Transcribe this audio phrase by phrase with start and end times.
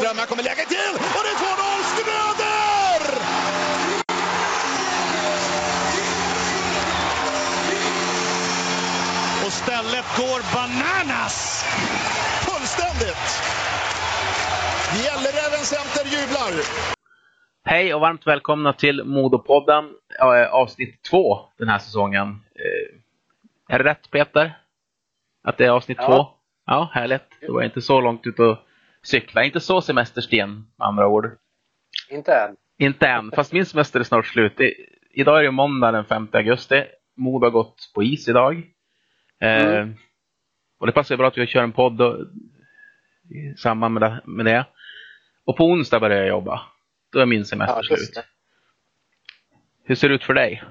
[0.00, 3.00] Björnström, här kommer läget till och det är 2-0 Schröder!
[9.46, 11.64] Och stället går bananas!
[12.46, 13.26] Fullständigt!
[15.04, 16.52] Gälleräven Center jublar!
[17.64, 19.84] Hej och varmt välkomna till Modopodden,
[20.50, 22.28] avsnitt två den här säsongen.
[22.28, 24.58] Eh, Är det rätt Peter?
[25.44, 26.06] Att det är avsnitt Ja.
[26.06, 26.26] två?
[26.66, 27.22] Ja, härligt.
[27.40, 28.58] Det var inte så långt ut och
[29.04, 29.44] cykla.
[29.44, 31.30] Inte så semestersten med andra ord.
[32.10, 32.56] Inte än.
[32.78, 34.52] Inte än, fast min semester är snart slut.
[34.56, 34.74] Det,
[35.10, 36.84] idag är det måndag den 5 augusti.
[37.16, 38.56] Modo har gått på is idag.
[39.40, 39.94] Eh, Mm.
[40.80, 42.16] och det passar ju bra att vi kör en podd och,
[43.30, 44.66] i samband med det, med det.
[45.44, 46.60] Och på onsdag börjar jag jobba.
[47.12, 48.24] Då är min semester Ja, slut.
[49.84, 50.62] Hur ser det ut för dig?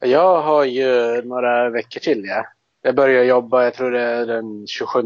[0.00, 2.24] Jag har ju några veckor till.
[2.24, 2.46] Ja.
[2.82, 5.02] Jag börjar jobba, jag tror det är den 27.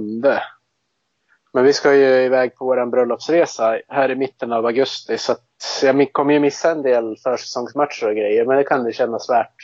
[1.52, 5.18] Men vi ska ju iväg på vår bröllopsresa här i mitten av augusti.
[5.18, 5.44] Så att
[5.82, 8.44] jag kommer ju missa en del försäsongsmatcher och grejer.
[8.46, 9.54] Men det kan det kännas värt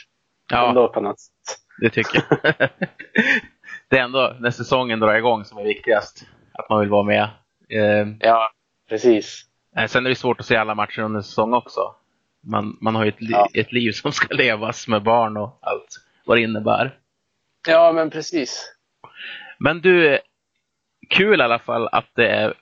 [0.51, 1.33] Ja, ändå på något sätt.
[1.81, 2.39] det tycker jag.
[3.89, 6.23] det är ändå när säsongen drar igång som är viktigast.
[6.53, 7.23] Att man vill vara med.
[7.69, 8.49] Eh, Ja,
[8.89, 9.43] precis.
[9.77, 11.95] Eh, Sen är det svårt att se alla matcher under säsong också.
[12.43, 13.47] Man, man har ju ett, li- Ja.
[13.53, 15.87] ett liv som ska levas med barn och allt
[16.25, 16.97] vad det innebär.
[17.67, 18.73] Ja, men precis.
[19.59, 20.19] Men du,
[21.09, 22.53] kul i alla fall att det är,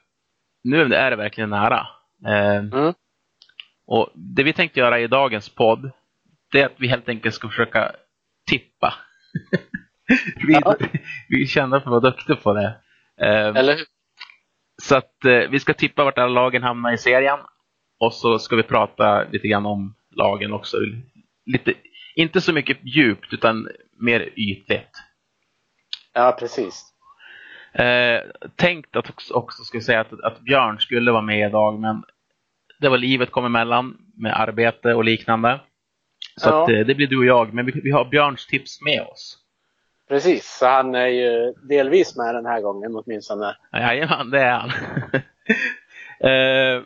[0.63, 1.87] nu är det verkligen nära.
[2.27, 2.93] Eh, Mm.
[3.87, 5.91] och det vi tänkte göra i dagens podd,
[6.51, 7.91] det är att vi helt enkelt ska försöka
[8.49, 8.93] tippa.
[10.47, 10.75] vi, Ja.
[11.29, 12.77] vi känner för att vara duktiga på det.
[13.21, 13.85] Eh, Eller hur?
[14.81, 17.39] Så att eh, vi ska tippa vart alla lagen hamnar i serien.
[17.99, 20.77] Och så ska vi prata lite grann om lagen också.
[21.45, 21.73] Lite,
[22.15, 23.67] inte så mycket djupt utan
[23.99, 24.91] mer ytligt.
[26.13, 26.93] Ja, precis.
[27.83, 28.21] Eh,
[28.55, 32.03] tänkt att också, också ska säga att, att Björn skulle vara med idag men
[32.79, 35.59] det var livet kom emellan med arbete och liknande.
[36.37, 36.63] Så Ja.
[36.63, 39.37] att, eh, det blir du och jag, men vi, vi har Björns tips med oss.
[40.09, 43.55] Precis, så han är ju delvis med den här gången åtminstone.
[43.73, 44.71] Jajamän, det är han.
[46.23, 46.83] Eh,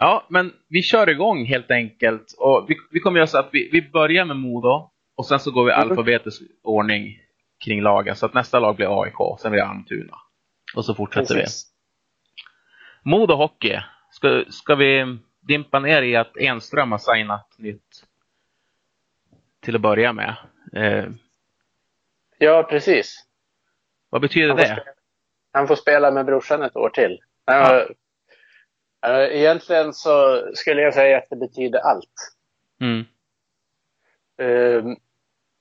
[0.00, 2.34] ja, men vi kör igång helt enkelt.
[2.38, 5.50] Och vi, vi kommer göra så att vi, vi börjar med Modo och sen så
[5.50, 5.82] går vi i Mhm.
[5.90, 7.18] alfabetisk ordning
[7.64, 8.16] kring lagen.
[8.16, 10.16] Så att nästa lag blir AIK, sen blir det Almtuna.
[10.76, 11.72] Och så fortsätter Precis.
[13.04, 13.10] vi.
[13.10, 13.78] Modo Hockey.
[14.10, 18.04] Ska, ska vi dimpa ner i att Enström har signat nytt
[19.60, 20.36] till att börja med?
[20.72, 21.04] Eh,
[22.38, 23.24] Ja, precis.
[24.10, 24.64] vad betyder Han det?
[24.66, 24.82] spela,
[25.52, 27.20] han får spela med brorsan ett år till.
[27.44, 27.86] Ja.
[29.06, 32.34] Uh, egentligen så skulle jag säga att det betyder allt.
[32.80, 33.04] Mm.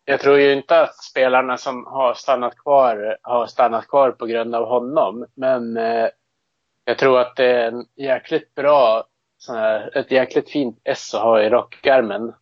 [0.05, 4.55] Jag tror ju inte att spelarna som har stannat kvar har stannat kvar på grund
[4.55, 5.25] av honom.
[5.35, 6.07] Men uh,
[6.85, 11.21] jag tror att det är en jäkligt bra, sån här, ett jäkligt fint S att
[11.21, 12.33] ha i rockärmen.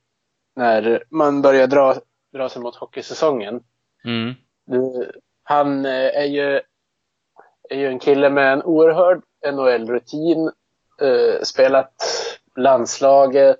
[0.56, 1.96] När man börjar dra,
[2.34, 3.64] dra sig mot hockeysäsongen.
[4.06, 4.34] Mm.
[4.66, 5.12] Du,
[5.44, 6.62] han eh, är ju,
[7.70, 10.52] är ju en kille med en oerhörd NHL-rutin.
[11.02, 11.94] Eh, spelat
[12.56, 13.60] landslaget.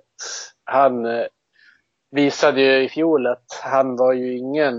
[0.64, 1.26] Han eh,
[2.12, 4.76] visade ju i fjol att han var ju ingen...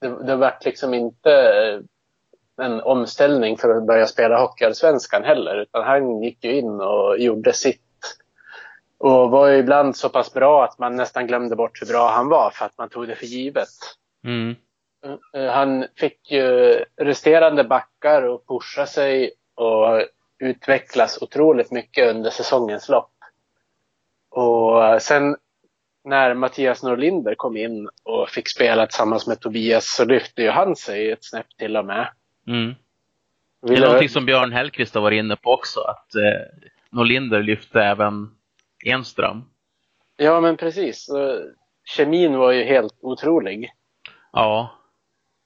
[0.00, 1.30] Det, det vart liksom inte
[2.62, 5.56] en omställning för att börja spela Hockeyallsvenskan heller.
[5.56, 7.80] Utan han gick ju in och gjorde sitt.
[8.98, 12.28] Och var ju ibland så pass bra att man nästan glömde bort hur bra han
[12.28, 13.68] var för att man tog det för givet.
[14.24, 14.56] Mm.
[15.36, 20.02] Eh, Han fick ju resterande backar och pusha sig och
[20.38, 23.10] utvecklas otroligt mycket under säsongens lopp.
[24.30, 25.36] Och sen
[26.04, 30.76] när Mattias Norlinder kom in och fick spela tillsammans med Tobias så lyfte ju han
[30.76, 32.08] sig ett snäpp till och med.
[32.46, 32.74] Mm.
[33.62, 37.80] Det är någonting som Björn Hellkvist har varit inne på också, att eh, Norlinder lyfte
[37.80, 38.30] även
[38.84, 39.44] Enström.
[40.16, 41.08] Ja men precis.
[41.84, 43.70] Kemin var ju helt otrolig.
[44.32, 44.70] Ja.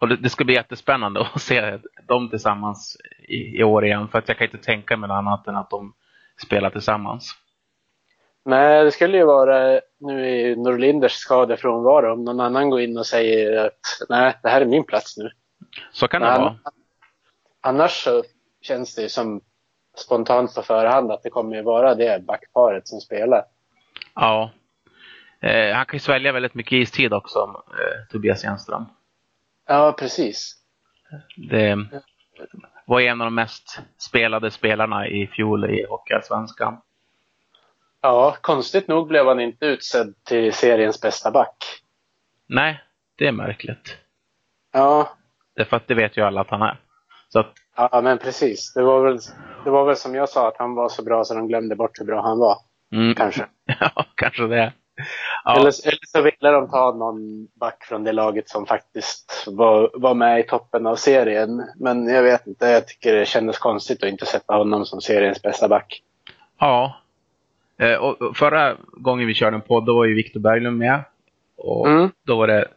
[0.01, 2.97] Och det, det ska bli jättespännande att se dem tillsammans
[3.29, 5.71] i, i år igen, för att jag kan inte tänka mig något annat än att
[5.71, 5.95] de
[6.47, 7.35] spelar tillsammans.
[8.45, 13.07] Men det skulle ju vara nu i Norlinders skadefrånvaro om någon annan går in och
[13.07, 15.31] säger att nej, det här är min plats nu.
[15.93, 16.57] Så kan det Men- vara.
[17.61, 18.23] Annars så
[18.63, 19.41] känns det ju som
[19.97, 23.45] spontant på förhand att det kommer ju vara det backparet som spelar.
[24.15, 24.51] Ja.
[25.41, 27.39] Eh, han kan ju svälja väldigt mycket istid också,
[27.69, 28.85] eh, Tobias Enström.
[29.67, 30.55] Ja, precis.
[31.51, 31.77] Det
[32.87, 36.81] var en av de mest spelade spelarna i fjol i Hockeyallsvenskan.
[38.01, 41.57] Ja, konstigt nog blev han inte utsedd till seriens bästa back.
[42.47, 42.81] Nej,
[43.19, 43.97] det är märkligt.
[44.73, 45.09] Ja,
[45.59, 46.81] Därför att det vet ju alla att han är.
[47.29, 48.73] Så att, ja men precis.
[48.75, 49.19] Det var väl
[49.65, 52.01] Det var väl som jag sa, att han var så bra så de glömde bort
[52.01, 52.57] hur bra han var.
[52.93, 53.15] Mm.
[53.15, 53.47] Kanske.
[53.81, 54.73] ja, kanske det.
[55.45, 55.53] Ja.
[55.53, 60.15] Eller, eller så ville de ta någon back från det laget som faktiskt var, var
[60.15, 61.63] med i toppen av serien.
[61.77, 65.43] Men jag vet inte, jag tycker det kändes konstigt att inte sätta honom som seriens
[65.43, 66.03] bästa back.
[66.59, 66.97] Ja.
[67.79, 71.01] Eh, och förra gången vi körde en podd, då var ju Viktor Berglund med.
[71.57, 72.11] Och Mm.
[72.27, 72.69] då var det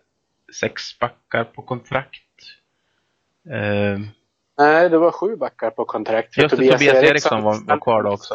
[0.59, 2.21] sex backar på kontrakt.
[3.49, 3.99] Eh,
[4.57, 6.37] Nej, det var sju backar på kontrakt.
[6.37, 8.33] Just det, Tobias Eriksson var- var kvar då också.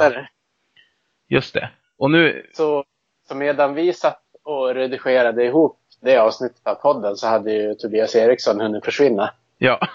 [1.29, 1.71] just det.
[1.99, 2.85] Och nu, Så,
[3.29, 8.15] så medan vi satt och redigerade ihop det avsnittet av podden så hade ju Tobias
[8.17, 9.31] Eriksson hunnit försvinna.
[9.59, 9.81] ja.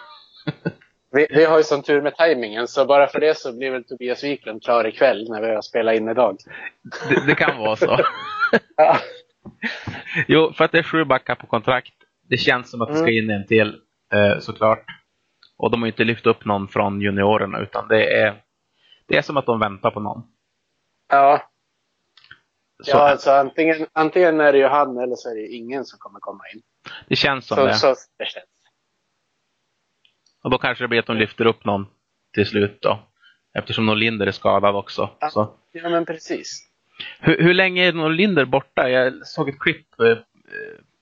[1.11, 3.83] Vi, vi har ju sån tur med tajmingen så bara för det så blir väl
[3.83, 6.37] Tobias Wiklund klar ikväll när vi har spelat in idag.
[7.09, 7.97] Det, det kan vara så.
[8.77, 8.97] Ja.
[10.27, 11.93] Jo, för att det är sju backar på kontrakt.
[12.29, 13.75] Det känns som att det ska in en till,
[14.13, 14.85] eh, såklart.
[15.57, 18.41] Och de har ju inte lyft upp någon från juniorerna, utan det är,
[19.07, 20.23] det är som att de väntar på någon.
[21.09, 21.41] Ja,
[22.83, 25.99] Så, ja alltså antingen, antingen är det ju han eller så är det ingen som
[25.99, 26.61] kommer komma in.
[27.07, 27.73] det känns som Så, det.
[27.73, 27.87] så
[28.17, 28.45] det känns.
[30.41, 31.87] Och då kanske det blir att de lyfter upp någon
[32.33, 32.99] till slut då.
[33.53, 35.09] Eftersom Norlinder är skadad också.
[35.19, 35.55] Ja.
[35.71, 36.67] Ja, men precis.
[37.19, 38.89] Hur, hur länge är Norlinder borta?
[38.89, 40.17] Jag såg ett klipp eh,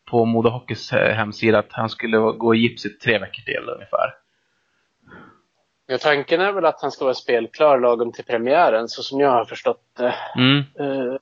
[0.09, 3.69] på Modo Hockeys eh, hemsida att han skulle gå i gips i tre veckor till
[3.69, 4.13] ungefär.
[5.87, 9.29] Ja, tanken är väl att han ska vara spelklar lagom till premiären, så som jag
[9.29, 10.15] har förstått det.
[10.35, 10.57] Mm.
[10.57, 11.15] Eh,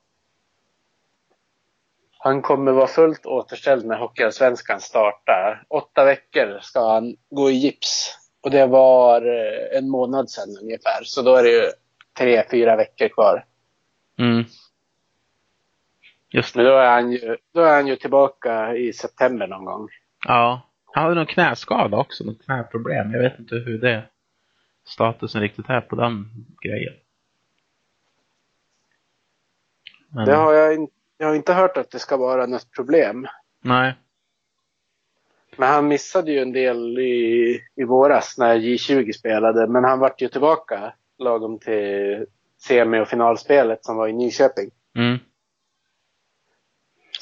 [2.27, 5.63] han kommer vara fullt återställd när Hockeyallsvenskan startar.
[5.67, 8.17] Åtta veckor ska han gå i gips.
[8.41, 11.03] Och det var eh, en månad sedan ungefär.
[11.03, 11.71] Så då är det ju
[12.17, 13.45] tre, fyra veckor kvar.
[14.17, 14.43] Mm.
[16.29, 16.57] Just det.
[16.63, 19.89] Men då är han ju, då är han ju tillbaka i september någon gång.
[20.27, 20.61] Ja.
[20.93, 23.11] Han hade någon knäskada också, något knäproblem.
[23.11, 24.03] Jag vet inte hur det
[24.85, 26.29] statusen riktigt är på den
[26.61, 26.93] grejen.
[30.09, 33.27] Men, Det har jag, in, jag har inte hört att det ska vara något problem.
[33.63, 33.93] Nej.
[35.57, 39.67] Men han missade ju en del i, i våras när J20 spelade.
[39.67, 42.25] Men han vart ju tillbaka lagom till
[42.61, 44.71] semi och finalspelet som var i Nyköping.
[44.95, 45.17] Mm.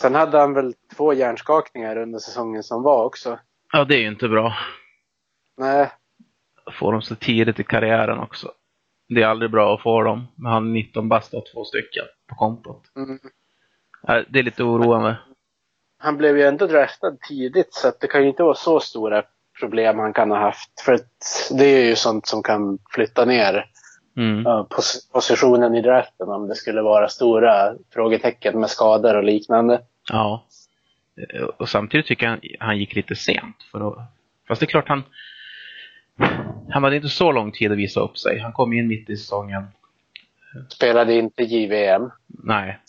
[0.01, 3.39] Sen hade han väl två hjärnskakningar under säsongen som var också.
[3.71, 4.53] Ja, det är ju inte bra.
[5.57, 5.92] Nej,
[6.80, 8.51] Får dem så tidigt i karriären också.
[9.09, 10.27] Det är aldrig bra att få dem.
[10.36, 12.92] Men han är 19 bast och två stycken på kontot.
[12.95, 13.19] mm.
[14.07, 15.18] Det är lite oroande.
[16.00, 19.24] han blev ju ändå draftad tidigt så det kan ju inte vara så stora
[19.60, 20.81] problem han kan ha haft.
[20.86, 23.66] För att det är ju sånt som kan flytta ner
[24.18, 24.44] Mm.
[24.69, 29.81] pos positionen i draften om det skulle vara stora frågetecken med skador och liknande.
[30.12, 30.46] Ja.
[31.34, 33.56] Eh, Och samtidigt tycker jag han, han gick lite sent.
[33.72, 33.98] För att,
[34.48, 35.04] fast det är klart han...
[36.69, 38.40] Han hade inte så lång tid att visa upp sig.
[38.40, 39.63] Han kom in mitt i säsongen.
[40.69, 42.10] Spelade inte JVM.
[42.28, 42.80] Nej.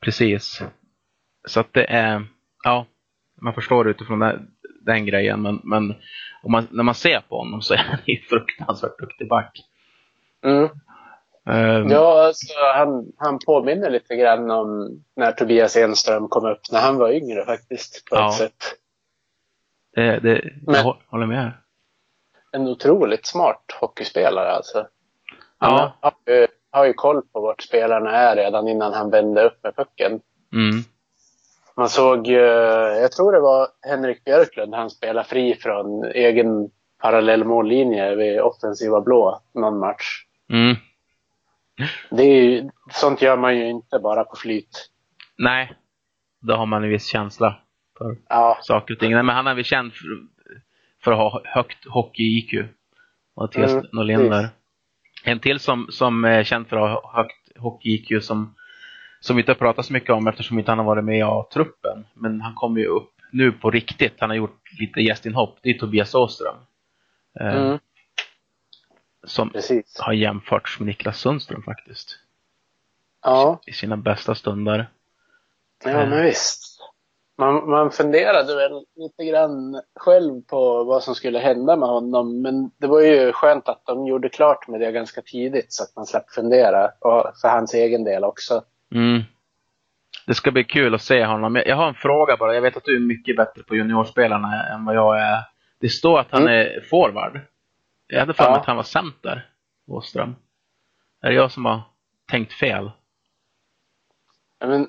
[0.00, 0.62] Precis.
[1.48, 2.26] Så att det är...
[2.64, 2.86] Ja.
[3.40, 4.50] Man förstår utifrån den,
[4.80, 5.42] den grejen.
[5.42, 5.94] Men, men
[6.48, 9.58] man, när man ser på honom så är han ju fruktansvärt duktig back.
[10.44, 10.68] Mm.
[11.46, 16.80] Ehm, Ja, alltså, han, han påminner lite grann om när Tobias Enström kom upp när
[16.80, 18.04] han var yngre faktiskt.
[18.10, 18.28] På Ja.
[18.28, 18.64] ett sätt.
[19.94, 21.52] det, det, Men- jag hå- håller med.
[22.52, 24.86] En otroligt smart hockeyspelare alltså.
[25.58, 25.96] Han Ja.
[26.00, 26.46] har, ju,
[26.76, 30.20] har ju koll på vart spelarna är redan innan han vände upp med pucken.
[30.52, 30.82] Mm.
[31.76, 32.34] Man såg, ju-
[33.00, 36.70] jag tror det var Henrik Björklund, han spelade fri från egen
[37.02, 40.24] parallell mållinje vid offensiva blå någon match.
[40.52, 40.76] Mm.
[42.10, 44.90] Det är ju, sånt gör man ju inte bara på flyt.
[45.38, 45.72] Nej.
[46.40, 47.56] Då har man en viss känsla
[47.98, 49.12] för Ja, saker och ting.
[49.12, 50.04] Nej, men han är väl känd för,
[51.04, 52.64] för att ha högt hockey-IQ.
[53.36, 54.30] Mattias Mm, Norlinder.
[54.40, 54.50] precis.
[55.28, 58.54] En till som, som är känd för att ha högt hockey-IQ som,
[59.20, 61.22] som vi inte har pratat så mycket om eftersom inte han har varit med i
[61.22, 62.06] A-truppen.
[62.14, 64.14] Men han kommer ju upp nu på riktigt.
[64.18, 65.58] Han har gjort lite gästinhopp.
[65.62, 66.56] Det är Tobias Åström.
[67.40, 67.78] Eh, mm,
[69.24, 69.98] Som precis.
[70.00, 72.18] har jämförts med Niklas Sundström faktiskt.
[73.22, 74.90] Ja, I sina bästa stunder.
[75.84, 76.80] ja men visst.
[77.38, 82.42] Man, man funderade väl lite grann själv på vad som skulle hända med honom.
[82.42, 85.96] Men det var ju skönt att de gjorde klart med det ganska tidigt så att
[85.96, 86.86] man slapp fundera.
[87.00, 88.62] Och för hans egen del också.
[88.94, 89.22] Mm.
[90.26, 91.56] Det ska bli kul att se honom.
[91.66, 92.54] Jag har en fråga bara.
[92.54, 95.38] Jag vet att du är mycket bättre på juniorspelarna än vad jag är.
[95.80, 96.52] Det står att han Mm.
[96.54, 97.40] är forward.
[98.06, 98.58] Jag hade för mig Ja.
[98.60, 99.48] att han var center,
[99.86, 100.36] Åström.
[101.22, 101.80] Är det jag som har
[102.30, 102.90] tänkt fel?
[104.58, 104.88] Ja, Men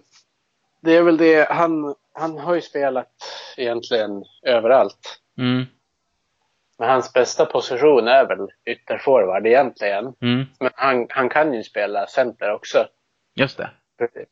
[0.81, 3.11] det är väl det, han, han har ju spelat
[3.57, 5.19] egentligen överallt.
[5.37, 5.65] Mm.
[6.79, 10.13] Men hans bästa position är väl ytterforward egentligen.
[10.21, 12.87] Mm, Men han, han kan ju spela center också.
[13.35, 13.69] just det.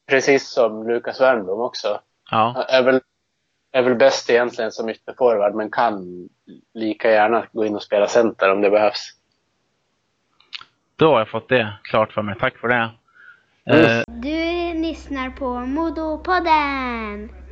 [0.07, 1.99] Precis som Lukas Wernbloom också.
[2.31, 3.01] Ja, Han är väl,
[3.71, 6.29] är väl bäst egentligen som ytterforward men kan
[6.73, 9.11] lika gärna gå in och spela center om det behövs.
[10.95, 12.35] då har jag fått det klart för mig.
[12.39, 12.89] Tack för det.
[13.65, 13.85] Mm.
[13.99, 17.44] Eh, Du lyssnar på Modopodden.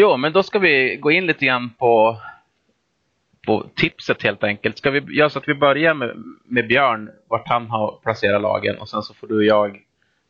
[0.00, 2.16] Jo, men då ska vi gå in lite grann på,
[3.46, 4.78] på tipset helt enkelt.
[4.78, 8.78] Ska vi göra så att vi börjar med, med Björn, vart han har placerat lagen
[8.78, 9.80] och sen så får du och jag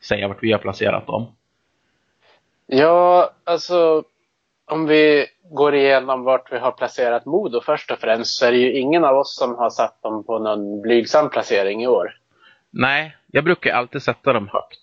[0.08, 1.32] säga vart vi har placerat dem.
[2.66, 4.04] Ja, alltså
[4.66, 8.58] om vi går igenom vart vi har placerat Modo först och främst så är det
[8.58, 12.16] ju ingen av oss som har satt dem på någon blygsam placering i år.
[12.70, 14.80] Nej, jag brukar alltid sätta dem högt.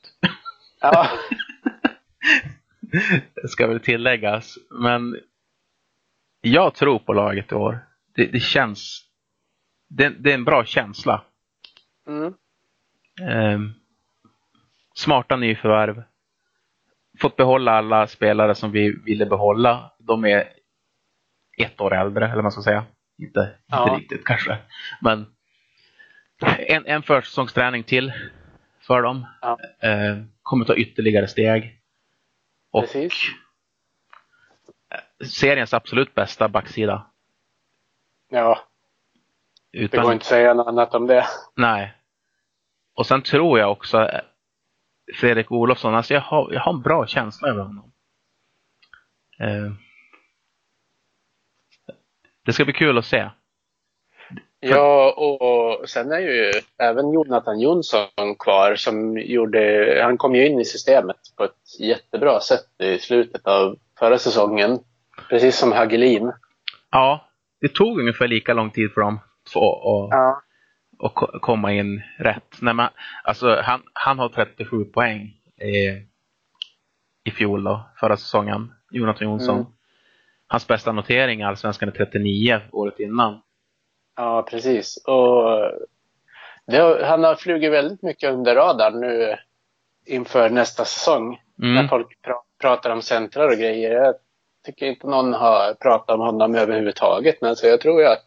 [0.81, 1.07] Ja,
[3.47, 4.57] ska väl tilläggas.
[4.69, 5.19] Men
[6.41, 7.79] jag tror på laget i år.
[8.15, 9.01] Det, det känns...
[9.89, 11.23] Det, det är en bra känsla.
[12.07, 12.33] mm.
[13.21, 13.71] Ehm,
[14.95, 16.03] smarta nyförvärv.
[17.21, 19.91] Fått behålla alla spelare som vi ville behålla.
[19.99, 20.49] De är
[21.57, 22.85] ett år äldre, eller vad man ska säga.
[23.21, 23.83] Inte, Ja.
[23.83, 24.57] inte riktigt kanske.
[25.01, 25.25] Men
[26.57, 28.13] en, en försäsongsträning till
[28.81, 29.25] för dem.
[29.41, 29.59] Ja.
[29.81, 31.81] Ehm, kommer ta ytterligare steg.
[32.75, 33.13] Och Precis.
[35.39, 37.11] seriens absolut bästa backsida.
[38.29, 38.59] ja,
[39.71, 41.25] det Utan, går inte att säga något annat om det.
[41.55, 41.93] Nej.
[42.95, 44.21] Och sen tror jag också eh,
[45.19, 47.93] Fredrik Olofsson, alltså jag har, jag har en bra känsla över honom.
[49.39, 49.71] Eh,
[52.45, 53.29] det ska bli kul att se.
[54.59, 60.59] Ja, och sen är ju även Jonathan Jonsson kvar som gjorde, han kom ju in
[60.59, 64.79] i systemet på ett jättebra sätt i slutet av förra säsongen.
[65.29, 66.31] Precis som Hagelin.
[66.91, 67.25] Ja,
[67.61, 70.41] det tog ungefär lika lång tid för dem att Ja.
[71.13, 72.57] ko- komma in rätt.
[72.61, 72.87] Nej, men,
[73.23, 75.21] alltså, han, han har 37 poäng
[75.61, 75.87] i,
[77.29, 79.55] i fjol då, förra säsongen, Jonathan Jonsson.
[79.55, 79.67] Mm.
[80.47, 83.41] Hans bästa notering i Allsvenskan är 39 året innan.
[84.15, 84.97] Ja, precis.
[85.07, 85.13] Och
[86.71, 89.35] har- han har flugit väldigt mycket under radarn nu
[90.05, 91.41] inför nästa säsong.
[91.55, 91.87] När Mm.
[91.89, 93.91] folk pra- pratar om centrar och grejer.
[93.91, 94.15] Jag
[94.65, 97.41] tycker inte någon har pratat om honom överhuvudtaget.
[97.41, 98.25] Men alltså jag tror ju att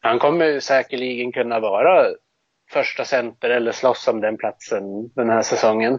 [0.00, 2.06] han kommer säkerligen kunna vara
[2.70, 5.98] första center eller slåss om den platsen den här säsongen.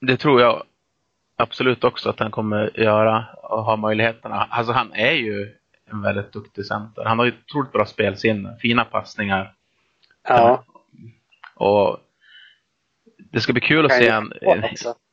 [0.00, 0.62] Det tror jag
[1.36, 4.46] absolut också att han kommer göra och ha möjligheterna.
[4.50, 5.56] Alltså han är ju
[5.90, 7.04] en väldigt duktig center.
[7.04, 9.54] Han har ju otroligt bra spelsinne, fina passningar.
[10.28, 10.64] Ja,
[11.54, 11.98] Och
[13.32, 14.64] det ska bli kul att se en, en,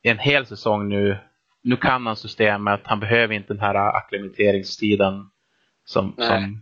[0.01, 1.17] en hel säsong nu.
[1.61, 5.29] Nu kan han systemet, han behöver inte den här akklimatiseringstiden
[5.85, 6.61] som, nej, som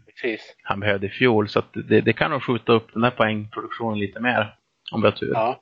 [0.63, 1.50] han behövde i fjol.
[1.50, 4.55] Så det, det kan nog skjuta upp den här poängproduktionen lite mer.
[4.91, 5.31] Om vi har tur.
[5.34, 5.62] Ja.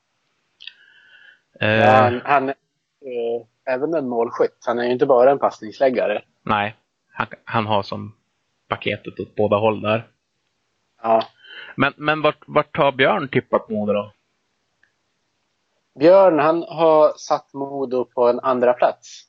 [1.59, 2.55] Eh, Ja, han, han är
[3.05, 4.63] eh, även en målskytt.
[4.65, 6.21] Han är ju inte bara en passningsläggare.
[6.43, 6.75] Nej,
[7.13, 8.15] han, han har som
[8.67, 10.07] paketet åt båda håll där.
[11.01, 11.23] Ja.
[11.75, 14.11] Men, men vart, vart har Björn tippat Modo då?
[15.99, 19.23] Björn, han har satt Modo på en andra plats.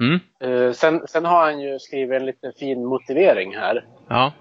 [0.00, 0.20] Mm?
[0.40, 3.86] Eh, sen, sen har han ju skrivit en lite fin motivering här.
[4.08, 4.32] Ja.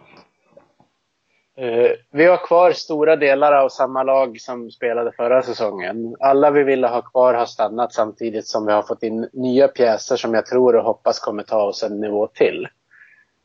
[1.58, 6.16] Eh, vi har kvar stora delar av samma lag som spelade förra säsongen.
[6.20, 10.16] Alla vi ville ha kvar har stannat samtidigt som vi har fått in nya pjäser
[10.16, 12.68] som jag tror och hoppas kommer ta oss en nivå till.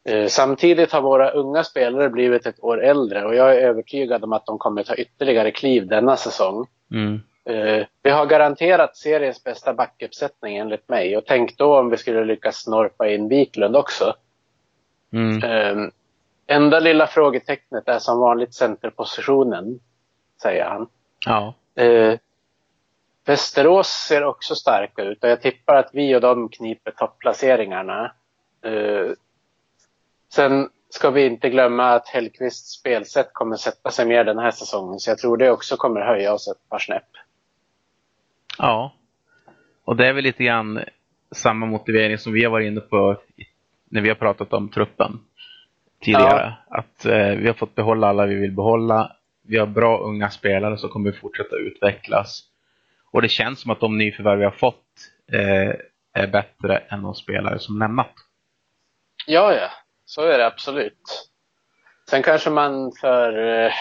[0.05, 4.33] Eh, samtidigt har våra unga spelare blivit ett år äldre och jag är övertygad om
[4.33, 6.67] att de kommer ta ytterligare kliv denna säsong.
[6.91, 7.21] Mm.
[7.45, 12.25] Eh, vi har garanterat seriens bästa backuppsättning enligt mig och tänk då om vi skulle
[12.25, 14.15] lyckas snorpa in Wiklund också.
[15.13, 15.43] Mm.
[15.43, 15.89] Eh,
[16.47, 19.81] enda lilla frågetecknet är som vanligt centerpositionen,
[20.43, 20.89] säger han.
[21.27, 21.55] Ja.
[21.83, 22.19] Eh,
[23.25, 28.13] Västerås ser också starka ut och jag tippar att vi och de kniper topplaceringarna.
[28.63, 29.11] Eh,
[30.35, 34.99] sen ska vi inte glömma att Hellkvists spelsätt kommer sätta sig mer den här säsongen
[34.99, 37.09] så jag tror det också kommer höja oss ett par snäpp.
[38.59, 38.95] Ja.
[39.85, 40.85] Och det är väl lite grann
[41.31, 43.17] samma motivering som vi har varit inne på
[43.91, 45.21] när vi har pratat om truppen
[46.01, 46.55] tidigare.
[46.69, 49.17] Att eh, vi har fått behålla alla vi vill behålla.
[49.43, 52.45] Vi har bra unga spelare som kommer fortsätta utvecklas.
[53.11, 54.85] Och det känns som att de nyförvärv vi har fått
[55.33, 55.75] eh,
[56.13, 58.13] är bättre än de spelare som lämnat.
[59.27, 59.71] Ja, ja.
[60.05, 61.29] Så är det absolut.
[62.11, 63.73] Sen kanske man för eh,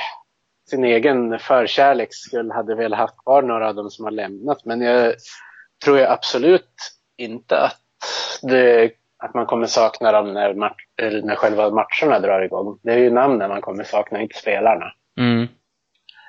[0.70, 4.66] sin egen förkärleks skull hade velat haft kvar några av dem som har lämnat.
[4.66, 5.16] Men jag
[5.84, 6.76] tror ju absolut
[7.18, 7.82] inte att,
[8.42, 10.86] det, att man kommer sakna dem när, match,
[11.24, 12.80] när själva matcherna drar igång.
[12.84, 14.94] Det är ju namnen man kommer sakna, inte spelarna.
[15.18, 15.48] Mm.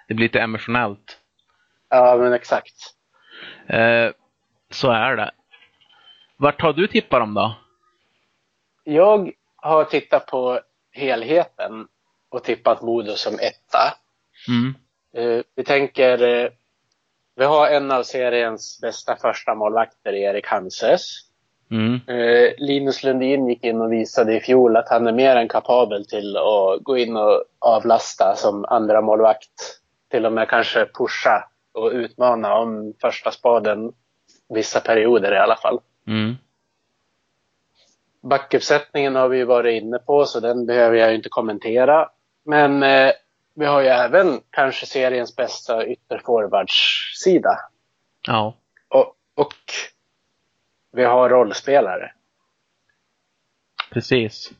[0.08, 1.18] Det blir lite emotionellt.
[1.88, 2.75] Ja, men exakt.
[3.66, 4.11] Eh,
[4.70, 5.30] så är det.
[6.37, 7.54] Vart har du tippat dem då?
[8.84, 9.32] Jag
[9.62, 11.87] har tittat på helheten
[12.28, 13.95] och tippat Modo som etta.
[14.49, 14.75] Mm.
[15.16, 16.50] Eh, vi tänker, eh,
[17.37, 21.02] vi har en av seriens bästa första målvakter i Erik Hanses.
[21.71, 22.00] Mm.
[22.07, 26.07] Eh, Linus Lundin gick in och visade i fjol att han är mer än kapabel
[26.07, 29.81] till att gå in och avlasta som andra målvakt.
[30.11, 33.92] Till och med kanske pusha och utmana om första spaden
[34.49, 35.81] vissa perioder i alla fall.
[36.07, 36.37] Mm.
[38.22, 42.08] Backuppsättningen har vi varit inne på så den behöver jag inte kommentera.
[42.44, 43.12] Men eh,
[43.54, 47.58] vi har ju även kanske seriens bästa ytterforwardssida.
[48.26, 48.54] Ja.
[48.88, 49.54] Och, och
[50.92, 52.12] vi har rollspelare.
[53.92, 54.50] Precis.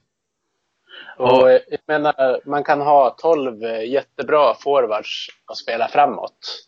[1.19, 6.67] Och eh, jag menar, man kan ha 12 eh, jättebra forwards att spela framåt.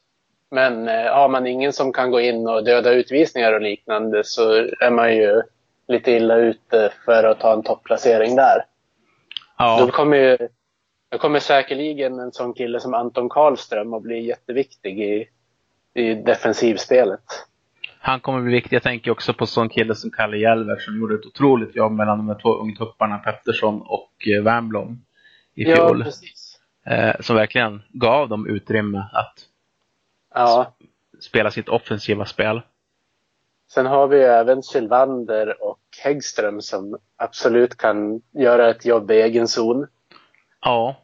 [0.50, 4.52] Men eh, har man ingen som kan gå in och döda utvisningar och liknande så
[4.80, 5.42] är man ju
[5.88, 8.56] lite illa ute för att ta en topplacering där.
[8.58, 8.64] Då
[9.58, 9.90] Ja.
[9.92, 10.38] kommer ju,
[11.08, 15.28] då kommer säkerligen en sån kille som Anton Karlström att bli jätteviktig i,
[15.94, 17.24] i defensivspelet.
[17.98, 18.76] Han kommer bli viktig.
[18.76, 22.18] Jag tänker också på sån kille som Kalle Hjelver som gjorde ett otroligt jobb mellan
[22.18, 25.04] de här två ungtupparna Pettersson och eh, Wernbloom
[25.54, 26.04] i fjol.
[26.04, 26.60] precis.
[26.86, 29.34] eh, som verkligen gav dem utrymme att
[30.34, 30.74] Ja.
[31.20, 32.62] spela sitt offensiva spel.
[33.70, 39.48] Sen har vi även Sylvander och Häggström som absolut kan göra ett jobb i egen
[39.48, 39.86] zon.
[40.60, 40.96] Ja,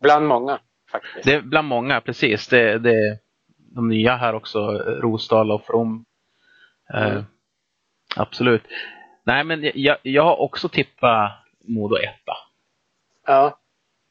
[0.00, 0.58] Bland många
[0.90, 1.24] faktiskt.
[1.24, 2.48] det är bland många, precis.
[2.48, 3.18] Det, det
[3.56, 6.04] de nya här också, Rosdahl och From.
[6.94, 7.24] Eh, Mm.
[8.16, 8.62] Absolut.
[9.24, 11.32] Nej, men jag, jag har också tippat
[11.64, 12.32] Modo etta.
[13.26, 13.58] Ja.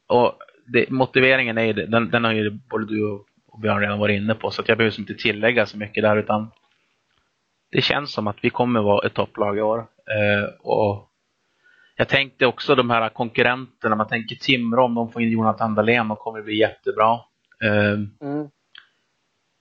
[0.08, 3.04] Och det, motiveringen är den, den har ju både du
[3.46, 6.16] och Björn redan varit inne på, så att jag behöver inte tillägga så mycket där,
[6.16, 6.50] utan
[7.74, 9.78] det känns som att vi kommer vara ett topplag i år.
[9.78, 11.10] Eh, och
[11.96, 16.08] jag tänkte också de här konkurrenterna, man tänker Timrå, om de får in Jonathan Dahlén,
[16.08, 17.12] de kommer bli jättebra.
[17.64, 18.48] Eh, Mm.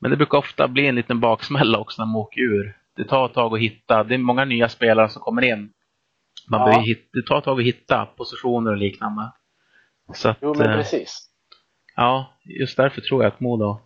[0.02, 2.78] men det brukar ofta bli en liten baksmälla också när man åker ur.
[2.96, 5.74] Det tar ett tag att hitta, det är många nya spelare som kommer in.
[6.50, 6.66] Man Ja.
[6.66, 9.32] behöver det tar ett tag att hitta positioner och liknande.
[10.14, 11.30] Så att, Jo, men eh, precis.
[11.96, 13.80] Ja, just därför tror jag att Modo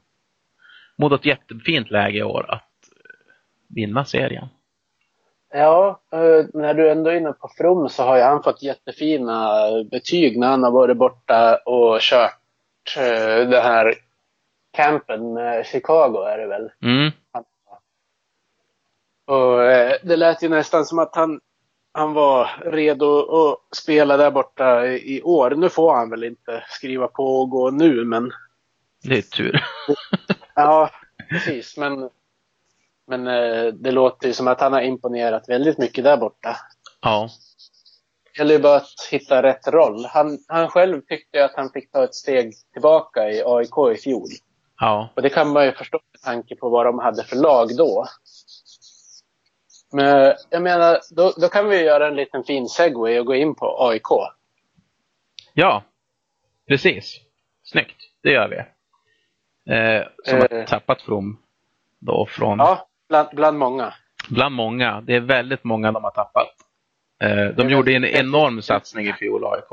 [0.98, 2.67] Modo har ett jättefint läge i år att
[3.68, 4.48] vinna serien.
[5.54, 9.60] Ja, eh, när du ändå är inne på From så har ju han fått jättefina
[9.92, 13.94] betyg när han har varit borta och kört eh, den här
[14.74, 16.72] campen med Chicago är det väl.
[16.84, 17.12] Mm.
[19.28, 21.40] Och eh, det lät ju nästan som att han,
[21.94, 25.50] han var redo att spela där borta i i år.
[25.52, 28.32] Nu får han väl inte skriva på och gå nu, men
[29.04, 29.64] Det är tur.
[30.56, 30.90] ja,
[31.30, 31.78] precis.
[31.78, 32.10] Men,
[33.08, 36.58] men eh, det låter ju som att han har imponerat väldigt mycket där borta.
[37.02, 37.30] Ja,
[38.34, 40.06] Det gäller ju bara att hitta rätt roll.
[40.06, 44.28] Han, han själv tyckte att han fick ta ett steg tillbaka i AIK i fjol.
[44.80, 47.70] ja, Och det kan man ju förstå med tanke på vad de hade för lag
[47.78, 48.06] då.
[49.94, 53.56] Men jag menar, då, då kan vi göra en liten fin segway och gå in
[53.56, 54.08] på AIK.
[55.54, 55.84] ja.
[56.68, 57.20] Precis.
[57.64, 57.96] Snyggt.
[58.24, 58.58] Det gör vi.
[59.76, 60.66] Eh, som har Eh.
[60.66, 61.42] tappat From
[62.00, 63.94] då från Ja, bland, bland många.
[64.30, 65.02] bland många.
[65.02, 66.48] Det är väldigt många de har tappat.
[67.24, 69.70] Eh, de gjorde en enorm satsning i fjol, AIK,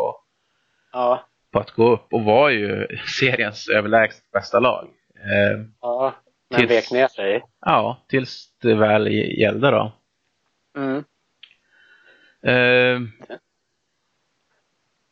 [0.92, 2.86] Ja, på att gå upp och var ju
[3.18, 4.88] seriens överlägset bästa lag.
[5.16, 6.14] Eh, ja.
[6.50, 7.44] Men Tills- vek ner sig.
[7.60, 9.06] ja, tills det väl
[9.40, 9.92] gällde då.
[10.76, 11.04] Mm.
[12.42, 13.00] Eh,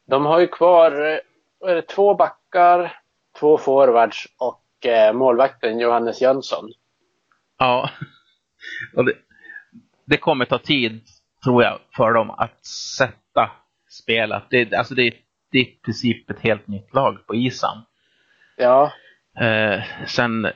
[0.07, 0.93] De har ju kvar
[1.67, 3.01] är det, två backar,
[3.39, 6.73] två forwards och eh, målvakten Johannes Jönsson.
[7.63, 7.91] Ja.
[8.97, 9.13] Och det,
[10.07, 11.01] det kommer ta tid,
[11.45, 12.67] tror jag, för dem att
[12.99, 13.51] sätta
[13.91, 14.43] spelet.
[14.51, 15.15] Det, alltså det,
[15.53, 17.79] det är i princip ett helt nytt lag på isen.
[18.57, 18.93] Ja,
[19.41, 20.47] Eh, sen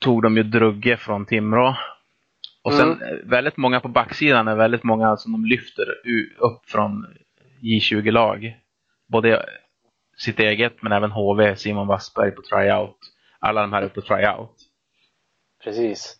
[0.00, 1.76] tog de ju Drugge från Timrå.
[2.62, 3.28] Och sen Mm.
[3.28, 5.86] väldigt många på backsidan är väldigt många som de lyfter
[6.38, 7.06] upp från
[7.62, 8.56] J20-lag.
[9.08, 9.44] Både
[10.16, 12.98] sitt eget men även HV, Simon Wassberg på tryout.
[13.38, 14.54] Alla de här är på tryout.
[15.64, 16.18] Precis.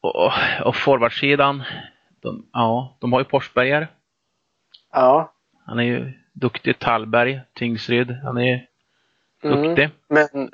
[0.00, 0.30] Och,
[0.64, 1.62] och forwardsidan,
[2.20, 3.88] de, ja, de har ju Forsberger.
[4.92, 5.32] Ja.
[5.66, 6.78] Han är ju duktig.
[6.78, 8.60] Tallberg, Tingsryd, han är ju
[9.42, 9.62] Mm.
[9.62, 9.90] duktig.
[10.08, 10.50] Men,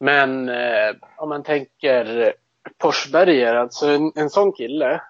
[0.00, 2.32] men eh, om man tänker
[2.80, 5.02] Forsberger, alltså en, en sån kille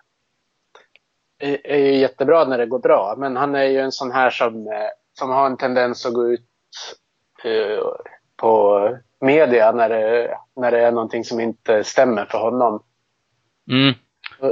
[1.38, 3.14] är, är ju jättebra när det går bra.
[3.18, 6.28] Men han är ju en sån här som, eh, som har en tendens att gå
[6.32, 6.48] ut
[7.44, 7.78] eh,
[8.36, 12.82] på media när det, när det är någonting som inte stämmer för honom.
[13.70, 13.94] Mm.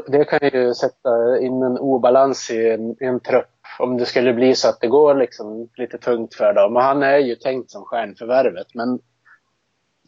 [0.06, 3.46] Det kan ju sätta in en obalans i en, i en trupp
[3.78, 6.76] om det skulle bli så att det går liksom lite tungt för dem.
[6.76, 8.74] Och han är ju tänkt som stjärnförvärvet.
[8.74, 8.98] Men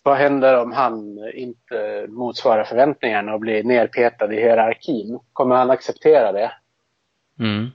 [0.02, 5.18] vad händer om han inte motsvarar förväntningarna och blir nerpetad i hierarkin?
[5.32, 6.52] Kommer han acceptera det?
[7.38, 7.66] Mm.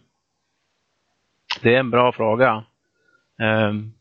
[1.62, 2.64] Det är en bra fråga.
[3.70, 3.94] Um,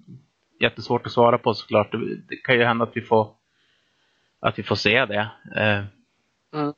[0.60, 1.92] jättesvårt att svara på såklart.
[1.92, 3.34] Det, det kan ju hända att vi får,
[4.40, 5.30] att vi får se det.
[5.56, 5.84] Uh,
[6.52, 6.72] Mm.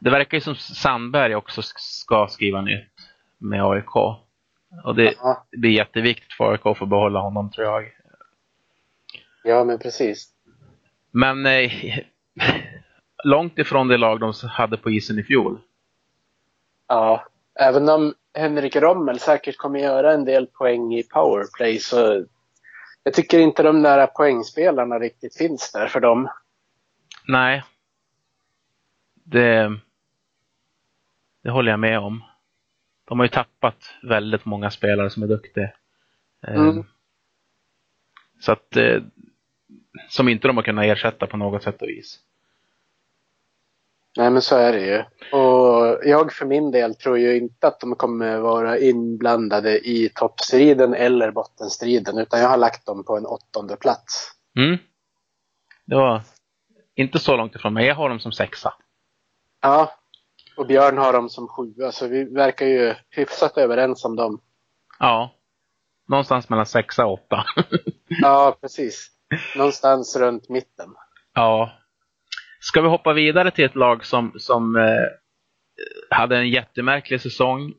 [0.00, 2.92] Det verkar ju som Sandberg också ska skriva nytt
[3.38, 3.96] med AIK.
[4.84, 7.92] Och det, Ja, blir jätteviktigt för AIK att få behålla honom tror jag.
[9.44, 10.28] ja men precis.
[11.10, 11.70] Men eh,
[13.24, 15.60] långt ifrån det lag de hade på isen i fjol.
[16.88, 17.24] Ja,
[17.60, 22.24] även om Henrik Rommel säkert kommer göra en del poäng i powerplay så
[23.04, 26.28] jag tycker inte de där poängspelarna riktigt finns där för dem.
[27.28, 27.64] Nej.
[29.14, 29.78] Det,
[31.42, 32.24] det håller jag med om.
[33.04, 35.72] De har ju tappat väldigt många spelare som är duktiga.
[36.46, 36.84] Eh, Mm.
[38.40, 39.02] Så att eh,
[40.08, 42.20] som inte de har kunnat ersätta på något sätt och vis.
[44.16, 44.98] Nej men så är det ju.
[45.38, 50.94] Och jag för min del tror ju inte att de kommer vara inblandade i toppstriden
[50.94, 54.30] eller bottenstriden utan jag har lagt dem på en åttonde plats.
[54.58, 54.78] Mm.
[55.86, 56.22] Det var
[56.94, 57.86] inte så långt ifrån mig.
[57.86, 58.74] Jag har dem som sexa.
[59.62, 59.92] Ja,
[60.56, 64.40] och Björn har dem som sjua så vi verkar ju hyfsat överens om dem.
[64.98, 65.34] Ja.
[66.08, 67.44] Någonstans mellan sexa och åtta.
[68.08, 69.10] Ja, precis.
[69.56, 70.94] Någonstans runt mitten.
[71.34, 71.72] ja.
[72.64, 75.06] Ska vi hoppa vidare till ett lag som, som eh,
[76.10, 77.74] hade en jättemärklig säsong.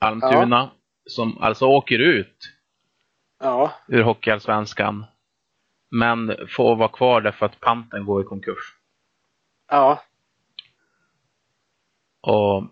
[0.00, 0.70] Almtuna.
[1.06, 2.36] Som alltså åker ut
[3.40, 5.04] Ja, ur Hockeyallsvenskan.
[5.90, 8.74] Men får vara kvar därför att panten går i konkurs.
[9.70, 10.02] ja,
[12.20, 12.64] Och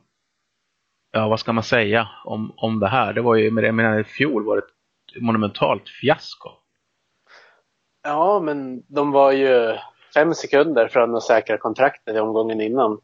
[1.10, 3.12] ja, vad ska man säga om, om det här?
[3.12, 6.50] Det var ju, jag menar, i fjol var det ett monumentalt fiasko.
[8.02, 9.78] ja, men de var ju
[10.14, 13.00] fem sekunder från att säkra kontraktet i omgången innan.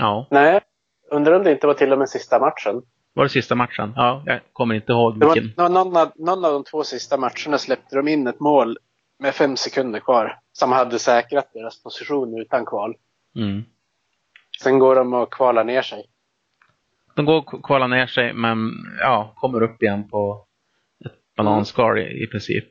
[0.00, 0.60] Ja, Nej,
[1.10, 2.82] undrar om det inte var till och med sista matchen.
[3.14, 3.92] var det sista matchen?
[3.96, 5.52] Ja, jag kommer inte ihåg var, vilken.
[5.56, 8.78] nå- någon, av, någon av de två sista matcherna släppte de in ett mål
[9.18, 10.38] med fem sekunder kvar.
[10.52, 12.94] Som hade säkrat deras position utan kval.
[13.36, 13.64] Mm.
[14.62, 16.04] Sen går de och kvalar ner sig.
[17.14, 20.46] De går och kvalar ner sig men ja, kommer upp igen på
[21.04, 22.68] ett bananskal i, i princip.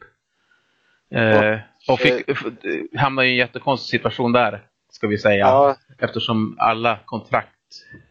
[1.11, 2.45] Eh, och fick, f-
[2.99, 5.37] hamnar i en jättekonstig situation där, ska vi säga.
[5.47, 7.53] Ja, Eftersom alla kontrakt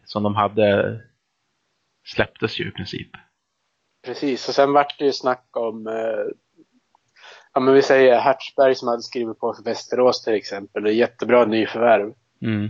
[0.05, 0.99] som de hade
[2.05, 3.09] släpptes ju i princip.
[4.05, 4.47] precis.
[4.47, 6.33] Och sen vart det ju snack om, eh,
[7.53, 10.83] ja men vi säger Hertzberg som hade skrivit på för Västerås till exempel.
[10.83, 12.13] Det är jättebra nyförvärv.
[12.41, 12.69] Mm.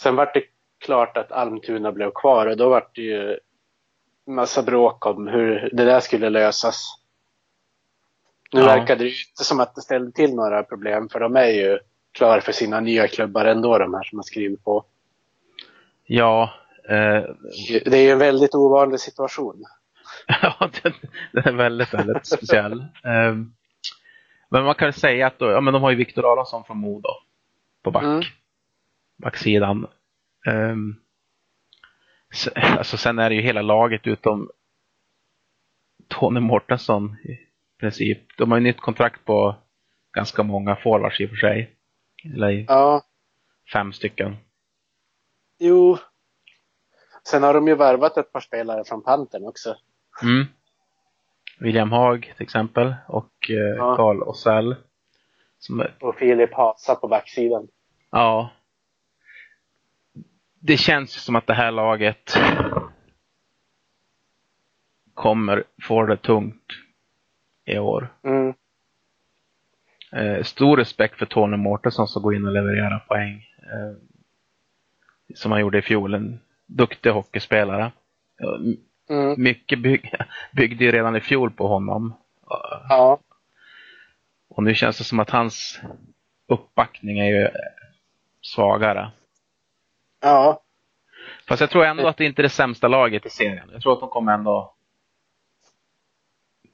[0.00, 0.42] Sen vart det
[0.84, 3.38] klart att Almtuna blev kvar och då vart det ju
[4.26, 6.84] massa bråk om hur det där skulle lösas.
[8.54, 8.66] Nu Ja.
[8.66, 11.78] verkade det ju inte som att det ställde till några problem för de är ju
[12.12, 14.84] klara för sina nya klubbar ändå de här som har skrivit på.
[16.06, 16.50] Ja,
[16.88, 17.22] eh,
[17.84, 19.64] Det är ju en väldigt ovanlig situation.
[20.42, 20.92] ja den,
[21.32, 22.80] den är väldigt, väldigt speciell.
[22.80, 23.34] Eh,
[24.48, 27.08] men man kan säga att då, ja, men de har ju Viktor Aronsson från Modo
[27.82, 28.22] på back, Mm.
[29.22, 29.86] backsidan.
[30.46, 31.00] Um,
[32.78, 34.50] alltså sen är det ju hela laget utom
[36.08, 37.38] Tony Mårtensson i
[37.84, 38.36] princip.
[38.36, 39.56] De har ju nytt kontrakt på
[40.12, 41.76] ganska många forwards i och för sig.
[42.34, 43.02] Eller Ja,
[43.72, 44.36] fem stycken.
[45.58, 45.98] jo.
[47.28, 49.76] Sen har de ju värvat ett par spelare från Pantern också.
[50.22, 50.46] Mm.
[51.60, 53.96] William Haag till exempel och eh, Ja.
[53.96, 54.76] Carl Osell.
[55.58, 57.68] Som Och Filip Hasa på backsidan.
[58.10, 58.50] ja.
[60.60, 62.34] Det känns ju som att det här laget
[65.14, 66.64] kommer få det tungt
[67.64, 68.12] i år.
[68.24, 68.54] Mm.
[70.12, 73.46] Eh, stor respekt för Tony Mårtensson som går in och levererar poäng.
[73.62, 73.96] Eh,
[75.34, 76.14] som han gjorde i fjol.
[76.14, 77.92] En duktig hockeyspelare.
[78.42, 78.74] Eh,
[79.10, 79.34] Mm.
[79.42, 80.12] mycket bygg,
[80.52, 82.14] byggde ju redan i fjol på honom.
[82.50, 83.18] Eh, Ja.
[84.48, 85.80] Och nu känns det som att hans
[86.48, 87.48] uppbackning är ju
[88.40, 89.10] svagare.
[90.22, 90.62] Ja.
[91.48, 93.68] Fast jag tror ändå att det inte är det sämsta laget i serien.
[93.72, 94.73] Jag tror att de kommer ändå...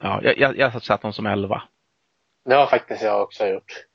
[0.03, 1.63] Ja, jag, jag, jag satt dem som 11.
[2.45, 3.87] Det har faktiskt jag också gjort.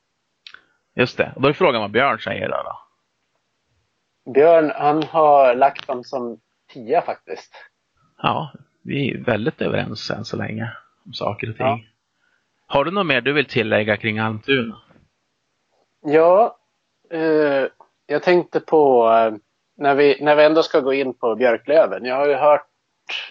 [0.96, 1.34] Just det.
[1.36, 2.64] Och då är frågan vad Björn säger då.
[2.64, 2.82] då.
[4.32, 6.40] Björn, han har lagt dem som
[6.74, 7.54] tia faktiskt.
[8.18, 8.52] Ja,
[8.84, 10.72] vi är väldigt överens än så länge
[11.06, 11.66] om saker och ting.
[11.66, 11.80] Ja.
[12.68, 14.82] Har du något mer du vill tillägga kring Almtuna?
[16.02, 16.58] Ja,
[17.12, 17.68] eh,
[18.06, 19.34] jag tänkte på eh,
[19.78, 22.06] när, vi, när vi ändå ska gå in på Björklöven.
[22.06, 22.68] Jag har ju hört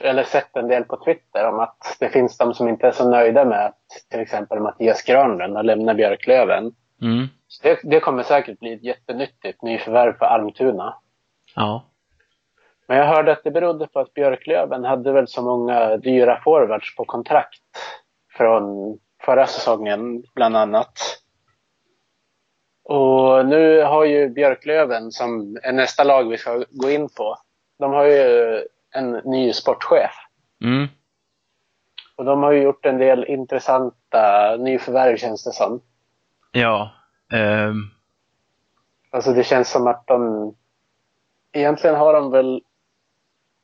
[0.00, 3.10] eller sett en del på Twitter om att det finns de som inte är så
[3.10, 3.78] nöjda med att
[4.10, 6.72] till exempel Mattias Granlund har lämnat Björklöven.
[7.02, 7.26] Mm.
[7.62, 10.94] Det, det kommer säkert bli ett jättenyttigt nyförvärv för Almtuna.
[11.56, 11.84] Ja.
[12.88, 16.96] Men jag hörde att det berodde på att Björklöven hade väl så många dyra forwards
[16.96, 17.62] på kontrakt
[18.36, 20.92] från förra säsongen bland annat.
[22.84, 27.36] Och nu har ju Björklöven, som är nästa lag vi ska gå in på,
[27.78, 28.62] de har ju
[28.94, 30.12] en ny sportchef.
[30.64, 30.88] Mm.
[32.16, 35.80] Och de har ju gjort en del intressanta nyförvärv känns det som.
[36.52, 36.90] Ja.
[37.32, 37.90] ehm,
[39.10, 40.54] Alltså det känns som att de...
[41.52, 42.60] Egentligen har de väl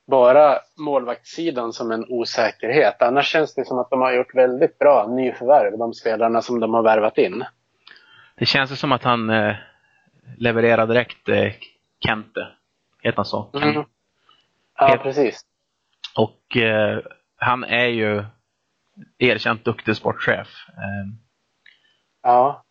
[0.06, 3.02] bara målvaktssidan som en osäkerhet.
[3.02, 6.74] Annars känns det som att de har gjort väldigt bra nyförvärv, de spelarna som de
[6.74, 7.44] har värvat in.
[8.36, 9.54] det känns ju som att han eh,
[10.38, 11.52] levererar direkt eh,
[12.04, 12.48] Kente.
[13.02, 13.50] Heter han så?
[13.54, 13.84] Mm.
[14.80, 15.40] Ja, precis.
[16.16, 16.98] Och eh,
[17.36, 18.24] han är ju
[19.18, 20.48] erkänt duktig sportchef.
[20.68, 21.18] Ehm,
[22.22, 22.64] Ja,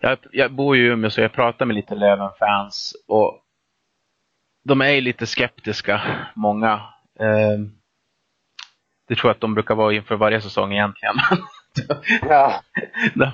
[0.00, 3.42] jag, jag bor ju i Umeå så jag pratar med lite Löven-fans och
[4.64, 6.02] de är ju lite skeptiska,
[6.34, 6.72] många.
[7.20, 7.58] Eh,
[9.08, 11.14] det tror jag att de brukar vara inför varje säsong egentligen.
[12.28, 12.60] ja,
[13.14, 13.30] De-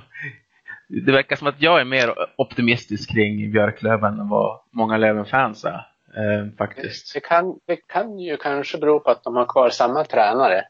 [0.88, 5.86] det verkar som att jag är mer optimistisk kring Björklöven än vad många Löven-fans är.
[6.16, 7.14] Eh, faktiskt.
[7.14, 10.64] det kan, det kan ju kanske bero på att de har kvar samma tränare.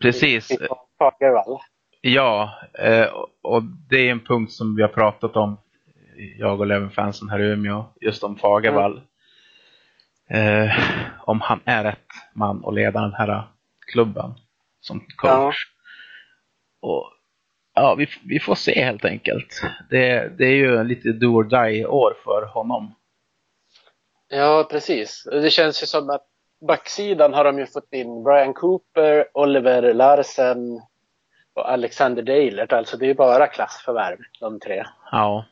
[0.00, 0.50] Precis.
[0.50, 0.58] I
[0.98, 1.58] Fagervall.
[2.00, 3.06] Ja, eh,
[3.42, 5.56] och- det är en punkt som vi har pratat om,
[6.38, 9.00] jag och Löven-fansen här i Umeå, just om Fagervall.
[10.30, 10.70] Eh,
[11.20, 13.42] om han är rätt man att leda den här
[13.92, 14.34] klubben
[14.80, 15.56] som coach.
[16.80, 17.10] Och,
[17.74, 19.62] ja, vi, vi får se helt enkelt.
[19.90, 22.94] Det, det är ju lite do or die år för honom.
[24.36, 25.26] Ja, precis.
[25.30, 26.26] Det känns ju som att
[26.60, 30.80] backsidan har de ju fått in Brian Cooper, Oliver Larsen
[31.54, 32.72] och Alexander Deilert.
[32.72, 34.84] Alltså det är ju bara klassförvärv, de tre.
[35.10, 35.44] Ja.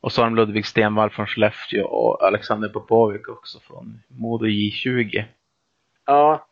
[0.00, 5.24] Och så har de Ludvig Stenvall från Skellefteå och Alexander Popovic också från Modo J20.
[6.06, 6.46] Ja,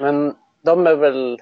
[0.00, 1.38] men de är väl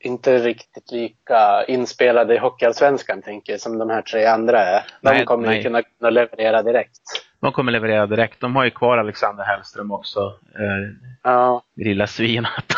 [0.00, 4.82] inte riktigt lika inspelade i Hockeyallsvenskan, tänker jag, som de här tre andra är.
[5.00, 5.56] De Nej, kommer nej.
[5.56, 7.00] ju kunna, kunna leverera direkt.
[7.40, 8.40] De kommer leverera direkt.
[8.40, 10.20] De har ju kvar Alexander Hellström också.
[10.54, 12.74] Eh, Ja, lilla svinet.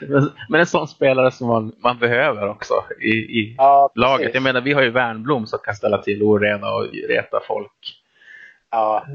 [0.48, 4.34] Men- en sån spelare som man, man behöver också i, i ja laget.
[4.34, 7.98] Jag menar, vi har ju Värnblom som kan ställa till oreda och reta folk
[8.70, 9.06] Ja,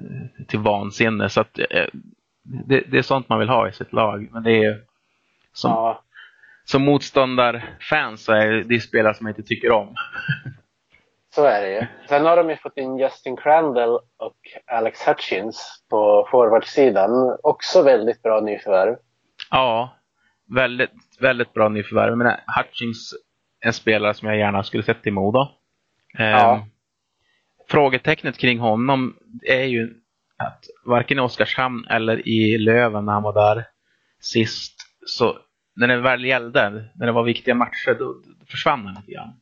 [0.48, 1.30] till vansinne.
[1.30, 1.86] Så att, eh,
[2.44, 4.30] det, det är sånt man vill ha i sitt lag.
[4.32, 4.80] Men det är
[5.54, 6.04] som, ja,
[6.66, 9.96] som motståndarfans så är det spelare som jag inte tycker om.
[11.38, 11.88] så är det ju.
[12.10, 17.38] Sen har de ju fått in Justin Crandall och Alex Hutchins på forwardsidan.
[17.44, 18.96] Också väldigt bra nyförvärv.
[19.52, 19.98] Ja,
[20.56, 22.38] väldigt, väldigt bra nyförvärv.
[22.58, 23.14] Hutchings
[23.62, 25.40] är en spelare som jag gärna skulle sett i Modo.
[26.18, 26.68] Ehm, Ja.
[27.70, 29.94] Frågetecknet kring honom är ju
[30.38, 33.66] att varken i Oskarshamn eller i Löven när han var där
[34.20, 35.38] sist, så
[35.76, 38.16] när det väl gällde, när det var viktiga matcher, då
[38.50, 39.40] försvann han lite grann.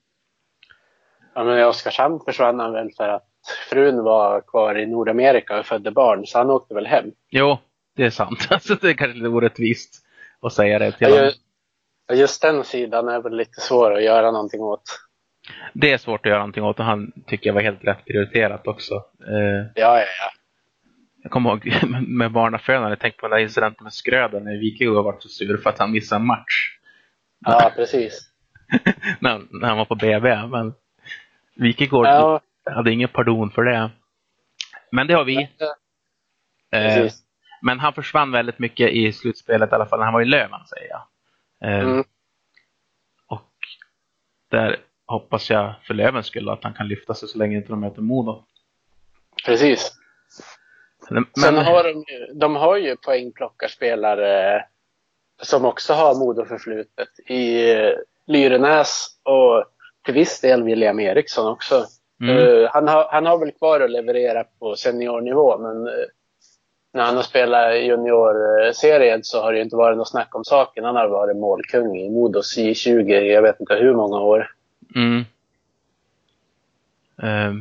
[1.35, 3.27] Ja, men i Oskarshamn försvann han väl för att
[3.69, 7.05] frun var kvar i Nordamerika och födde barn, så han åkte väl hem.
[7.29, 7.57] Jo,
[7.95, 8.47] det är sant.
[8.51, 10.05] Alltså, det är kanske lite orättvist
[10.41, 11.25] att säga det till Ja, honom.
[12.09, 14.81] ju- Just den sidan är väl lite svår att göra någonting åt.
[15.73, 18.67] Det är svårt att göra någonting åt och han tycker jag var helt rätt prioriterat
[18.67, 18.93] också.
[19.27, 20.31] Eh, Ja, ja, ja.
[21.23, 21.73] Jag kommer ihåg
[22.07, 25.57] med barnafödande, jag tänkte på den där incidenten med Skröden när Wikegård var så sur
[25.57, 26.77] för att han missade en match.
[27.45, 28.29] Ja, precis.
[29.19, 30.35] när, när han var på BB.
[30.47, 30.73] Men
[31.55, 33.91] Wikegård Ja, hade ingen pardon för det.
[34.91, 35.41] Men det har vi.
[35.41, 35.47] Eh,
[36.71, 37.23] precis.
[37.61, 40.59] men han försvann väldigt mycket i slutspelet, i alla fall när han var i Löven,
[40.65, 41.01] säger jag.
[41.71, 42.03] Eh, Mm.
[43.27, 43.51] Och
[44.51, 47.79] där hoppas jag för Lövens skull att han kan lyfta sig så länge inte de
[47.79, 48.45] möter Modo.
[49.45, 49.91] Precis.
[51.09, 54.65] Men, Sen har de, ju, de har ju poängplockarspelare
[55.41, 57.91] som också har Modoförflutet i eh,
[58.27, 59.65] Lyrenäs och
[60.05, 61.85] till viss del William Eriksson också.
[62.21, 66.05] mm, Eh, han, har, han har väl kvar att leverera på seniornivå men eh,
[66.93, 70.83] när han har spelat juniorserien så har det ju inte varit något snack om saken.
[70.83, 74.51] Han har varit målkung i Modos J20 jag vet inte hur många år.
[74.95, 75.25] mm.
[77.23, 77.53] Eh,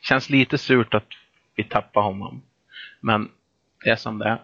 [0.00, 1.06] känns lite surt att
[1.56, 2.42] vi tappar honom.
[3.00, 3.30] Men
[3.84, 4.38] det är som det är.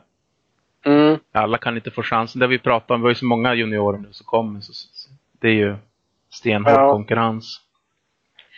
[0.84, 1.18] Mm.
[1.32, 2.38] Alla kan inte få chansen.
[2.38, 3.00] Det har vi pratat om.
[3.00, 4.60] Vi har ju så många juniorer nu som kommer.
[4.60, 4.72] Så,
[5.40, 5.76] det är ju
[6.30, 6.92] stenhård Ja.
[6.92, 7.60] konkurrens.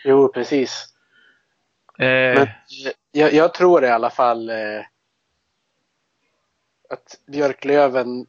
[0.04, 0.86] Jo, precis.
[1.98, 2.48] Eh, Men
[3.12, 4.80] jag, jag tror i alla fall eh,
[6.90, 8.26] att Björklöven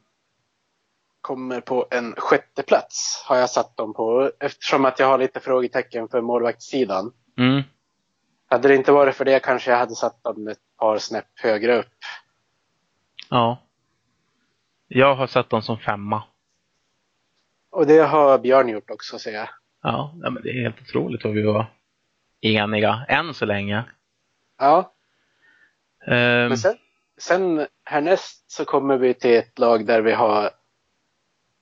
[1.20, 5.40] kommer på en sjätte plats har jag satt dem på eftersom att jag har lite
[5.40, 7.12] frågetecken för målvaktssidan.
[7.38, 7.62] mm,
[8.48, 11.78] Hade det inte varit för det kanske jag hade satt dem ett par snäpp högre
[11.78, 11.92] upp.
[13.30, 13.58] ja.
[14.88, 16.22] Jag har satt dem som femma.
[17.72, 19.48] Och det har Björn gjort också ser jag.
[19.82, 21.66] Ja, men det är helt otroligt vad vi var
[22.40, 23.84] eniga än så länge.
[24.58, 24.92] Ja,
[26.06, 26.74] Ehm, men sen,
[27.18, 30.50] sen härnäst så kommer vi till ett lag där vi har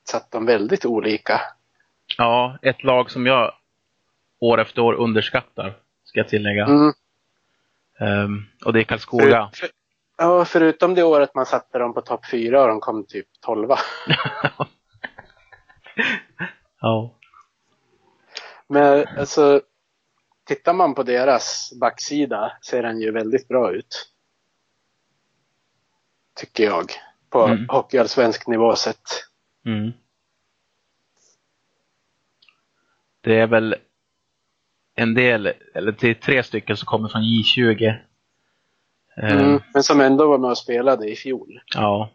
[0.08, 1.40] satt dem väldigt olika.
[2.18, 3.52] Ja, ett lag som jag
[4.40, 6.64] år efter år underskattar, ska jag tillägga.
[6.66, 6.92] Mm.
[8.00, 9.50] Ehm, och det är Karlskoga.
[9.54, 9.68] För, för,
[10.18, 13.78] ja, förutom det året man satte dem på topp fyra och de kom typ tolva.
[16.80, 17.14] ja.
[18.68, 19.60] Men alltså,
[20.46, 24.12] tittar man på deras backsida ser den ju väldigt bra ut.
[26.36, 26.84] Tycker jag.
[27.30, 27.66] På Mm.
[27.68, 29.02] hockeyallsvensk nivå sett.
[29.66, 29.92] Mm.
[33.20, 33.76] Det är väl
[34.94, 37.96] en del, eller det är tre stycken som kommer från J20.
[39.16, 39.60] Ehm, Mm.
[39.74, 41.60] Men som ändå var med och spelade i fjol.
[41.74, 42.10] Ja,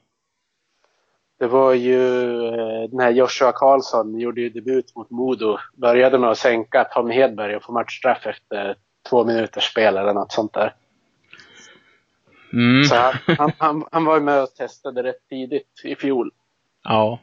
[1.40, 5.58] Det var ju eh, den här Joshua Karlsson gjorde ju debut mot Modo.
[5.74, 8.76] Började med att sänka Tom Hedberg och få matchstraff efter
[9.10, 10.74] två minuters spel eller något sånt där.
[12.54, 12.84] mm.
[12.84, 16.32] Så han, han, han, han var med och testade rätt tidigt i fjol.
[16.84, 17.20] ja.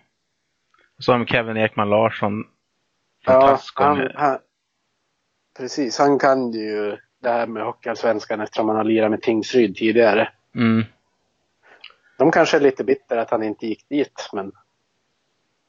[0.99, 2.45] Och så har vi Kevin Ekman Larsson
[3.25, 4.39] från Ja, han, han,
[5.59, 5.99] precis.
[5.99, 10.29] Han kan ju det här med Hockeyallsvenskan eftersom han har lirat med Tingsryd tidigare.
[10.55, 10.85] Mm.
[12.23, 14.55] De kanske är lite bitter att han inte gick dit, men det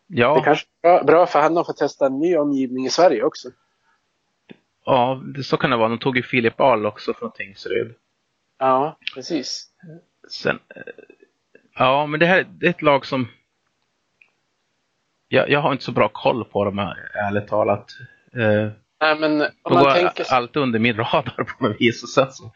[0.07, 3.23] Ja, kanske är bra, bra för han att få testa en ny omgivning i Sverige
[3.23, 3.49] också.
[4.85, 5.89] ja, det, så kan det vara.
[5.89, 7.93] De tog ju Filip Ahl också från Tingsryd.
[8.59, 9.67] Ja, precis.
[10.29, 10.81] Sen, eh,
[11.75, 13.27] ja, men det här det är ett lag som...
[15.27, 17.91] Jag, jag har inte så bra koll på dem, ärligt talat.
[18.33, 22.03] Eh, Nej, men om man går tänker alltid under min radar på något vis.
[22.03, 22.51] Och sen så,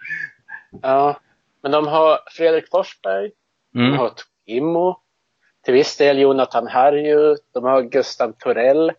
[0.82, 1.20] ja,
[1.62, 3.32] men de har Fredrik Forsberg,
[3.78, 4.12] de mm, har
[4.46, 5.00] Immo,
[5.66, 8.92] till viss del Jonathan Harju, de har Gustav Torell,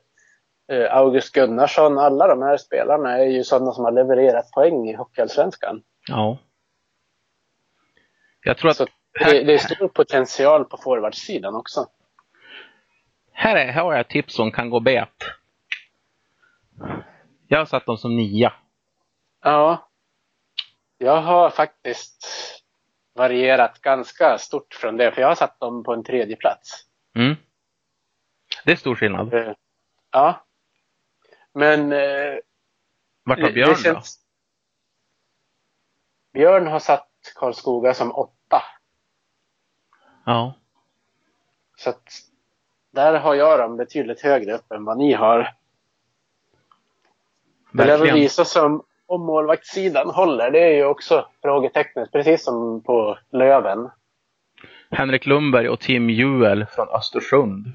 [0.73, 1.99] eh, August Gunnarsson.
[1.99, 5.83] Alla de här spelarna är ju sådana som har levererat poäng i Hockeyallsvenskan.
[6.09, 6.39] ja.
[8.43, 8.87] Jag tror att Så
[9.25, 11.87] det, det är stor potential på forwardsidan också.
[13.33, 15.09] här, är, här har jag tips som kan gå bet.
[17.49, 18.53] Jag har satt dem som nia.
[19.45, 19.89] Ja.
[20.99, 22.27] Jag har faktiskt
[23.19, 26.87] varierat ganska stort från det, för jag har satt dem på en tredje plats.
[27.15, 27.35] Mm.
[28.65, 29.35] Det är stor skillnad.
[29.35, 29.53] Eh,
[30.11, 30.47] Ja.
[31.53, 32.35] Men eh,
[33.25, 33.75] Vart var det Björn då?
[33.77, 34.21] känns-
[36.33, 38.63] Björn har satt Karlskoga som åtta.
[40.27, 40.55] Ja.
[41.77, 42.09] Så att
[42.91, 45.39] där har jag dem betydligt högre upp än vad ni har.
[45.39, 45.55] Det
[47.73, 48.15] lär väl Verkligen.
[48.17, 48.63] visa sig
[49.09, 50.51] om, målvaktssidan håller.
[50.51, 53.91] Det är ju också frågetecknet, precis som på Löven.
[54.91, 57.67] Henrik Lundberg och Tim Juel från Östersund.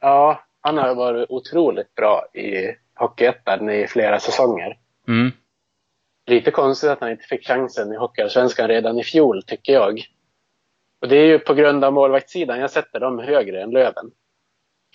[0.00, 4.78] Ja, han har varit otroligt bra i Hockeyettan i flera säsonger.
[5.08, 5.32] Mm.
[6.26, 10.02] Lite konstigt att han inte fick chansen i Hockeyallsvenskan redan i fjol, tycker jag.
[11.00, 12.60] Och det är ju på grund av målvaktssidan.
[12.60, 14.10] Jag sätter dem högre än Löven.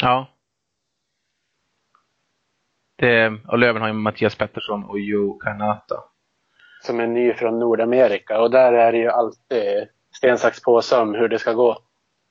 [0.01, 0.27] Ja.
[3.03, 6.03] Det, och Löven har ju Mattias Pettersson och Joe Kanata.
[6.81, 8.41] Som är ny från Nordamerika.
[8.41, 11.77] Och där är det ju alltid sten, sax, påse om hur det ska gå.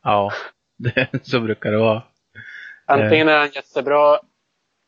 [0.03, 0.33] Ja,
[0.79, 2.03] det, så brukar det vara.
[2.87, 4.19] Antingen är han jättebra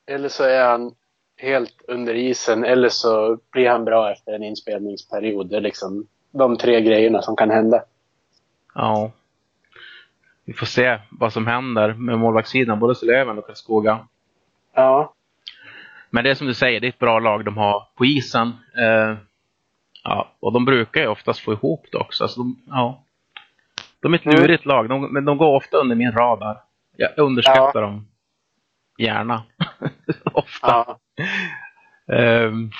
[0.07, 0.95] eller så är han
[1.37, 5.51] helt under isen eller så blir han bra efter en inspelningsperiod.
[5.51, 7.85] Det är liksom de tre grejerna som kan hända.
[8.75, 9.13] Ja.
[10.45, 14.07] Vi får se vad som händer med målvaktssidan, både Löven och Karlskoga.
[14.75, 15.15] Ja,
[16.15, 18.49] Men det är som du säger, det är ett bra lag de har på isen.
[18.79, 19.17] Eh,
[20.05, 22.25] ja, och de brukar ju oftast få ihop det också.
[22.25, 23.05] Alltså de, ja.
[24.01, 24.41] de är ett Mm.
[24.41, 26.63] lurigt lag, de, men de går ofta under min radar.
[26.97, 28.09] Jag underskattar dem
[28.99, 29.43] gärna.
[30.33, 30.69] ofta.
[30.69, 30.99] ja.
[32.15, 32.71] Ehm,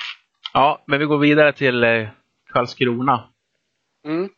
[0.53, 2.07] ja, men vi går vidare till eh,
[2.53, 3.23] Karlskrona.
[4.05, 4.29] Mm.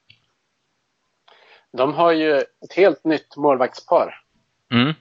[1.78, 4.16] De har ju ett helt nytt målvaktspar.
[4.74, 4.94] Mm.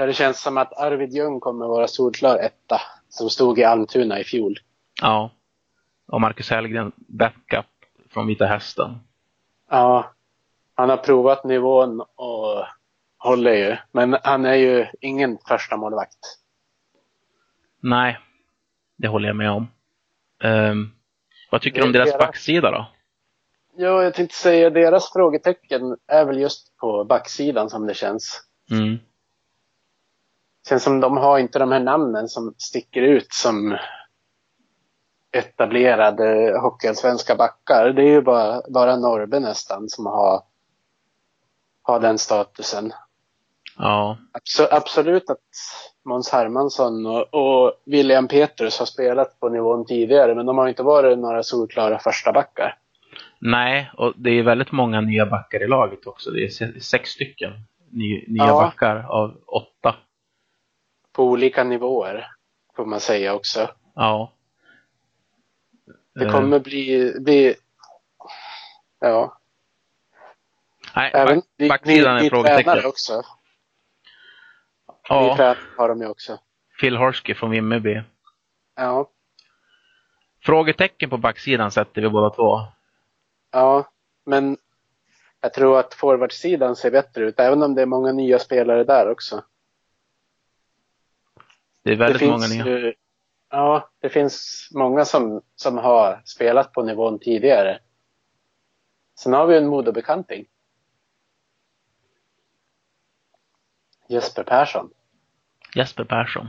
[0.00, 2.80] Där det känns som att Arvid Ljung kommer vara solklar etta.
[3.08, 4.58] Som stod i Almtuna i fjol.
[5.00, 5.30] Ja.
[6.06, 7.66] Och Marcus Hellgren backup
[8.10, 8.98] från Vita Hästen.
[9.70, 10.12] Ja,
[10.74, 12.64] han har provat nivån och
[13.18, 13.76] håller ju.
[13.92, 16.18] Men han är ju ingen första målvakt.
[17.80, 18.18] Nej,
[18.96, 19.68] det håller jag med om.
[20.44, 20.92] Um,
[21.50, 22.86] vad tycker du om deras deras- backsida då?
[23.76, 28.46] Ja, jag tänkte säga deras frågetecken är väl just på backsidan som det känns.
[28.70, 28.98] Mm.
[30.68, 33.76] Känns som de har inte de här namnen som sticker ut som
[35.32, 37.92] etablerade hockeyallsvenska backar.
[37.92, 40.42] Det är ju bara, bara Norrbe nästan som har,
[41.82, 42.92] har den statusen.
[43.78, 45.38] Ja, Abso- absolut att
[46.04, 50.82] Måns Hermansson och, och William Petrus har spelat på nivån tidigare, men de har inte
[50.82, 52.76] varit några solklara första backar.
[53.40, 56.30] nej, och det är väldigt många nya backar i laget också.
[56.30, 57.52] Det är se- sex stycken
[57.90, 58.60] ny, nya Ja.
[58.60, 59.96] backar av åtta.
[61.12, 62.26] På olika nivåer,
[62.76, 63.70] får man säga också.
[63.94, 64.32] Ja.
[66.14, 67.54] Det Eh, kommer bli, bli
[69.00, 69.38] ja,
[70.96, 72.86] nej, även back, vi, backsidan vi, är frågetecken.
[72.86, 73.16] också.
[73.16, 73.24] Vi
[75.08, 76.38] Ja, tränare har de ju också.
[76.80, 78.02] Phil Horsky från Vimmerby.
[78.76, 79.10] Ja,
[80.42, 82.60] Frågetecken på backsidan sätter vi båda två.
[83.50, 83.90] ja,
[84.26, 84.56] men
[85.40, 89.10] jag tror att forwardsidan ser bättre ut, även om det är många nya spelare där
[89.10, 89.44] också.
[91.90, 92.66] Det är väldigt det många nya.
[92.66, 92.94] ju,
[93.50, 97.80] Ja, det finns många som, som har spelat på nivån tidigare.
[99.18, 100.46] Sen har vi en modebekanting.
[104.08, 104.90] Jesper Persson.
[105.74, 106.48] Jesper Persson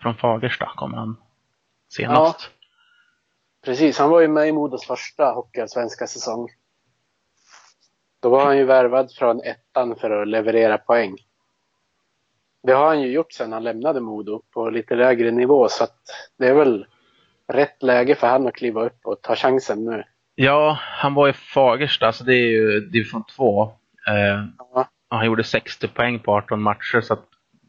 [0.00, 1.16] från Fagersta kommer han
[1.88, 2.50] senast.
[3.64, 6.48] Precis, han var ju med i Modos första hockeyallsvenska säsong.
[8.20, 11.16] Då var han ju värvad från ettan för att leverera poäng.
[12.62, 15.96] Det har han ju gjort sedan han lämnade Modo på lite lägre nivå så att
[16.38, 16.86] det är väl
[17.52, 20.04] rätt läge för han att kliva upp och ta chansen nu.
[20.34, 23.62] Ja, han var i Fagersta, så det är ju division 2.
[24.08, 24.44] Eh,
[24.74, 24.88] Ja.
[25.08, 27.24] han gjorde 60 poäng på 18 matcher, så att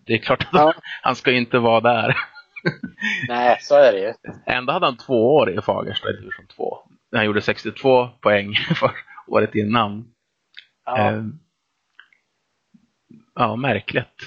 [0.05, 0.73] det är klart att Ja.
[1.01, 2.15] han ska inte vara där.
[3.27, 4.13] Nej, så är det ju.
[4.45, 6.77] Ändå hade han två år i Fagersta i division 2.
[7.15, 8.91] Han gjorde 62 poäng för
[9.27, 10.05] året innan.
[10.85, 11.11] Ja.
[11.11, 11.23] Eh,
[13.35, 14.21] ja, märkligt.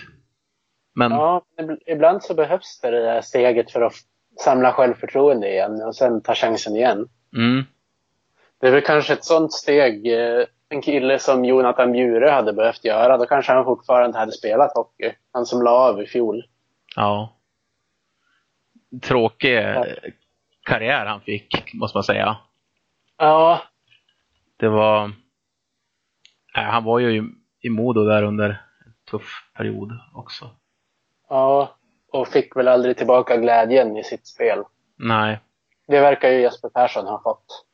[0.96, 3.92] Men Ja, ib- ibland så behövs det det där steget för att
[4.40, 7.08] samla självförtroende igen och sen ta chansen igen.
[7.36, 7.64] mm,
[8.60, 12.84] Det är väl kanske ett sånt steg eh, en kille som Jonathan Bjure hade behövt
[12.84, 13.18] göra.
[13.18, 15.12] Då kanske han fortfarande hade spelat hockey.
[15.32, 16.44] Han som la av i fjol.
[16.96, 17.32] ja.
[19.02, 19.82] Tråkig eh,
[20.62, 22.36] karriär han fick, måste man säga.
[23.18, 23.60] Ja,
[24.56, 25.06] Det var...
[26.56, 27.24] Nej, han var ju
[27.60, 28.56] i Modo där under en
[29.10, 30.50] tuff period också.
[31.28, 31.72] Ja.
[32.12, 34.62] Och fick väl aldrig tillbaka glädjen i sitt spel.
[34.96, 35.40] Nej,
[35.86, 37.64] Det verkar ju Jesper Persson ha fått.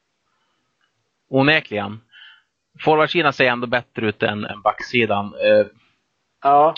[1.28, 2.00] onekligen.
[2.84, 5.26] Forwardsidan ser ändå bättre ut än, än backsidan.
[5.34, 5.66] Eh,
[6.42, 6.74] Ja,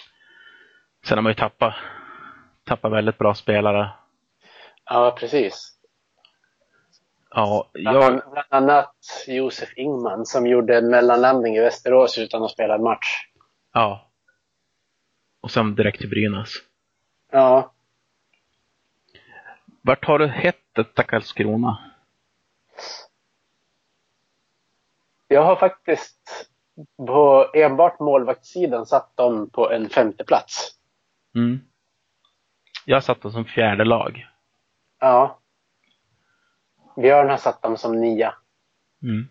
[1.06, 1.74] sen har man ju tappat,
[2.64, 3.90] tappat väldigt bra spelare.
[4.84, 5.70] ja precis.
[7.30, 7.92] Ja, jag,
[8.32, 8.94] bland annat
[9.26, 13.06] Josef Ingman som gjorde en mellanlandning i Västerås utan att spela en match.
[13.72, 14.10] ja.
[15.44, 16.52] Och sen direkt till Brynäs.
[17.32, 17.74] Ja,
[19.82, 21.92] Vart har du hett detta Karlskrona?
[25.28, 26.50] jag har faktiskt
[26.96, 30.78] på enbart målvaktssidan satt dem på en femte plats.
[31.34, 31.60] Mm.
[32.84, 34.26] Jag satt dem som fjärde lag.
[35.00, 35.38] Ja.
[36.96, 38.34] Björn har satt dem som nia.
[39.02, 39.28] Mm.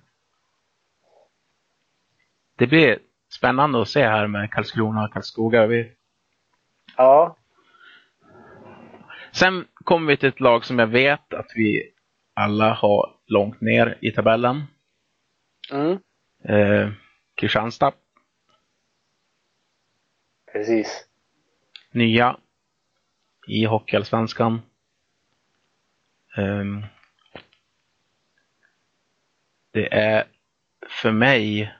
[2.56, 3.00] Det blir
[3.30, 5.66] spännande att se här med Karlskrona och Karlskoga.
[5.66, 5.96] Vi,
[6.98, 7.36] Ja,
[9.32, 11.94] Sen kommer vi till ett lag som jag vet att vi
[12.34, 14.64] alla har långt ner i tabellen.
[15.72, 16.00] mm.
[16.44, 16.92] Eh,
[17.36, 17.92] Kristianstad,
[20.54, 21.08] precis.
[21.92, 22.38] nya
[23.48, 24.62] i Hockeyallsvenskan.
[26.38, 26.86] Ehm,
[29.72, 30.28] det är
[30.90, 31.74] för mig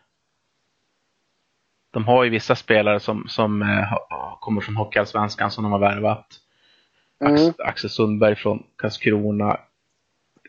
[1.92, 4.08] de har ju vissa spelare som, som ha-
[4.44, 6.40] kommer från Hockeyallsvenskan som de har värvat.
[7.20, 7.34] Mm.
[7.34, 9.60] Ax, Axel Sundberg från Karlskrona.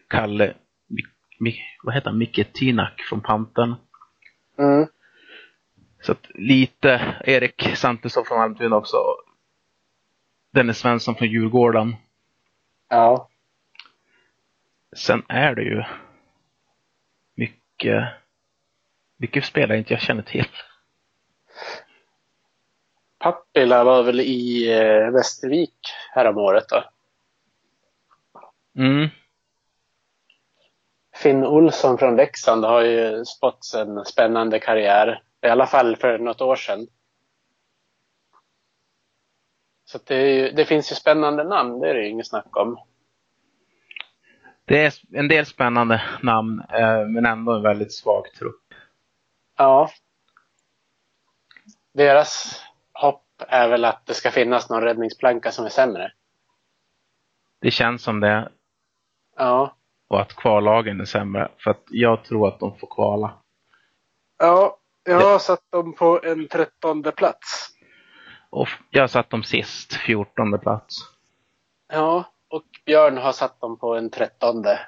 [0.09, 0.55] Kalle,
[0.86, 1.03] Mi,
[1.38, 2.18] Mi, vad heter han?
[2.18, 3.74] Micke Tinak från Pantern.
[4.59, 4.86] Mm.
[6.03, 8.97] Så att lite Erik Santesson från Almtuna också.
[10.53, 11.97] Dennis Svensson från Djurgården.
[12.88, 13.28] Ja.
[14.97, 15.82] Sen är det ju
[17.34, 18.09] mycket,
[19.16, 20.47] mycket spelare inte jag känner till.
[23.25, 25.79] Pappila var väl i eh, Västervik
[26.11, 26.85] häromåret då.
[28.79, 29.09] Mm.
[31.16, 35.22] Finn Olsson från Leksand har ju fått en spännande karriär.
[35.43, 36.87] I alla fall för något år sedan.
[39.85, 42.79] Så det, ju, det finns ju spännande namn, det är det ju inget snack om.
[44.64, 48.75] Det är en del spännande namn, eh, men ändå en väldigt svag trupp.
[49.57, 49.91] Ja.
[51.93, 52.61] Deras
[53.49, 56.12] är väl att det ska finnas någon räddningsplanka som är sämre.
[57.61, 58.49] Det känns som det.
[59.36, 59.76] Ja.
[60.09, 61.49] Och att kvallagen är sämre.
[61.59, 63.34] För att jag tror att de får kvala.
[64.38, 67.70] Ja, jag har satt dem på en trettonde plats.
[68.51, 70.97] Och jag har satt dem sist, fjortonde plats.
[71.92, 74.80] Ja, och Björn har satt dem på en trettonde.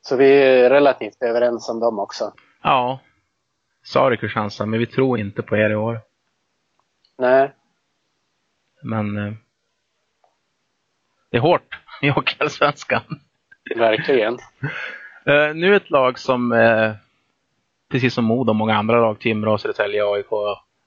[0.00, 2.32] Så vi är relativt överens om dem också.
[2.62, 3.00] Ja.
[3.82, 6.00] Sorry Kristianstad, men vi tror inte på er i år.
[7.20, 7.52] Nej,
[8.82, 9.32] Men eh,
[11.30, 13.02] det är hårt i Hockeyallsvenskan.
[13.76, 14.38] verkligen.
[15.26, 16.92] Eh, nu ett lag som, eh,
[17.90, 20.26] precis som Modo och många andra lag, Timrå, Södertälje, AIK,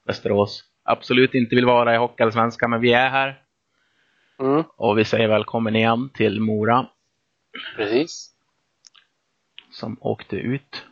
[0.06, 3.42] Västerås, absolut inte vill vara i Hockeyallsvenskan, men vi är här.
[4.38, 6.86] Mm, Och vi säger välkommen igen till Mora
[7.76, 8.30] precis.
[9.70, 10.84] som åkte ut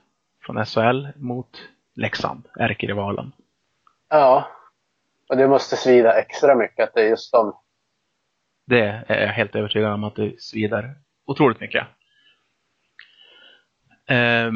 [0.47, 3.33] från SHL mot Leksand, ärkerivalen.
[4.09, 4.49] Ja.
[5.33, 7.53] Och det måste svida extra mycket att det är just dem.
[8.67, 10.95] Det är jag helt övertygad om att det svider
[11.27, 11.87] otroligt mycket.
[14.09, 14.53] Eh,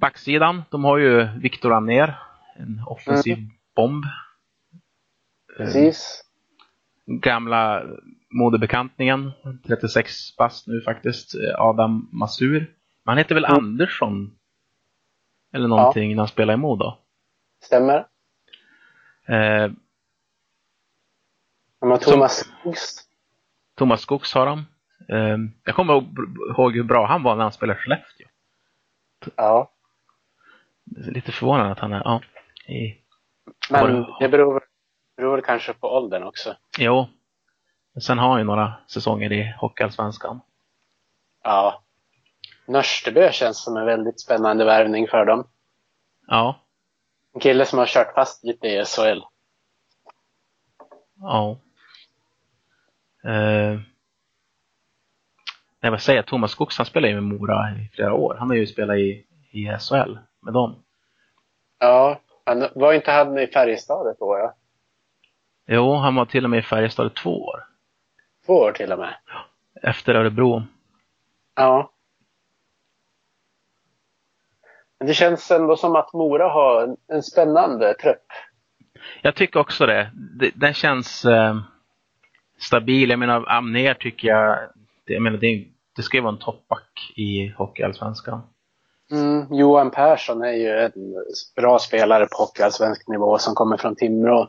[0.00, 2.14] backsidan, de har ju Viktor Anér,
[2.56, 3.36] en offensiv
[3.76, 4.04] bomb.
[4.04, 4.10] Eh,
[5.56, 6.24] Precis.
[7.06, 7.82] gamla
[8.30, 9.30] modebekantningen,
[9.66, 12.58] 36 bast nu faktiskt, eh, Adam Masur.
[13.04, 13.56] Men han heter väl Mm.
[13.56, 14.36] Andersson?
[15.52, 16.92] Eller någonting när han spelar i Modo.
[17.62, 18.06] Stämmer.
[19.28, 19.80] Eh, De Som-
[22.00, 23.08] Thomas Skogs.
[23.76, 24.58] Thomas Skogs har de.
[25.08, 25.94] Eh, jag kommer
[26.50, 28.26] ihåg, hur bra han var när han spelade i Skellefteå.
[29.36, 29.72] Ja.
[30.84, 32.20] Det är Lite förvånande att han är, ja.
[32.72, 32.98] I,
[33.70, 34.64] Men det beror,
[35.16, 36.56] beror kanske på åldern också.
[36.78, 37.08] jo.
[38.02, 40.40] Sen har han ju några säsonger i Hockeyallsvenskan.
[41.42, 41.82] Ja.
[42.66, 45.46] Nörstebö känns som en väldigt spännande värvning för dem.
[46.26, 46.60] Ja.
[47.34, 49.20] En kille som har kört fast lite i SHL.
[51.20, 51.58] Ja.
[53.24, 53.80] Eh,
[55.82, 56.26] nej, vad säger jag?
[56.26, 58.36] Thomas Skogs han spelar ju med Mora i flera år.
[58.38, 60.82] Han har ju spelat i, i SHL med dem.
[61.78, 62.20] Ja.
[62.44, 64.54] Han var inte han i Färjestad ett år, ja?
[65.66, 67.64] Jo, han var till och med i Färjestad i två år.
[68.46, 69.14] Två år till och med.
[69.82, 70.62] Efter Örebro.
[71.54, 71.92] Ja.
[74.98, 78.26] Men det känns ändå som att Mora har en, en spännande trupp.
[79.22, 80.10] Jag tycker också det.
[80.14, 81.60] det den känns eh,
[82.60, 83.10] stabil.
[83.10, 84.58] Jag menar, Amner tycker jag,
[85.06, 88.40] det, jag menar, det, det ska ju vara en toppback i Hockeyallsvenskan.
[89.12, 90.92] Mm, Johan Persson är ju en
[91.56, 94.48] bra spelare på hockeyallsvensk nivå som kommer från Timrå.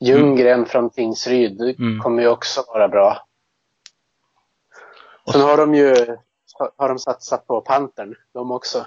[0.00, 1.98] Ljunggren från Tingsryd Mm.
[2.00, 3.26] kommer ju också vara bra.
[5.32, 5.94] Sen så- har de ju
[6.76, 8.86] har de satsat på Pantern, de också.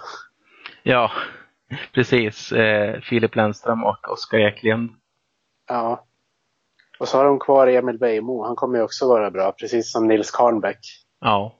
[0.84, 1.12] Ja,
[1.94, 2.52] precis.
[2.52, 4.90] Eh, Filip Lennström och Oskar Eklind.
[5.68, 6.06] Ja.
[7.00, 10.08] Och så har de kvar Emil Beijmo, han kommer ju också vara bra, precis som
[10.08, 10.80] Nils Karnbäck.
[11.20, 11.56] Ja.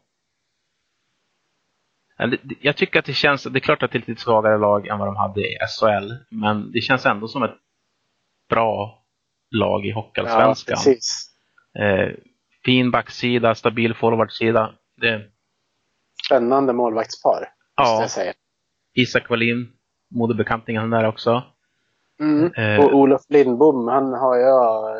[2.18, 2.32] Ja,
[2.62, 4.88] Jag tycker att det känns, det är klart att det är ett lite svagare lag
[4.88, 7.56] än vad de hade i SHL, men det känns ändå som ett
[8.50, 9.04] bra
[9.52, 10.76] lag i Ja, Hockeyallsvenskan.
[10.76, 11.30] precis.
[11.80, 12.10] eh,
[12.66, 14.74] fin backsida, stabil forwardsida.
[14.98, 15.22] Det,
[16.26, 18.34] Spännande målvaktspar, ja, jag säga.
[18.94, 19.72] Isak Wallin,
[20.16, 21.44] modebekantingen där också.
[22.20, 22.54] Mm.
[22.54, 22.86] Eh.
[22.86, 24.96] Och Olof Lindbom, han har jag...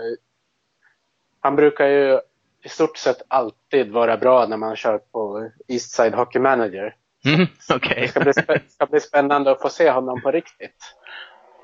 [1.40, 2.20] Han brukar ju
[2.64, 6.96] i stort sett alltid vara bra när man kör på Eastside Hockey Manager.
[7.26, 8.08] Mm, Det Okej.
[8.08, 8.34] ska bli,
[8.70, 10.96] ska bli spännande att få se honom på riktigt.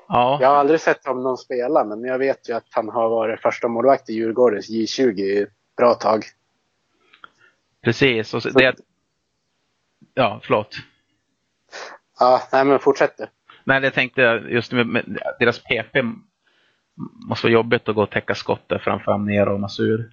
[0.08, 3.40] Ja, Jag har aldrig sett honom spela, men jag vet ju att han har varit
[3.40, 6.24] första målvakt i Djurgårdens J20 i ett bra tag.
[7.84, 8.34] precis.
[8.34, 8.74] Och så, det,
[10.14, 10.76] ja, förlåt.
[12.18, 13.26] Ja, nej men fortsätt du.
[13.64, 15.96] Nej, jag tänkte just med, med deras PP
[17.28, 20.10] måste vara jobbigt att gå och täcka skott där framför Amner och Masur.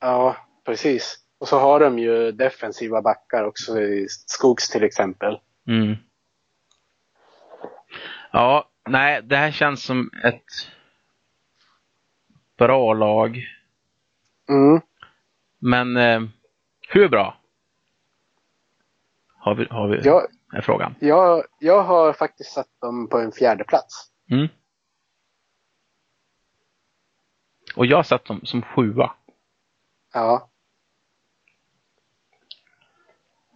[0.00, 1.18] Ja, precis.
[1.38, 5.38] Och så har de ju defensiva backar också i Skogs till exempel.
[5.68, 5.96] Mm.
[8.32, 10.42] Ja, nej, det här känns som ett
[12.58, 13.44] bra lag.
[14.48, 14.80] Mm.
[15.58, 16.22] Men eh,
[16.88, 17.36] hur bra?
[19.36, 20.94] Har vi, har vi Jag, är frågan.
[21.00, 24.10] jag, jag har faktiskt satt dem på en fjärde plats.
[24.30, 24.48] Mm.
[27.76, 29.12] Och jag satt dem som sjua.
[30.14, 30.48] Ja.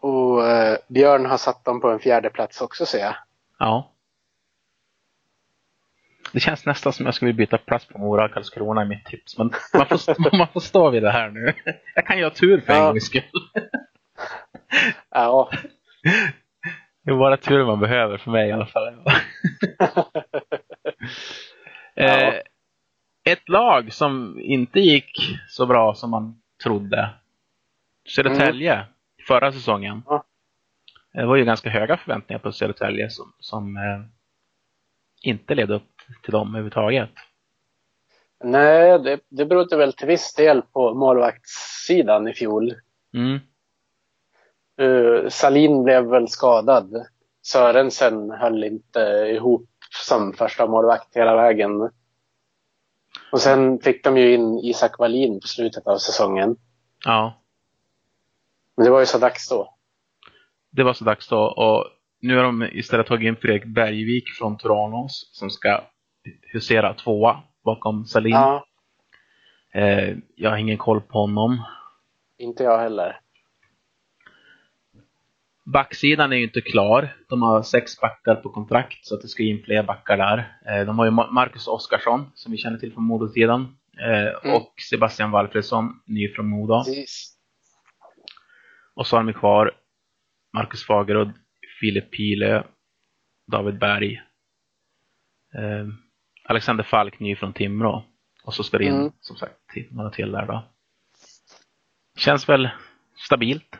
[0.01, 3.15] Och eh, Björn har satt dem på en fjärde plats också ser jag.
[3.59, 3.93] Ja.
[6.33, 9.39] Det känns nästan som jag skulle byta plats på Mora och Karlskrona i mitt tips.
[9.39, 11.53] Men man får, man får stå vid det här nu.
[11.95, 12.89] Jag kan ju ha tur för en Ja.
[12.89, 13.23] gångs skull.
[15.11, 15.51] Ja,
[17.03, 18.89] Det är bara tur man behöver för mig i alla fall.
[21.95, 22.35] eh,
[23.27, 27.11] ett lag som inte gick så bra som man trodde.
[28.09, 28.87] Södertälje
[29.27, 30.03] förra säsongen.
[30.07, 30.25] Ja.
[31.13, 34.05] Det var ju ganska höga förväntningar på Södertälje som, som eh,
[35.23, 37.11] inte levde upp till dem överhuvudtaget.
[38.45, 42.75] nej, det, det berodde väl till viss del på målvaktssidan i fjol.
[43.15, 43.41] Mm.
[44.81, 47.07] Uh, Salin blev väl skadad.
[47.43, 49.01] Sörensen höll inte
[49.35, 51.91] ihop som första målvakt hela vägen.
[53.33, 56.57] Och sen fick de ju in Isak Wallin på slutet av säsongen.
[57.05, 57.41] Ja,
[58.77, 59.75] Men det var ju så dags då.
[60.71, 61.39] det var så dags då.
[61.39, 61.85] Och
[62.21, 65.81] nu har de istället tagit in Fredrik Bergvik från Tranås som ska
[66.53, 68.33] husera tvåa bakom Salin.
[68.33, 68.67] Ja,
[69.75, 71.63] Eh, jag har ingen koll på honom.
[72.39, 73.21] inte jag heller.
[75.73, 77.17] Backsidan är ju inte klar.
[77.29, 80.59] De har sex backar på kontrakt så att det ska in fler backar där.
[80.67, 83.77] Eh, de har ju Ma- Marcus Oskarsson som vi känner till från Modosidan.
[84.01, 84.57] Eh, Mm.
[84.57, 86.85] Och Sebastian Walfredsson, ny från Modo.
[86.85, 87.37] Precis.
[88.95, 89.73] Och så har de kvar
[90.53, 91.31] Marcus Fagerud,
[91.81, 92.63] Filip Pilö,
[93.53, 94.15] David Berg,
[95.55, 95.87] eh,
[96.45, 98.05] Alexander Falk, ny från Timrå.
[98.45, 99.13] Och så ska det in, Mm.
[99.21, 99.55] som sagt,
[99.91, 100.65] några till där då.
[102.19, 102.69] Känns väl
[103.17, 103.77] stabilt,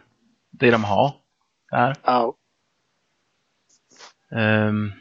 [0.51, 1.15] det de har
[1.71, 1.97] där.
[2.05, 2.35] Ja.
[4.37, 4.93] Ehm,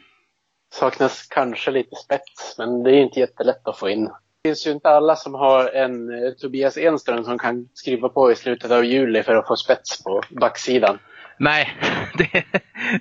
[0.74, 4.04] Saknas kanske lite spets, men det är inte jättelätt att få in.
[4.04, 8.32] Det finns ju inte alla som har en eh, Tobias Enström som kan skriva på
[8.32, 10.98] i slutet av juli för att få spets på backsidan.
[11.38, 11.68] nej,
[12.18, 12.44] det,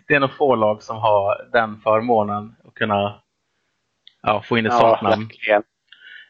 [0.07, 3.21] det är nog få lag som har den förmånen att kunna
[4.21, 5.29] ja, få in ett sånt namn.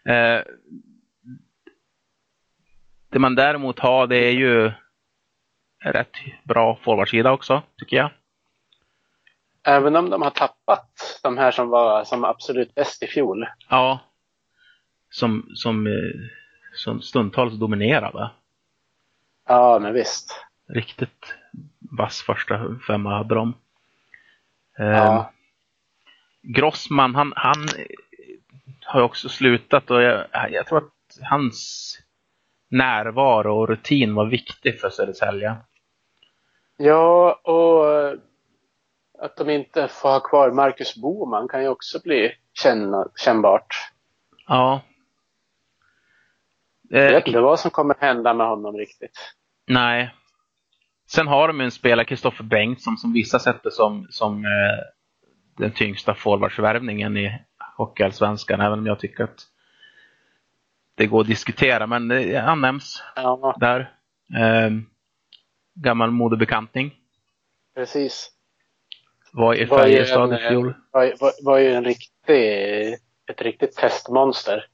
[0.06, 0.42] Eh,
[3.10, 4.72] det man däremot har det är ju
[5.94, 6.14] rätt
[6.44, 8.10] bra forwardsida också, tycker jag.
[9.64, 13.48] Även om de har tappat de här som var som absolut bäst i fjol.
[13.70, 14.00] Ja.
[15.10, 16.30] Som, som, eh,
[16.74, 18.30] som stundtals dominerade.
[19.48, 20.46] Ja, men visst.
[20.70, 21.36] Riktigt
[21.92, 23.54] vass första femma hade de.
[24.80, 25.32] Eh, Ja.
[26.42, 27.86] Grossman, han, han eh,
[28.86, 31.92] har också slutat och jag, jag tror att hans
[32.70, 35.56] närvaro och rutin var viktig för Södertälje.
[36.78, 38.14] Ja, och eh,
[39.20, 43.76] att de inte får ha kvar Marcus Boman kan ju också bli känna, kännbart.
[44.48, 44.82] Ja.
[46.90, 49.34] Jag Eh, vet inte vad som kommer hända med honom riktigt.
[49.68, 50.14] nej.
[51.08, 54.84] Sen har de ju en spelare, Kristoffer Bengtsson, som vissa sätter som, som eh,
[55.58, 57.40] den tyngsta forwardsvärvningen i
[57.78, 59.40] Hockeyallsvenskan, även om jag tycker att
[60.96, 61.88] det går att diskutera.
[61.88, 63.80] Men eh, han nämns Ja, där.
[64.38, 64.72] Eh,
[65.76, 66.96] gammal modebekantning.
[67.76, 68.32] precis.
[69.34, 70.74] Var i Färjestad i fjol.
[71.42, 72.94] Var, ju en riktig,
[73.32, 74.66] ett riktigt testmonster.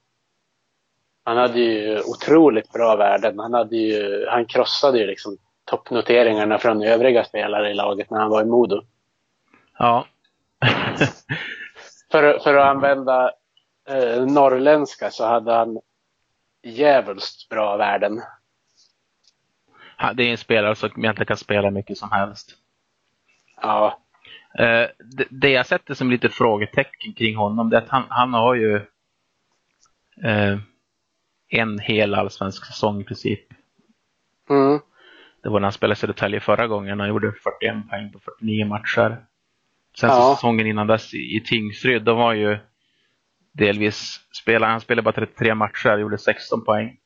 [1.24, 3.40] Han hade ju otroligt bra värden.
[3.40, 8.30] Han, hade ju, han krossade ju liksom toppnoteringarna från övriga spelare i laget när han
[8.30, 8.82] var i Modo.
[9.78, 10.06] Ja.
[12.12, 13.32] För, för att använda
[13.90, 15.80] eh, norrländska så hade han
[16.64, 18.22] djävulskt bra värden.
[20.16, 22.52] Det är en spelare som egentligen kan spela mycket som helst.
[23.62, 23.98] Ja,
[24.60, 28.34] Eh, det, det jag sätter som lite frågetecken kring honom det är att han, han
[28.34, 28.76] har ju
[30.24, 30.58] eh,
[31.50, 33.40] en hel allsvensk säsong i princip.
[34.50, 34.80] mm,
[35.44, 37.00] Det var när han spelade i Södertälje förra gången.
[37.00, 39.26] Han gjorde 41 poäng på 49 matcher.
[39.98, 40.36] Sen Ja.
[40.36, 42.58] säsongen innan dess i, i Tingsryd, då var ju
[43.52, 46.98] delvis spelare, han spelade bara 33 matcher, gjorde 16 poäng.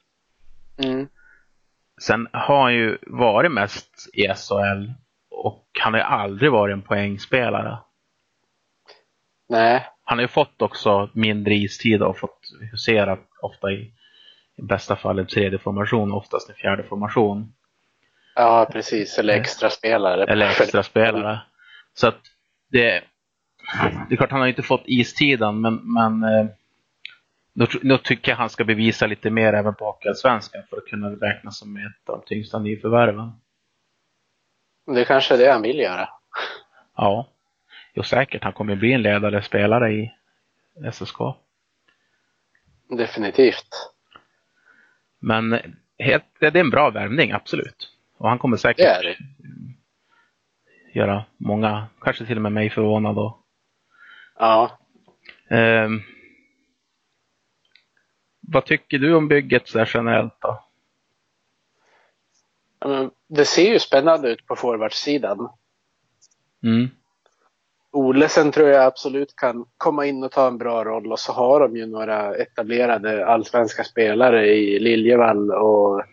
[0.78, 1.08] mm,
[2.02, 4.92] Sen har han ju varit mest i SHL
[5.32, 7.78] och han har ju aldrig varit en poängspelare.
[9.50, 12.40] nej, Han har ju fått också mindre istid och fått
[12.72, 13.94] husera ofta i,
[14.58, 17.54] i bästa fall en tredje formation, oftast en fjärde formation.
[18.36, 19.18] ja precis.
[19.20, 20.24] Eller extra spelare.
[20.24, 21.42] Eller extra spelare.
[21.94, 22.20] Så att
[22.72, 23.04] det,
[24.10, 26.46] det är klart han har inte fått istiden men, men eh,
[27.82, 31.60] då, tycker jag han ska bevisa lite mer även på Hockeyallsvenskan för att kunna räknas
[31.60, 33.32] som ett av de tyngsta nyförvärven.
[34.86, 36.10] Det kanske är det han vill göra.
[36.96, 37.30] Ja,
[37.94, 38.44] jo säkert.
[38.44, 40.12] Han kommer bli en ledande spelare i
[40.92, 41.18] SSK.
[42.90, 43.92] Definitivt.
[45.20, 45.60] Men
[46.00, 47.92] helt, det är en bra värvning, absolut.
[48.18, 49.18] Och han kommer säkert Det är det.
[51.00, 53.18] göra många, kanske till och med mig förvånad.
[53.18, 53.38] Och,
[54.40, 54.78] Ja.
[55.50, 56.02] ehm,
[58.48, 60.64] vad tycker du om bygget så generellt då?
[63.28, 65.50] Det ser ju spännande ut på forwardsidan.
[66.64, 66.88] Mm.
[67.92, 71.60] Olesen tror jag absolut kan komma in och ta en bra roll och så har
[71.60, 76.04] de ju några etablerade allsvenska spelare i Liljevall och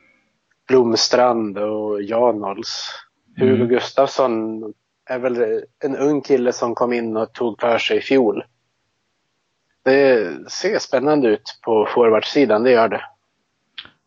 [0.68, 2.91] Blomstrand och Janåls.
[3.37, 3.68] Hugo Mm.
[3.68, 4.62] Gustafsson
[5.07, 8.45] är väl en ung kille som kom in och tog för sig i fjol.
[9.83, 13.05] Det ser spännande ut på forwardsidan, det gör det.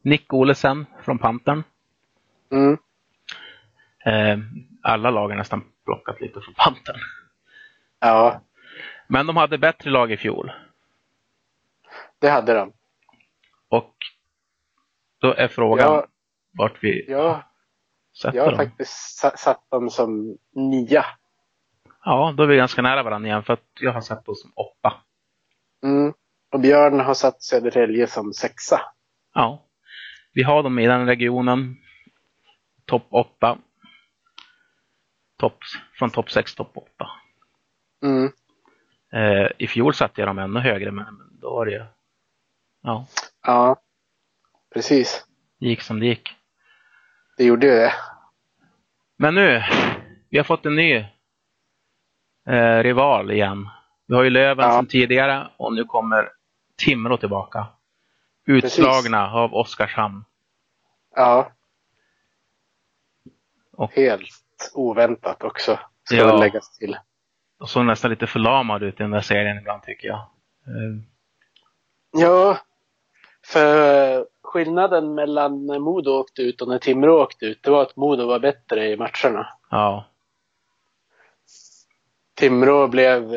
[0.01, 1.63] Nick Olesen från Pantern.
[2.51, 2.78] Mm.
[4.05, 4.38] Eh,
[4.82, 6.99] alla lag har nästan plockat lite från Pantern.
[7.99, 8.41] Ja,
[9.07, 10.51] Men de hade bättre lag i fjol.
[12.19, 12.71] det hade de.
[13.69, 13.95] Och
[15.19, 16.07] då är frågan Ja,
[16.51, 17.43] vart vi ja,
[18.21, 18.57] sätter jag har dem.
[18.65, 21.05] faktiskt sa- satt dem som nia.
[22.05, 24.51] Ja, då är vi ganska nära varandra igen för att jag har sett oss som
[24.55, 24.93] åtta.
[25.86, 26.13] Mm.
[26.51, 28.81] Och Björn har satt Södertälje som sexa.
[29.33, 29.65] Ja.
[30.33, 31.77] Vi har dem i den regionen.
[32.86, 33.57] Topp åtta.
[35.39, 35.57] Topp,
[35.99, 37.09] från topp sex, topp åtta.
[38.03, 38.31] Mm.
[39.13, 41.86] Eh, I fjol satte jag dem ännu högre, men, men då var det ju...
[42.81, 43.05] Ja,
[43.41, 43.81] Ja,
[44.73, 45.25] precis.
[45.59, 46.29] det gick som det gick.
[47.38, 47.93] Det gjorde ju det.
[49.17, 49.63] Men nu,
[50.29, 50.95] vi har fått en ny
[52.49, 53.69] eh, rival igen.
[54.08, 54.72] Vi har ju Löven Ja.
[54.72, 56.30] sedan tidigare och nu kommer
[56.78, 57.68] Timrå tillbaka.
[58.45, 60.26] Utslagna av Oskarshamn.
[61.16, 61.51] Ja.
[63.78, 64.30] Och- Helt
[64.74, 65.80] oväntat också.
[66.03, 66.38] Ska Ja.
[66.38, 66.97] läggas till.
[67.60, 70.18] De såg nästan lite förlamad ut i den där serien ibland tycker jag.
[70.18, 71.01] Eh,
[72.18, 72.58] Ja,
[73.45, 77.95] för skillnaden mellan när Modo åkte ut och när Timrå åkte ut, det var att
[77.95, 79.47] Modo var bättre i matcherna.
[79.70, 80.06] ja,
[82.36, 83.34] Timrå blev...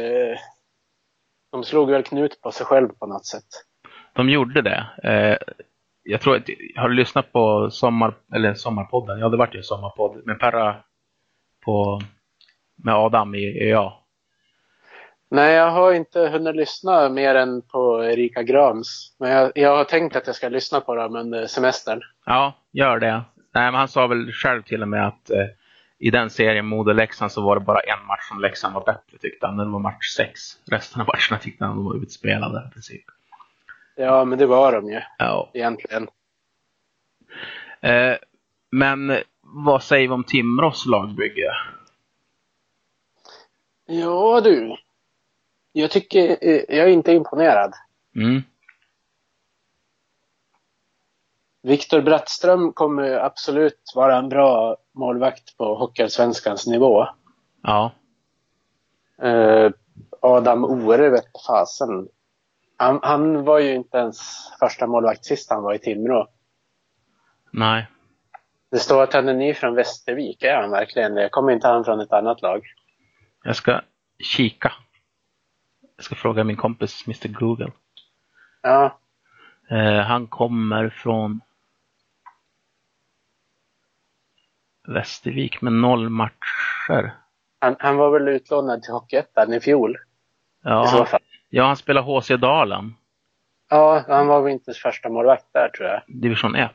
[1.52, 3.44] De slog väl knut på sig själv på något sätt.
[4.14, 4.86] de gjorde det.
[5.02, 5.36] Eh,
[6.02, 6.42] jag tror att,
[6.76, 9.18] har du lyssnat på sommar, eller sommarpodden?
[9.18, 10.76] Ja, det vart ju en sommarpodd med Perra
[11.64, 12.00] på,
[12.84, 13.92] med Adam i ÖA.
[15.30, 19.16] Nej, jag har inte hunnit lyssna mer än på Erika Grams.
[19.18, 22.00] Men jag, jag har tänkt att jag ska lyssna på dem under semestern.
[22.26, 23.22] Ja, gör det.
[23.54, 25.46] Nej, men han sa väl själv till och med att eh,
[25.98, 29.46] i den serien Modo-Leksand så var det bara en match som Leksand var bättre tyckte
[29.46, 29.56] han.
[29.56, 30.40] Den var match sex.
[30.70, 33.04] Resten av matcherna tyckte han de var utspelade i princip.
[33.96, 35.50] Ja, men det var de ju Ja.
[35.54, 36.08] egentligen.
[37.80, 38.16] Eh,
[38.70, 41.50] men vad säger vi om Timrås lagbygge?
[43.86, 44.76] Ja du.
[45.72, 47.72] Jag tycker, eh, jag är inte imponerad.
[48.16, 48.42] Mm.
[51.62, 57.06] Viktor Brattström kommer absolut vara en bra målvakt på Hockeyallsvenskans nivå.
[57.62, 57.92] Ja.
[59.22, 59.70] Eh,
[60.22, 62.08] Adam Ore vet fasen.
[62.76, 64.18] Han, han var ju inte ens
[64.60, 66.28] första målvakt sist han var i Timrå.
[67.50, 67.86] Nej.
[68.70, 70.42] Det står att han är ny från Västervik.
[70.42, 71.28] Är han verkligen det?
[71.28, 72.62] Kommer inte han från ett annat lag?
[73.44, 73.80] Jag ska
[74.24, 74.72] kika.
[75.96, 77.72] Jag ska fråga min kompis Mr Google.
[78.62, 78.98] Ja,
[79.70, 81.40] Eh, han kommer från
[84.94, 87.14] Västervik med noll matcher.
[87.60, 89.96] han, han var väl utlånad till Hockeyettan i fjol.
[90.62, 91.20] Ja, I så fall.
[91.48, 92.94] ja, han spelar HC Dalen,
[93.70, 96.02] Ja, han var inte första målvakt där tror jag.
[96.06, 96.70] division 1.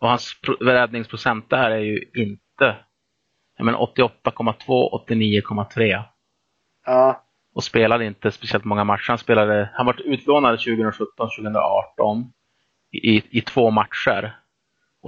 [0.00, 2.76] Och hans pro- räddningsprocent där är ju inte
[3.56, 6.02] jag menar 88,2, 89,3.
[6.86, 7.24] Ja,
[7.54, 9.08] Och spelade inte speciellt många matcher.
[9.08, 12.32] Han spelade, han var utlånad 2017, 2018
[12.92, 14.38] i, i två matcher.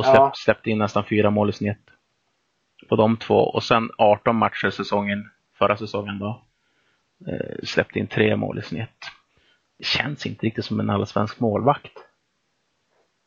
[0.01, 0.33] Och släpp, Ja.
[0.35, 1.91] släppte in nästan fyra mål i snitt.
[2.89, 3.35] På de två.
[3.35, 6.43] Och sen 18 matcher säsongen, förra säsongen då.
[7.27, 8.89] Eh, släppte in tre mål i snitt.
[9.79, 11.93] Det känns inte riktigt som en allsvensk målvakt.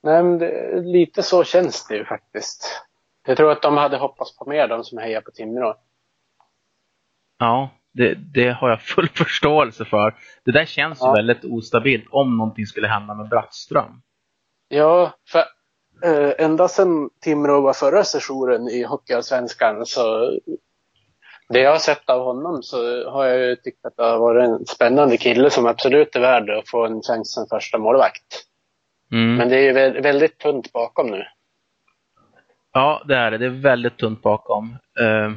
[0.04, 2.82] nej men det, lite så känns det ju faktiskt.
[3.28, 5.76] Jag tror att de hade hoppats på mer, de som hejar på Timrå.
[7.40, 10.16] Ja, det, det har jag full förståelse för.
[10.46, 11.12] Det där känns Ja.
[11.14, 14.02] väldigt ostabilt om någonting skulle hända med Brattström.
[14.68, 15.44] Ja, för
[16.04, 20.32] eh, ända sedan Timrå var förra sessionen i Hockeyallsvenskan så
[21.50, 24.44] det jag har sett av honom så har jag ju tyckt att det har varit
[24.50, 28.46] en spännande kille som absolut är värd att få en chans som första målvakt.
[29.12, 29.36] Mm.
[29.36, 31.24] Men det är ju vä- väldigt tunt bakom nu.
[32.74, 33.38] Ja, det är det.
[33.38, 35.32] Det är väldigt tunt bakom eh,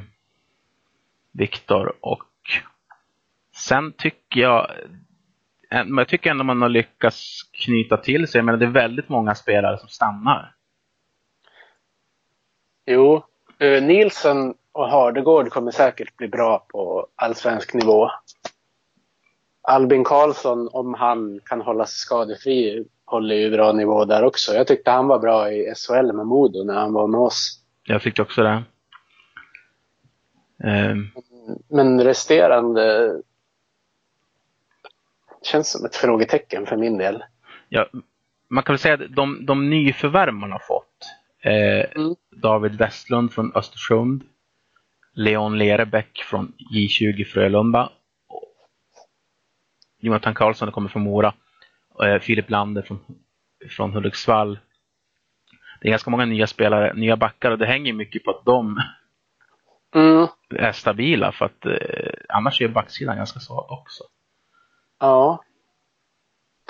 [1.32, 2.22] Viktor och
[3.56, 4.70] sen tycker jag
[5.70, 9.34] eh, jag tycker ändå man har lyckats knyta till sig, men det är väldigt många
[9.34, 10.55] spelare som stannar.
[12.86, 13.22] Jo,
[13.58, 18.10] eh, Nielsen och Hardegård kommer säkert bli bra på allsvensk nivå.
[19.62, 24.54] Albin Karlsson, om han kan hålla sig skadefri, håller ju bra nivå där också.
[24.54, 27.60] Jag tyckte han var bra i SHL med Modo när han var med oss.
[27.84, 28.62] Jag tyckte också det.
[30.64, 31.08] Ehm,
[31.68, 33.14] Men resterande
[35.42, 37.24] känns som ett frågetecken för min del.
[37.68, 37.88] ja,
[38.48, 41.06] man kan väl säga att de, de nyförvärv man har fått.
[41.46, 42.14] Eh, Mm.
[42.42, 44.22] David Westlund från Östersund.
[45.12, 47.92] Leon Lerebäck från J20 Frölunda.
[49.98, 51.34] Jonathan Karlsson kommer från Mora.
[52.02, 52.98] Eh, Filip Lander från,
[53.70, 54.58] från Hudiksvall.
[55.80, 58.82] Det är ganska många nya spelare, nya backar och det hänger mycket på att de
[59.94, 60.26] Mm.
[60.56, 64.04] är stabila för att eh, annars är backsidan ganska svag också.
[65.00, 65.44] Ja.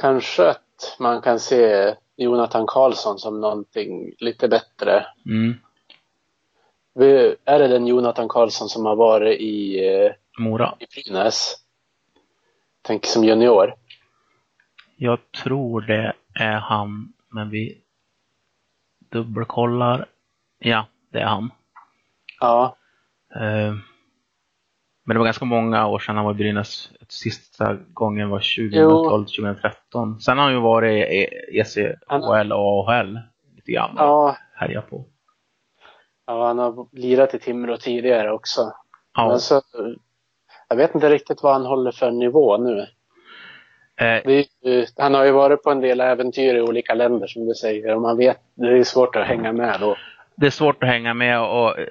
[0.01, 0.63] Kanske att
[0.99, 5.07] man kan se Jonathan Karlsson som någonting lite bättre.
[5.27, 5.55] Mm.
[7.45, 10.75] Är det den Jonathan Karlsson som har varit i, eh, Mora.
[10.79, 11.55] i Brynäs?
[12.83, 13.75] Tänker som junior.
[14.97, 17.83] Jag tror det är han, men vi
[19.11, 20.07] dubbelkollar.
[20.59, 21.51] Ja, det är han.
[22.41, 22.77] Ja.
[23.35, 23.75] Eh,
[25.07, 26.91] Men det var ganska många år sedan han var i Brynäs.
[27.09, 30.19] Sista gången var 2012-2013.
[30.19, 31.27] Sen har han ju varit i
[31.61, 33.19] ECHL och AHL
[33.57, 33.91] lite grann.
[33.91, 34.37] och Ja.
[34.55, 35.05] Härjat på.
[36.27, 38.73] ja, han har lirat i Timrå tidigare också.
[39.17, 39.29] Ja.
[39.29, 39.63] Men så,
[40.69, 42.87] jag vet inte riktigt vad han håller för nivå nu.
[44.01, 44.31] Eh,
[44.63, 47.95] ju- han har ju varit på en del äventyr i olika länder som du säger.
[47.95, 49.97] Och man vet, det är svårt att hänga med då.
[50.37, 51.87] det är svårt att hänga med och eh,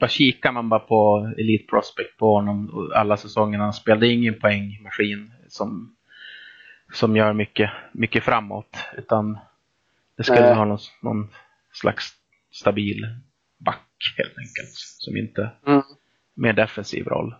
[0.00, 4.08] bara, kikar man bara på Elite Prospect på honom alla säsongerna han spelade.
[4.08, 5.96] Ingen poängmaskin som,
[6.92, 8.76] som gör mycket, mycket framåt.
[8.96, 9.38] Utan
[10.16, 10.54] det Nej.
[10.54, 11.28] vara någon, någon
[11.72, 12.12] slags
[12.50, 13.06] stabil
[13.58, 14.74] back helt enkelt.
[14.74, 15.82] Som inte Mm.
[16.34, 17.34] mer defensiv roll.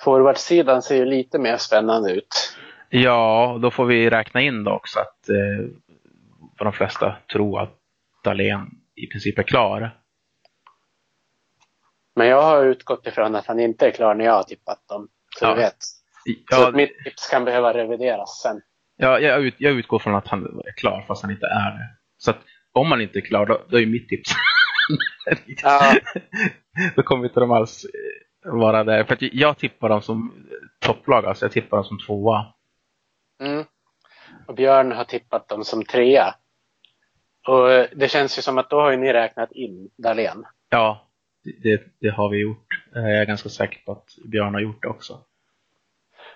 [0.00, 2.56] Forwardsidan ser ju lite mer spännande ut.
[2.90, 5.66] Ja, då får vi räkna in då också att eh,
[6.58, 7.74] de flesta tror att
[8.24, 9.97] Dahlén i princip är klar.
[12.18, 15.08] Men jag har utgått ifrån att han inte är klar när jag har tippat dem.
[15.38, 15.50] Så Ja.
[15.54, 15.82] du vet.
[15.82, 18.60] Så Ja, att mitt tips kan behöva revideras sen.
[18.96, 21.88] Ja, jag, ut, jag utgår från att han är klar fast han inte är det.
[22.18, 22.38] Så att
[22.72, 24.30] om han inte är klar, då, då är mitt tips.
[25.62, 25.92] Ja.
[26.96, 29.04] då kommer inte de alls eh, vara där.
[29.04, 30.46] För jag tippar dem som
[30.78, 32.46] topplag, alltså jag tippar dem som tvåa.
[33.42, 33.64] Mm.
[34.46, 36.34] Och Björn har tippat dem som trea.
[37.48, 40.44] Och eh, det känns ju som att då har ju ni räknat in Dahlén.
[40.68, 41.07] Ja,
[41.62, 42.66] det, det har vi gjort.
[42.96, 45.20] Eh, Jag är ganska säker på att Björn har gjort det också.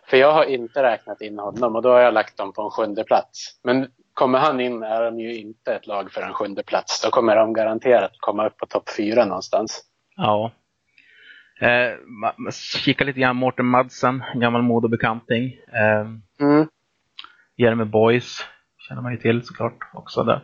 [0.07, 2.71] För jag har inte räknat in honom och då har jag lagt dem på en
[2.71, 3.61] sjunde plats.
[3.65, 7.03] Men kommer han in är de ju inte ett lag för en sjunde plats.
[7.03, 9.83] Då kommer de garanterat komma upp på topp fyra någonstans.
[10.17, 10.53] Ja.
[11.61, 12.51] Eh,
[12.85, 15.53] kika lite grann Mårten Madsen, gammal modebekanting.
[15.73, 16.07] Eh,
[16.47, 16.69] Mm.
[17.57, 18.39] Jeremy Boys
[18.89, 20.23] känner man ju till såklart också.
[20.25, 20.41] Där.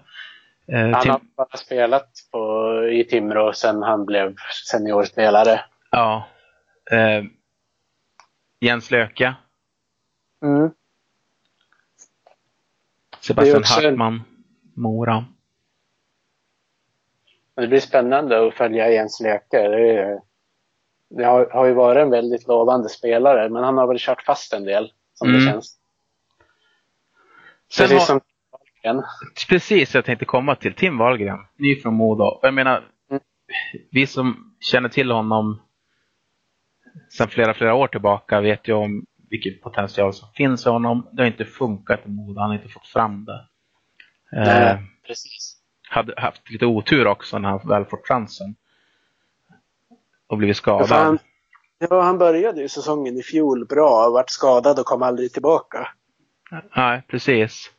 [0.73, 4.35] Eh, Han har bara spelat på, i Timrå sedan han blev
[4.71, 5.61] seniorspelare.
[5.91, 6.29] Ja.
[6.91, 7.25] Eh,
[8.61, 9.35] Jens Löke,
[10.43, 10.71] Mm.
[13.21, 14.23] Sebastian också Hartman,
[14.75, 15.25] Mora.
[17.55, 19.69] Det blir spännande att följa Jens Löke.
[19.69, 20.21] Det, är,
[21.09, 24.53] det har, har ju varit en väldigt lovande spelare, men han har väl kört fast
[24.53, 25.41] en del, som Mm.
[25.41, 25.77] det känns.
[27.73, 28.21] Sen Precis har, som
[28.97, 29.11] Wahlgren.
[29.49, 32.39] Precis, jag tänkte komma till Tim Wahlgren, ny från Modo.
[32.43, 33.23] Jag menar, Mm.
[33.91, 35.63] vi som känner till honom
[37.11, 41.09] sedan flera, flera år tillbaka vet ju om vilken potential som finns i honom.
[41.13, 43.47] Det har inte funkat i Modo, han har inte fått fram det.
[44.37, 45.57] Eh, Nej, precis.
[45.89, 48.55] hade haft lite otur också när han väl fått chansen.
[50.27, 50.89] Och blivit skadad.
[50.91, 51.19] Han,
[51.79, 55.89] ja, han började ju säsongen i fjol bra vart skadad och kom aldrig tillbaka.
[56.77, 57.71] Nej, precis.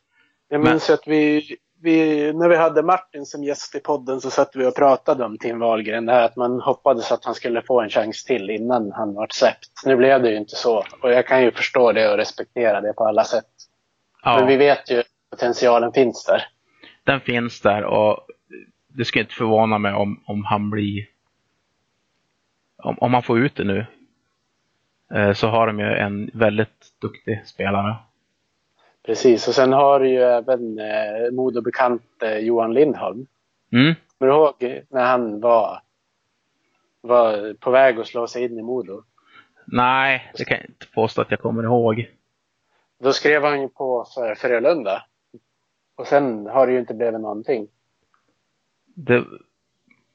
[0.49, 4.21] Jag Men- minns ju att vi, vi, när vi hade Martin som gäst i podden
[4.21, 6.05] så satt vi och pratade om Tim Wahlgren.
[6.05, 9.27] Det här att man hoppades att han skulle få en chans till innan han var
[9.31, 9.69] släppt.
[9.85, 10.83] Nu blev det ju inte så.
[11.01, 13.45] Och jag kan ju förstå det och respektera det på alla sätt.
[14.23, 14.35] Ja.
[14.39, 16.43] Men vi vet ju att potentialen finns där.
[17.03, 18.19] den finns där och
[18.87, 21.05] det skulle inte förvåna mig om, om han blir
[22.83, 23.85] om, om han får ut det nu
[25.13, 27.95] eh, så har de ju en väldigt duktig spelare.
[29.09, 29.47] Precis.
[29.47, 33.25] Och sen har du ju även eh, Modo-bekant eh, Johan Lindholm.
[33.71, 33.95] Mm.
[34.17, 35.81] Kommer du ihåg när han var,
[37.01, 39.03] var på väg att slå sig in i Modo?
[39.65, 42.09] Nej, det kan jag inte påstå att jag kommer ihåg.
[42.99, 45.03] Då skrev han ju på för Frölunda.
[45.95, 47.67] Och sen har det ju inte blivit någonting.
[48.85, 49.23] Det,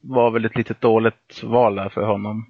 [0.00, 2.46] var väl ett litet dåligt val där för honom.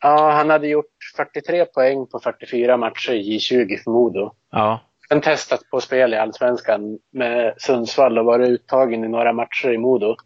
[0.00, 4.34] Ja, han hade gjort 43 poäng på 44 matcher i J20 för Modo.
[4.50, 9.72] Ja, Sen testat på spel i Allsvenskan med Sundsvall och varit uttagen i några matcher
[9.72, 10.16] i Modo.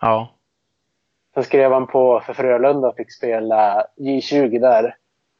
[0.00, 0.34] ja,
[1.34, 4.96] Sen skrev han på för Frölunda och fick spela J20 där.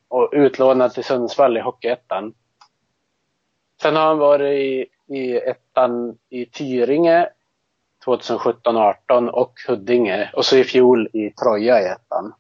[0.08, 2.34] Och utlånad till Sundsvall i Hockeyettan.
[3.82, 4.86] Sen har han varit i,
[5.16, 7.28] i ettan i Tyringe
[8.06, 10.30] 2017-18 och Huddinge.
[10.32, 12.34] Och så i fjol i Troja i ettan.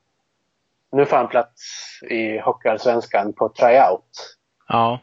[0.92, 1.62] Nu får han plats
[2.10, 4.36] i Hockeyallsvenskan på tryout.
[4.68, 5.00] ja.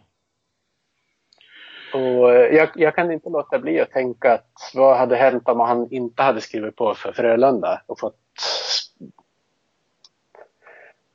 [1.94, 5.60] Och eh, jag, jag kan inte låta bli att tänka att vad hade hänt om
[5.60, 8.20] han inte hade skrivit på för Frölunda och fått,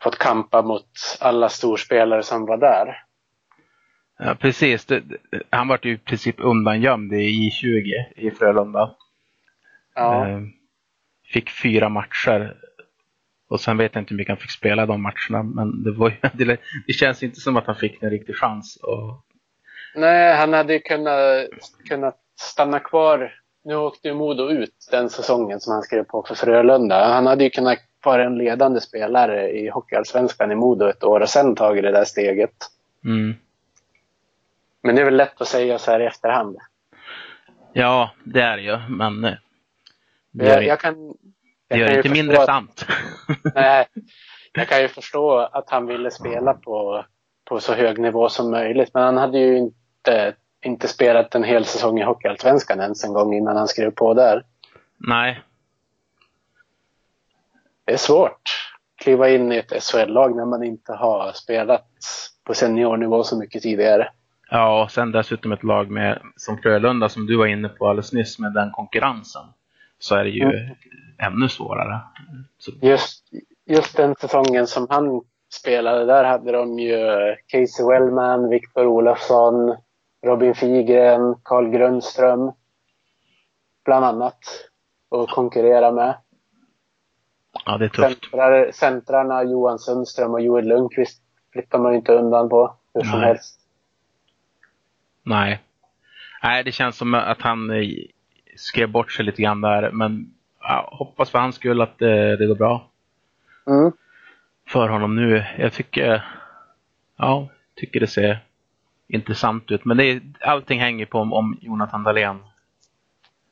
[0.03, 0.89] fått kampa mot
[1.21, 3.03] alla storspelare som var där.
[4.19, 4.87] ja precis.
[5.51, 8.95] Han var ju i princip undangömd i J20 i Frölunda.
[9.95, 10.41] Ja, Eh,
[11.33, 12.57] fick fyra matcher.
[13.49, 15.43] Och sen vet jag inte hur mycket han fick spela de matcherna.
[15.43, 18.77] Men det, var ju, det, det känns inte som att han fick en riktig chans.
[18.83, 19.26] Och,
[19.97, 21.47] Nej, han hade ju kunnat,
[21.89, 23.35] kunnat stanna kvar.
[23.65, 27.05] Nu åkte ju Modo ut den säsongen som han skrev på för Frölunda.
[27.09, 31.29] Han hade ju kunnat vara en ledande spelare i Hockeyallsvenskan i Modo ett år och
[31.29, 32.55] sen tagit det där steget.
[33.05, 33.35] mm.
[34.83, 36.57] Men det är väl lätt att säga så här i efterhand.
[37.73, 38.79] Ja, det är det ju.
[38.89, 39.33] Men eh,
[40.31, 41.15] det Jag, gör, jag kan, det
[41.69, 42.87] jag gör kan inte mindre att- sant.
[43.55, 43.87] Nej,
[44.53, 47.05] jag kan ju förstå att han ville spela på,
[47.45, 48.91] på så hög nivå som möjligt.
[48.95, 49.77] Men han hade ju inte,
[50.65, 54.45] inte spelat en hel säsong i Hockeyallsvenskan ens en gång innan han skrev på där.
[54.97, 55.41] Nej,
[57.85, 61.87] Det är svårt att kliva in i ett SHL-lag när man inte har spelat
[62.45, 64.09] på seniornivå så mycket tidigare.
[64.51, 68.13] Ja, och sen dessutom ett lag med, som Frölunda som du var inne på alldeles
[68.13, 69.43] nyss med den konkurrensen.
[69.99, 70.75] Så är det ju Mm.
[71.19, 72.01] ännu svårare.
[72.59, 73.25] Så, Just,
[73.67, 76.97] just den säsongen som han spelade, där hade de ju
[77.47, 79.77] Casey Wellman, Viktor Olofsson,
[80.27, 82.53] Robin Figren, Carl Grundström.
[83.85, 84.39] Bland annat.
[85.11, 86.15] Att konkurrera med.
[87.67, 88.09] ja, det är tufft.
[88.23, 91.23] Centrar, centrarna Johan Sundström och Joel Lundqvist
[91.53, 93.29] flyttar man ju inte undan på hur som Nej.
[93.29, 93.61] helst.
[95.23, 95.61] Nej.
[96.43, 97.89] Nej, det känns som att han eh,
[98.57, 99.91] skrev bort sig lite grann där.
[99.91, 102.91] Men ja, hoppas för hans skull att eh, det går bra
[103.67, 103.93] Mm.
[104.69, 105.45] för honom nu.
[105.59, 106.25] Jag tycker,
[107.17, 108.39] ja, tycker det ser
[109.09, 109.85] intressant ut.
[109.85, 112.39] Men det är, allting hänger på om, om Jonathan Dahlén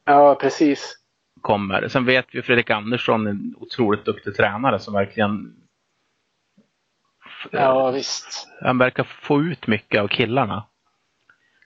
[0.05, 0.99] Ja, precis.
[1.41, 1.89] kommer.
[1.89, 5.57] Sen vet vi Fredrik Andersson är en otroligt duktig tränare som verkligen
[7.51, 8.49] Ja, visst.
[8.61, 10.65] han verkar få ut mycket av killarna.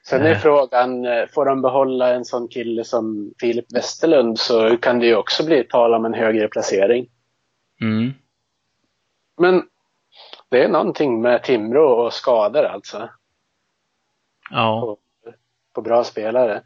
[0.07, 0.39] Sen är Nej.
[0.39, 5.17] frågan, eh, får de behålla en sån kille som Filip Westerlund så kan det ju
[5.17, 7.07] också bli tal om en högre placering.
[7.81, 8.13] Mm.
[9.41, 9.63] Men
[10.51, 13.09] det är någonting med Timrå och skador alltså.
[14.51, 14.97] Ja,
[15.73, 16.63] På bra spelare.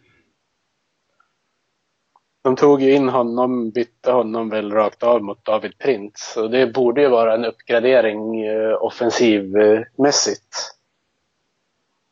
[2.42, 6.32] De tog ju in honom, bytte honom väl rakt av mot David Printz.
[6.32, 10.56] Så det borde ju vara en uppgradering eh, offensivmässigt.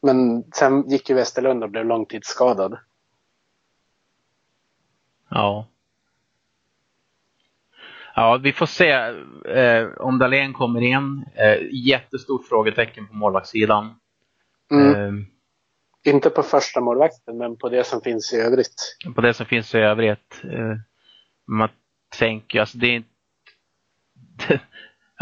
[0.02, 2.78] Men sen gick ju Westerlund och blev långtidsskadad.
[5.28, 5.66] ja.
[8.14, 8.90] Ja, vi får se
[9.54, 11.24] eh, om Dahlén kommer in.
[11.34, 13.94] Eh, jättestort frågetecken på målvaktssidan.
[14.70, 14.94] Mm.
[14.94, 15.24] Eh,
[16.04, 18.96] Inte på första målvakten men på det som finns i övrigt.
[19.14, 20.40] på det som finns i övrigt.
[20.44, 20.76] Eh,
[21.46, 21.68] man
[22.18, 23.08] tänker, alltså det är inte...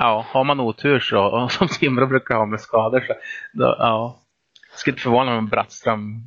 [0.00, 3.14] Ja, har man otur så, som Timrå brukar ha med skador så,
[3.52, 4.20] då, ja.
[4.70, 6.22] Jag skulle inte förvåna mig om Brattström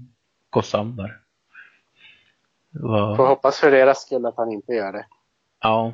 [0.49, 1.18] går sönder.
[2.72, 5.06] Var- Får hoppas för deras skull att han inte gör det.
[5.62, 5.93] Ja.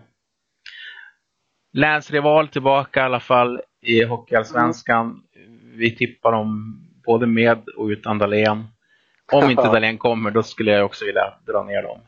[1.73, 5.23] Länsrival tillbaka i alla fall i Hockeyallsvenskan.
[5.63, 8.67] Vi tippar dem både med och utan Dahlén.
[9.31, 9.63] Om inte.
[9.63, 11.99] Dahlén kommer, då skulle jag också vilja dra ner dem.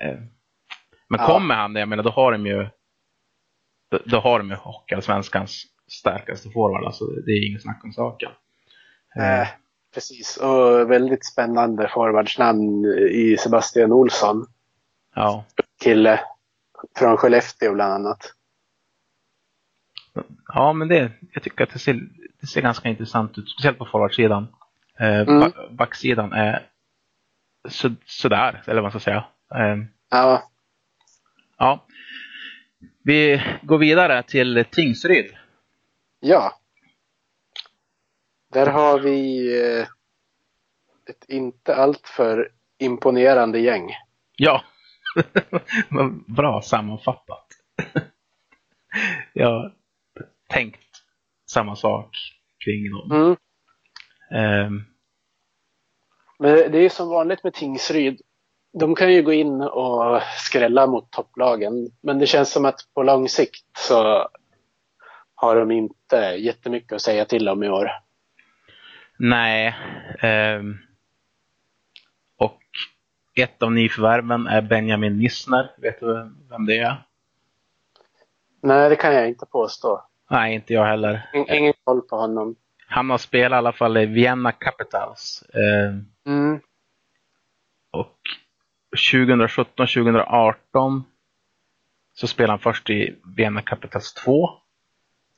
[0.00, 0.16] Eh,
[1.08, 1.26] Men Ja.
[1.26, 2.66] kommer han det, jag menar, då har de ju
[3.90, 6.84] då, då har de ju Hockeyallsvenskans starkaste forward.
[6.84, 8.30] Alltså, det är inget snack om saken.
[9.16, 9.48] Eh, Eh,
[9.94, 10.36] precis.
[10.36, 14.46] Och väldigt spännande forwardsnamn i Sebastian Olsson.
[15.14, 15.44] Ja.
[15.82, 16.20] Kille
[16.98, 18.32] från Skellefteå bland annat.
[20.54, 22.00] Ja, men det, jag tycker att det ser,
[22.40, 24.46] det ser ganska intressant ut, speciellt på forwardsidan.
[24.98, 25.40] Eh, Mm.
[25.40, 26.66] ba- Backsidan är
[27.68, 29.24] så, sådär, eller vad man ska säga.
[29.54, 29.76] Eh,
[30.10, 30.50] Ja,
[31.58, 31.84] ja.
[33.02, 35.36] Vi går vidare till Tingsryd.
[36.20, 36.54] ja.
[38.52, 39.48] Där har vi
[39.80, 39.86] eh,
[41.10, 43.90] ett inte alltför imponerande gäng.
[44.36, 44.64] Ja,
[46.26, 47.46] bra sammanfattat.
[49.34, 49.72] har
[50.48, 51.02] tänkt
[51.50, 52.10] samma sak
[52.64, 53.12] kring dem.
[53.12, 53.36] Mm.
[54.30, 54.84] Ehm,
[56.38, 58.20] Men det är som vanligt med Tingsryd.
[58.72, 61.90] De kan ju gå in och skrälla mot topplagen.
[62.00, 64.28] Men det känns som att på lång sikt så
[65.34, 67.90] har de inte jättemycket att säga till om i år.
[69.18, 69.74] nej.
[70.22, 70.76] ehm,
[72.36, 72.60] och
[73.40, 75.70] ett av nyförvärven är Benjamin Nissner.
[75.78, 77.04] Vet du vem det är?
[78.62, 80.04] Nej, det kan jag inte påstå.
[80.30, 81.30] Nej, inte jag heller.
[81.34, 82.56] In- Ingen koll på honom.
[82.86, 85.44] Han har spelat i alla fall i Vienna Capitals.
[85.54, 86.60] ehm, Mm.
[87.90, 88.18] Och
[89.12, 91.02] 2017-2018
[92.12, 94.50] så spelade han först i Vienna Capitals 2.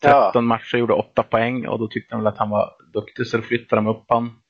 [0.03, 0.41] 13 Ja.
[0.41, 3.43] matcher, gjorde 8 poäng och då tyckte de väl att han var duktig så då
[3.43, 4.43] flyttade de upp han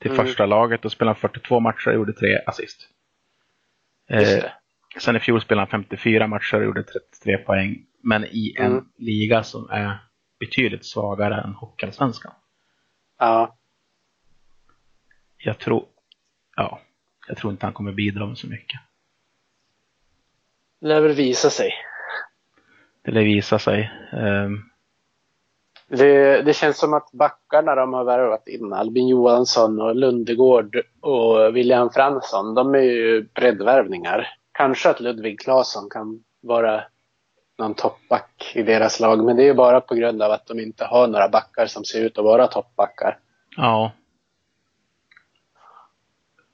[0.00, 0.26] till Mm.
[0.26, 2.88] första laget och spelade 42 matcher och gjorde 3 assist.
[4.10, 4.44] Eh.
[4.98, 7.86] Sen i fjol spelade han 54 matcher och gjorde 33 poäng.
[8.02, 8.84] Men i en Mm.
[8.98, 9.98] liga som är
[10.40, 12.32] betydligt svagare än Hockeyallsvenskan.
[13.18, 13.56] Ja.
[15.36, 15.84] Jag tror,
[16.56, 16.80] ja,
[17.28, 18.80] jag tror inte han kommer bidra med så mycket.
[20.80, 21.72] Det lär väl visa sig.
[23.02, 23.90] Det lär visa sig.
[24.12, 24.62] Ehm,
[25.88, 31.56] Det, det känns som att backarna de har värvat in, Albin Johansson och Lundegård och
[31.56, 34.28] William Fransson, de är ju breddvärvningar.
[34.52, 36.84] Kanske att Ludvig Claesson kan vara
[37.58, 40.60] någon toppback i deras lag, men det är ju bara på grund av att de
[40.60, 43.18] inte har några backar som ser ut att vara toppbackar.
[43.56, 43.92] Ja.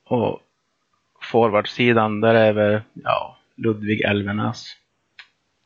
[0.04, 0.40] Och
[1.20, 4.64] forwardsidan, där är väl ja, Ludvig Elvenäs.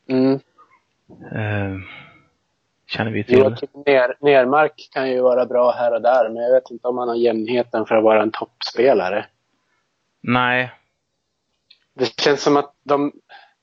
[0.07, 0.39] Mm.
[1.31, 1.79] Eh,
[2.87, 3.37] känner vi till.
[3.37, 6.97] Joakim Ner, Nermark kan ju vara bra här och där, men jag vet inte om
[6.97, 9.25] han har jämnheten för att vara en toppspelare.
[10.21, 10.71] Nej,
[11.93, 13.11] Det känns som att de,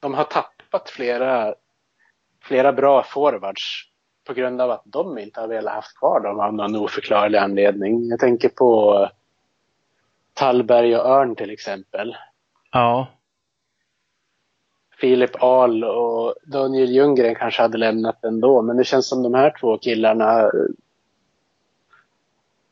[0.00, 1.54] de har tappat flera,
[2.42, 3.90] flera bra forwards
[4.24, 8.08] på grund av att de inte har velat haft kvar dem av någon oförklarlig anledning.
[8.08, 9.08] Jag tänker på
[10.34, 12.16] Tallberg och Örn till exempel.
[12.72, 13.06] ja,
[15.00, 19.54] Filip Ahl och Daniel Ljunggren kanske hade lämnat ändå, men det känns som de här
[19.60, 20.50] två killarna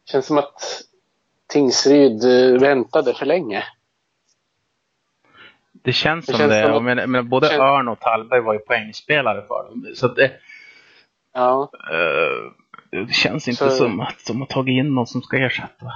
[0.05, 0.83] känns som att
[1.47, 3.65] Tingsryd eh, väntade för länge.
[5.83, 6.67] Det känns Det som känns det.
[6.67, 9.87] som men, men både känns- Örn och Tallberg var ju poängspelare för dem.
[9.95, 10.33] Så det,
[11.33, 12.53] Ja, eh,
[13.07, 15.93] det känns inte Så- som att de har tagit in någon som ska ersätta.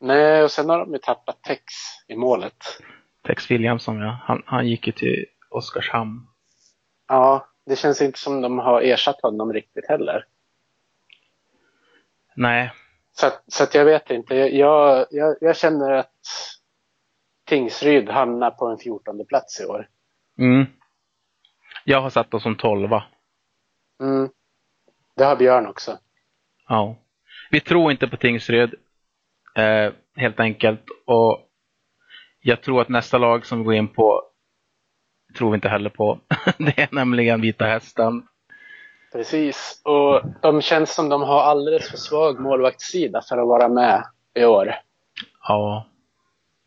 [0.00, 1.62] nej, och sen har de ju tappat Tex
[2.08, 2.56] i målet.
[3.26, 4.18] Tex Williamson, ja.
[4.24, 6.26] Han, han gick ju till Oskarshamn.
[7.08, 10.24] Ja, det känns inte som de har ersatt honom riktigt heller.
[12.36, 12.72] Nej,
[13.12, 14.34] Så, så jag vet inte.
[14.34, 16.10] Jag, jag, jag känner att
[17.52, 19.88] Tingsryd hamnar på en 14 plats i år.
[20.38, 20.66] mm.
[21.84, 23.04] Jag har satt oss som tolva.
[24.00, 24.28] Mm.
[25.16, 25.98] Det har Björn också.
[26.68, 26.96] Ja.
[27.50, 28.74] Vi tror inte på Tingsryd.
[29.56, 30.82] Eh, helt enkelt.
[31.06, 31.40] Och
[32.40, 34.22] jag tror att nästa lag som vi går in på
[35.38, 36.18] tror vi inte heller på.
[36.58, 38.26] det är nämligen Vita Hästen.
[39.12, 39.82] Precis.
[39.84, 44.44] Och de känns som de har alldeles för svag målvaktssida för att vara med i
[44.44, 44.74] år.
[45.48, 45.86] Ja.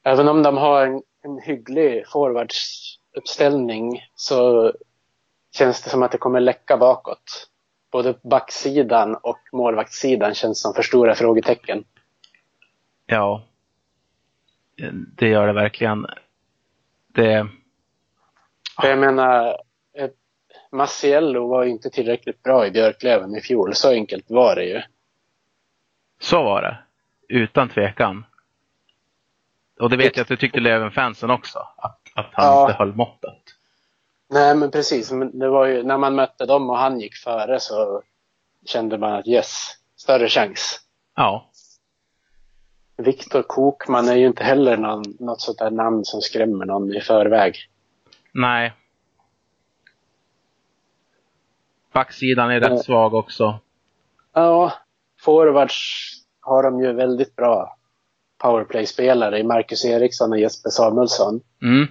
[0.05, 4.71] Även om de har en, en hygglig forwardsuppställning så
[5.57, 7.49] känns det som att det kommer läcka bakåt.
[7.91, 11.83] Både backsidan och målvaktssidan känns som för stora frågetecken.
[13.05, 13.43] Ja.
[15.17, 16.05] Det gör det verkligen.
[17.07, 17.47] Det,
[18.81, 19.57] För jag menar,
[20.71, 23.75] Massiello var ju inte tillräckligt bra i Björklöven i fjol.
[23.75, 24.81] Så enkelt var det ju.
[26.19, 26.77] så var det.
[27.35, 28.25] Utan tvekan.
[29.79, 31.59] Och det vet jag att du tyckte Löven-fansen också.
[31.77, 32.61] Att, att han Ja.
[32.61, 33.41] inte höll måttet.
[34.29, 35.09] Nej, men precis.
[35.33, 38.01] Det var ju, när man mötte dem och han gick före så
[38.65, 40.79] kände man att yes, större chans.
[41.15, 41.49] Ja.
[42.97, 47.01] Viktor Kokman är ju inte heller någon, något sånt där namn som skrämmer någon i
[47.01, 47.55] förväg.
[48.31, 48.73] Nej.
[51.93, 52.69] Backsidan är Ja.
[52.69, 53.59] rätt svag också.
[54.33, 54.73] Ja,
[55.21, 56.11] forwards
[56.41, 57.77] har de ju väldigt bra
[58.37, 61.41] powerplay-spelare i Marcus Eriksson och Jesper Samuelsson.
[61.61, 61.87] Mm.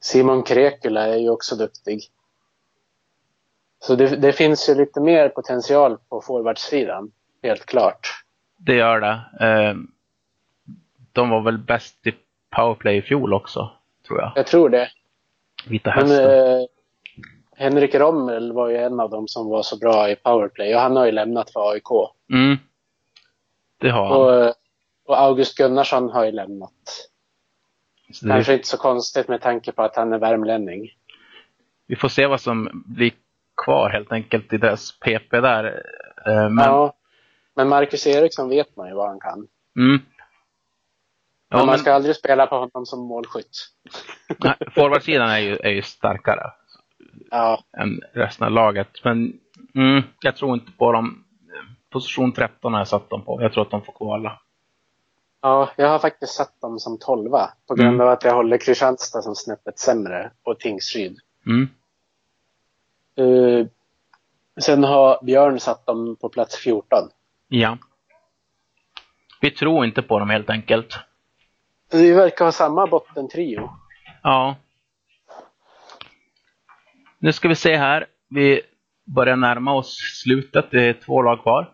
[0.00, 2.00] Simon Krekula är ju också duktig.
[3.80, 7.10] Så det, det finns ju lite mer potential på forwardsidan,
[7.42, 8.08] helt klart.
[8.56, 9.20] Det gör det.
[9.46, 9.74] Eh,
[11.12, 12.14] De var väl bäst i
[12.56, 13.70] powerplay i fjol också,
[14.06, 14.32] tror jag.
[14.36, 14.88] Jag tror det.
[15.66, 16.30] Vita Men Hästen.
[16.60, 16.66] eh,
[17.56, 20.96] Henrik Rommel var ju en av dem som var så bra i powerplay och han
[20.96, 21.88] har ju lämnat för AIK.
[22.32, 22.56] Mm.
[23.78, 24.16] Det har han.
[24.16, 24.52] Och, eh,
[25.06, 26.72] och August Gunnarsson har ju lämnat.
[28.12, 30.90] Så det, Kanske inte så konstigt med tanke på att han är värmlänning.
[31.86, 33.12] vi får se vad som blir
[33.64, 35.64] kvar helt enkelt i deras PP där.
[36.26, 36.94] Eh, Men, Ja.
[37.56, 39.38] Men Marcus Eriksson vet man ju vad han kan.
[39.76, 39.90] mm.
[39.90, 40.00] Men
[41.50, 43.56] Ja, man men ska aldrig spela på honom som målskytt.
[44.38, 46.50] nej, forwardsidan är ju, är ju starkare
[47.30, 49.04] Ja, än resten av laget.
[49.04, 49.40] Men
[49.74, 51.24] mm, jag tror inte på dem.
[51.90, 53.42] Position 13 har jag satt dem på.
[53.42, 54.40] Jag tror att de får kvala.
[55.40, 57.50] ja, jag har faktiskt satt dem som tolva.
[57.66, 58.00] På grund Mm.
[58.00, 61.18] av att jag håller Kristianstad som snäppet sämre och Tingsryd.
[61.46, 61.68] Mm.
[63.20, 63.66] Uh,
[64.60, 66.98] sen har Björn satt dem på plats 14.
[67.48, 67.78] Ja.
[69.40, 70.98] Vi tror inte på dem helt enkelt.
[71.90, 73.70] Vi verkar ha samma bottentrio.
[74.22, 74.56] Ja.
[77.18, 78.06] Nu ska vi se här.
[78.28, 78.60] Vi
[79.04, 80.70] börjar närma oss slutet.
[80.70, 81.72] Det är två lag kvar.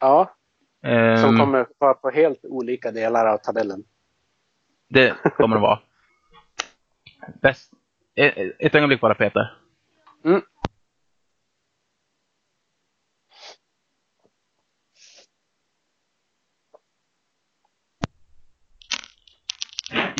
[0.00, 0.34] Ja,
[0.82, 3.84] som Ehm, kommer vara på helt olika delar av tabellen.
[4.88, 5.80] Det kommer det vara.
[7.42, 7.72] Bäst.
[8.14, 9.56] Eh, Ett ögonblick bara Peter.
[10.24, 10.42] Mm.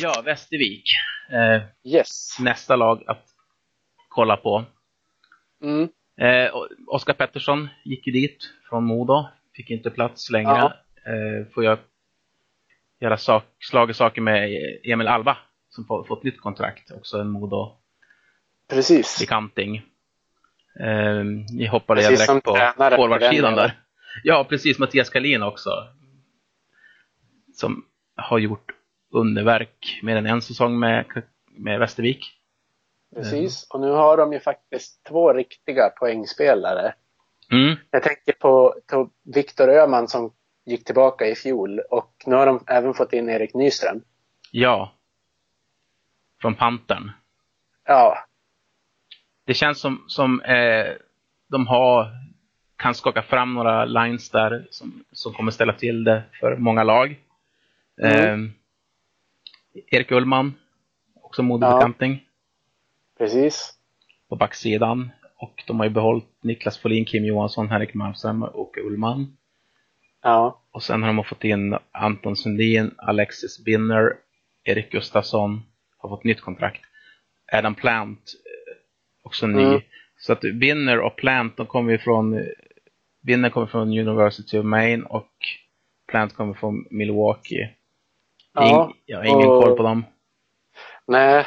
[0.03, 0.85] Ja, Västervik.
[1.31, 1.63] Eh,
[1.95, 2.37] Yes.
[2.41, 3.25] nästa lag att
[4.09, 4.65] kolla på.
[5.63, 5.89] Mm.
[6.21, 6.51] Eh,
[6.87, 8.39] Oskar Pettersson gick ju dit
[8.69, 9.27] från Modo.
[9.59, 10.51] Fick inte plats längre.
[10.51, 10.73] Ja.
[11.13, 11.79] Eh, får jag
[13.01, 14.51] göra sak, slag i saker med
[14.85, 15.37] Emil Alba
[15.69, 16.91] som får, fått nytt kontrakt.
[16.91, 17.33] Också en
[18.71, 19.21] Precis.
[19.21, 19.77] Modo-bekanting.
[20.81, 23.79] Eh, ni hoppade jag Precis som direkt på forwardsidan där.
[24.25, 24.79] Ja, precis.
[24.79, 25.71] Mattias Kalin också.
[27.55, 27.85] Som
[28.17, 28.73] har gjort
[29.13, 32.25] underverk mer än en säsong med, med Västervik.
[33.15, 33.67] Precis.
[33.71, 36.95] Och nu har de ju faktiskt två riktiga poängspelare.
[37.53, 37.77] Mm.
[37.91, 40.33] Jag tänker på, på Viktor Öhman som
[40.67, 44.03] gick tillbaka i fjol och nu har de även fått in Erik Nyström.
[44.51, 44.93] Ja.
[46.41, 47.11] Från Pantern.
[47.85, 48.19] Ja,
[49.45, 50.93] Det känns som, som eh,
[51.49, 52.07] de har,
[52.77, 57.21] kan skaka fram några lines där som, som kommer ställa till det för många lag.
[58.03, 58.45] Mm.
[58.45, 58.51] Eh,
[59.87, 60.55] Erik Ullman,
[61.15, 62.25] också modebekanting
[63.19, 63.75] precis.
[64.29, 65.11] på backsidan.
[65.41, 69.37] Och de har ju behållit Niklas Folin, Kim Johansson, Henrik Malmström och Ullman.
[70.23, 74.13] Ja, Och sen har de fått in Anton Sundin, Alexis Binner,
[74.65, 75.63] Erik Gustafsson
[75.99, 76.81] har fått nytt kontrakt.
[77.53, 78.77] Adam Plant eh,
[79.23, 79.63] också ny.
[79.65, 79.81] Mm.
[80.17, 82.45] Så att Binner och Plant, de kommer ju från
[83.27, 85.33] Binner kommer från University of Maine och
[86.11, 87.69] Plant kommer från Milwaukee.
[88.55, 90.05] Ja, Ing, jag har ingen och- koll på dem.
[91.07, 91.47] nej.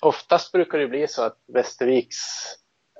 [0.00, 2.16] Oftast brukar det bli så att Västerviks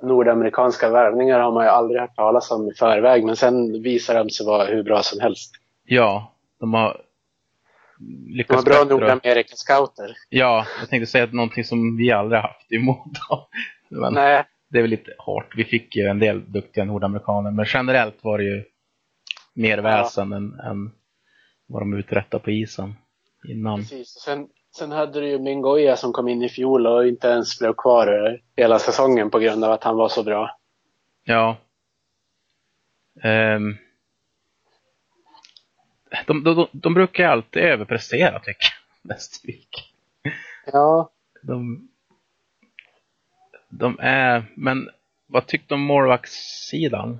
[0.05, 3.23] nordamerikanska värvningar har man ju aldrig hört talas om i förväg.
[3.25, 5.55] Men sen visar de sig vara hur bra som helst.
[5.83, 7.01] Ja, de har
[7.97, 8.97] De lyckats har bra.
[8.97, 10.15] Nordamerika-scouter.
[10.29, 13.47] Ja, jag tänkte säga att någonting som vi aldrig haft Modo.
[13.89, 15.53] Men Nej, det är väl lite hårt.
[15.57, 18.63] Vi fick ju en del duktiga nordamerikaner, men generellt var det ju
[19.53, 20.91] mer väsen än, än
[21.67, 22.93] vad de uträttade på isen
[23.47, 23.79] innan.
[23.79, 24.15] precis.
[24.15, 24.47] Och Sen,
[24.77, 28.07] sen hade du ju Mingoya som kom in i fjol och inte ens blev kvar
[28.27, 30.57] eh, hela säsongen på grund av att han var så bra.
[31.23, 31.57] Ja.
[33.23, 33.75] Ehm.
[36.27, 38.67] de, de, de, brukar alltid överprestera tycker
[39.01, 39.93] jag, Västervik.
[40.73, 41.09] Ja,
[41.41, 41.89] De,
[43.69, 44.89] de är, men
[45.27, 47.19] vad tyckte du om målvaktssidan?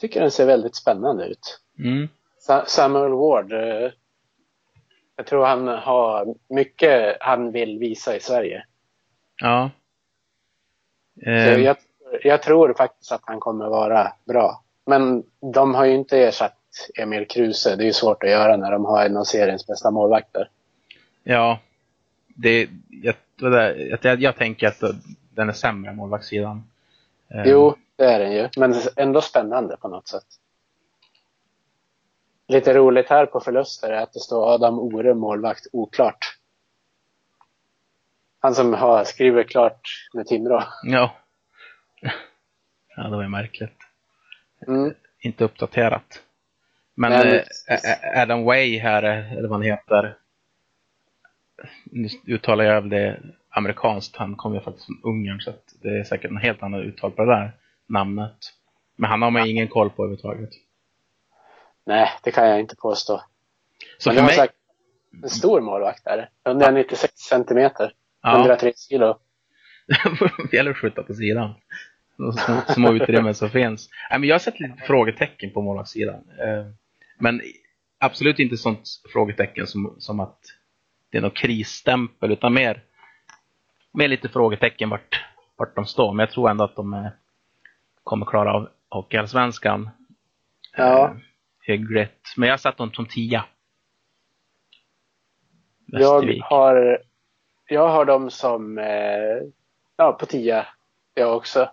[0.00, 1.60] tycker den ser väldigt spännande ut.
[1.78, 2.08] Mm.
[2.38, 3.52] Sa- Samuel Ward.
[5.16, 8.64] Eh, Jag tror han har mycket han vill visa i Sverige.
[9.42, 9.70] Ja.
[11.24, 11.76] Så Ehm, jag,
[12.22, 14.62] jag tror faktiskt att han kommer vara bra.
[14.86, 15.22] Men
[15.52, 16.52] de har ju inte ersatt
[16.94, 17.76] Emil Kruse.
[17.76, 20.50] Det är ju svårt att göra när de har en av seriens bästa målvakter.
[21.24, 21.58] Ja,
[22.26, 24.82] det, jag, där, jag, jag tänker att
[25.30, 26.64] den är sämre målvaktssidan.
[27.28, 28.48] Ehm, Jo, det är den ju.
[28.56, 30.26] Men ändå spännande på något sätt.
[32.48, 36.36] Lite roligt här på förluster är att det står Adam Ore målvakt oklart.
[38.38, 39.80] Han som har skrivit klart
[40.14, 40.62] med Timrå.
[40.82, 41.16] Ja.
[42.96, 43.76] Ja, det var ju märkligt.
[44.66, 44.94] Mm.
[45.20, 46.22] Inte uppdaterat.
[46.94, 50.16] Men men eh, Adam Way här, eller vad han heter.
[51.84, 54.16] Nu uttalar jag väl det amerikanskt.
[54.16, 55.52] Han kommer ju faktiskt från Ungern så
[55.82, 57.52] det är säkert en helt annan uttal på det där
[57.86, 58.36] namnet.
[58.96, 60.50] Men han har man ingen koll på överhuvudtaget.
[61.86, 63.22] Nej, det kan jag inte påstå.
[63.98, 64.48] Så Men för det mig...
[65.22, 66.30] en stor målvakt där.
[66.46, 67.92] 196 centimeter.
[68.22, 68.38] Ja.
[68.40, 69.18] 103 kilo.
[70.50, 71.54] det gäller att skjuta på sidan.
[72.16, 72.32] De
[72.74, 73.88] små, utrymmen som finns.
[74.10, 76.14] Nej, men jag har sett lite frågetecken på målvaktssidan.
[76.14, 76.66] Eh,
[77.18, 77.42] Men
[77.98, 80.38] absolut inte sånt frågetecken som, som att
[81.10, 82.82] det är någon krisstämpel utan mer,
[83.92, 85.24] mer lite frågetecken vart,
[85.56, 87.10] vart de står, men jag tror ändå att de är,
[88.04, 89.90] kommer klara av Hockeyallsvenskan.
[90.76, 91.16] Ja.
[91.66, 92.34] Hyggligt.
[92.36, 93.44] Men jag satt dem som tia.
[95.86, 96.42] Jag Västervik.
[96.42, 96.98] har,
[97.68, 99.42] jag har dem som eh,
[99.96, 100.66] ja, på 10
[101.14, 101.70] jag också.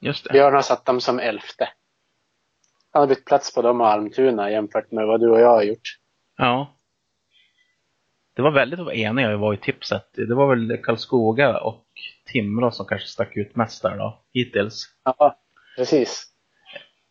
[0.00, 0.32] Just det.
[0.32, 1.68] Björn har satt dem som elfte.
[2.92, 5.62] Han har bytt plats på dem och Almtuna jämfört med vad du och jag har
[5.62, 5.98] gjort.
[6.36, 6.76] Ja.
[8.34, 10.08] Det var väldigt eniga vi var i tipset.
[10.12, 11.86] Det var väl Karlskoga och
[12.32, 14.94] Timrå som kanske stack ut mest där då, hittills.
[15.04, 15.38] Ja,
[15.76, 16.31] precis.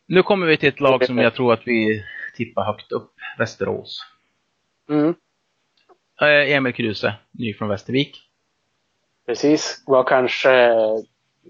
[0.06, 2.04] Nu kommer vi till ett lag som jag tror att vi
[2.36, 3.98] tippar högt upp, Västerås.
[4.90, 5.14] Mm,
[6.22, 8.18] Eh, Emil Kruse, ny från Västervik.
[9.26, 9.82] precis.
[9.86, 10.74] Var kanske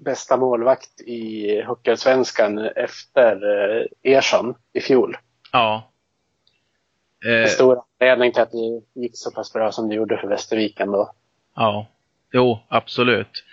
[0.05, 3.33] bästa målvakt i Hockeyallsvenskan efter
[3.81, 5.16] eh, Ersson i fjol.
[5.53, 5.93] Ja.
[7.24, 10.29] En Eh, stor anledning till att det gick så pass bra som det gjorde för
[10.29, 11.12] Västervik ändå.
[11.55, 11.87] ja.
[12.35, 13.45] Jo, absolut.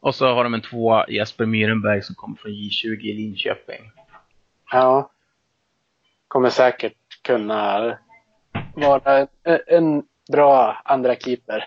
[0.00, 3.90] Och så har de en tvåa, Jesper Myrenberg, som kommer från J20 i Linköping.
[4.70, 5.10] Ja.
[6.28, 7.98] Kommer säkert kunna
[8.74, 9.26] vara
[9.66, 10.02] en,
[10.32, 11.66] bra andra keeper.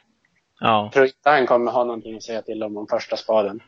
[0.60, 0.84] Ja.
[0.84, 3.60] Jag tror inte han kommer ha någonting att säga till om om första spaden.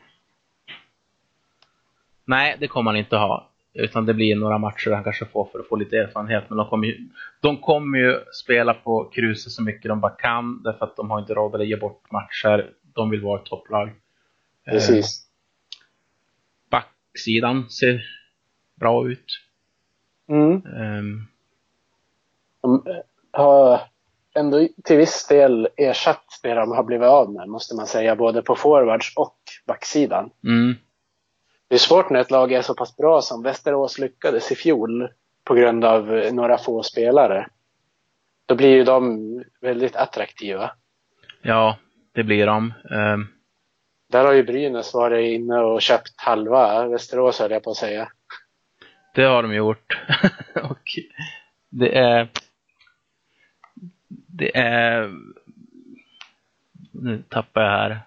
[2.26, 3.50] Nej, det kommer han inte ha.
[3.74, 6.44] Utan det blir några matcher han kanske får för att få lite erfarenhet.
[6.50, 7.10] Men de kommer ju,
[7.40, 10.64] de kommer ju spela på Kruse så mycket de bara kan.
[10.64, 12.72] Därför att de har inte råd att ge bort matcher.
[12.84, 13.88] De vill vara ett topplag.
[14.68, 15.28] Eh, Precis.
[16.72, 18.02] backsidan ser
[18.76, 19.26] bra ut.
[20.30, 20.54] Mm.
[20.66, 21.28] Ehm,
[22.62, 22.96] De eh,
[23.32, 23.80] har
[24.36, 28.42] ändå till viss del ersatt det de har blivit av med, måste man säga, både
[28.42, 29.38] på forwards och
[29.68, 30.30] backsidan.
[30.44, 30.76] mm,
[31.68, 35.10] Det är svårt när ett lag är så pass bra som Västerås lyckades i fjol
[35.44, 37.48] på grund av eh, några få spelare.
[38.46, 40.72] Då blir ju de väldigt attraktiva.
[41.42, 41.78] ja,
[42.12, 42.74] det blir de.
[42.92, 43.28] Ehm,
[44.10, 48.12] Där har ju Brynäs varit inne och köpt halva Västerås höll jag på att säga.
[49.16, 49.98] Det har de gjort.
[50.64, 50.80] och
[51.70, 52.30] det är...
[54.28, 55.12] Det är...
[56.92, 58.00] Nu tappar jag här.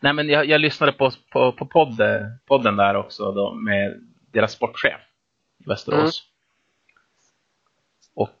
[0.00, 2.00] Nej men jag, jag lyssnade på, på, på podd,
[2.46, 4.00] podden där också då, med
[4.32, 5.00] deras sportchef
[5.58, 6.22] i Västerås.
[8.14, 8.40] Och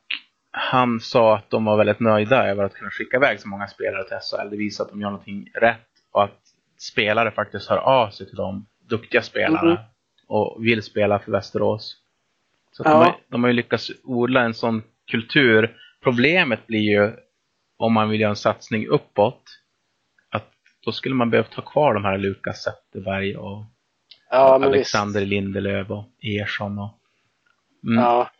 [0.50, 4.04] han sa att de var väldigt nöjda över att kunna skicka iväg så många spelare
[4.04, 4.50] till SHL.
[4.50, 6.40] Det visar att de gör någonting rätt och att
[6.78, 9.78] spelare faktiskt hör av sig till dem, duktiga spelare, Mhm.
[10.26, 12.01] och vill spela för Västerås.
[12.72, 12.90] Så Ja.
[12.90, 15.76] de, har, de har ju lyckats odla en sån kultur.
[16.02, 17.12] Problemet blir ju
[17.76, 19.42] om man vill göra en satsning uppåt,
[20.30, 20.50] att
[20.84, 23.64] då skulle man behöva ta kvar de här Lukas Zetterberg och
[24.30, 25.30] Ja, Alexander visst.
[25.30, 26.98] Lindelöf och Ersson och...
[27.84, 28.30] Mm, Ja.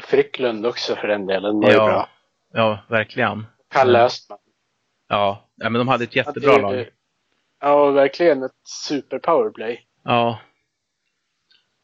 [0.00, 2.08] Frycklund också för den delen var ju ja, bra.
[2.52, 3.46] ja, verkligen.
[3.68, 4.38] Kalle Östman.
[5.08, 6.88] Ja, ja, men de hade ett jättebra det- lag.
[7.60, 8.52] Ja, verkligen ett
[8.86, 9.86] super powerplay.
[10.04, 10.38] Ja.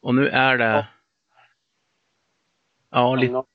[0.01, 0.87] Och nu är det...
[2.89, 3.33] Ja, lite...
[3.33, 3.45] Någon,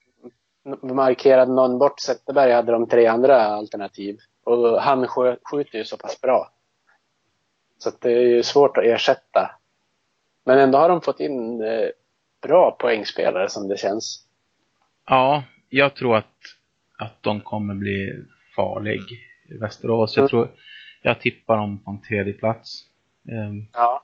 [0.97, 4.19] markerade någon bort Zetterberg hade de tre andra alternativ.
[4.45, 5.07] Och han
[5.43, 6.53] skjuter ju så pass bra.
[7.79, 9.51] Så att det är ju svårt att ersätta.
[10.45, 11.89] Men ändå har de fått in eh,
[12.43, 14.27] bra poängspelare som det känns.
[15.07, 16.35] Ja, jag tror att,
[16.99, 18.13] att de kommer bli
[18.57, 19.01] farlig
[19.49, 20.17] i Västerås.
[20.17, 20.29] Jag Mm.
[20.29, 20.49] tror...
[21.05, 22.85] Jag tippar dem på en tredje plats.
[23.29, 24.03] Ehm, Ja.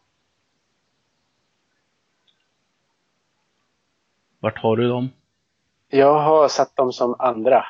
[4.39, 5.11] Vart har du dem?
[5.89, 7.65] Jag har satt dem som andra.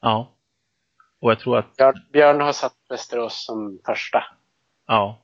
[0.00, 0.30] Ja.
[1.20, 1.76] Och jag tror att...
[1.76, 4.24] Björn, Björn har satt Västerås som första.
[4.86, 5.20] Ja.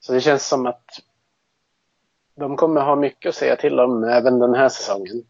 [0.00, 1.00] Så det känns som att
[2.34, 5.26] de kommer ha mycket att säga till om även den här säsongen.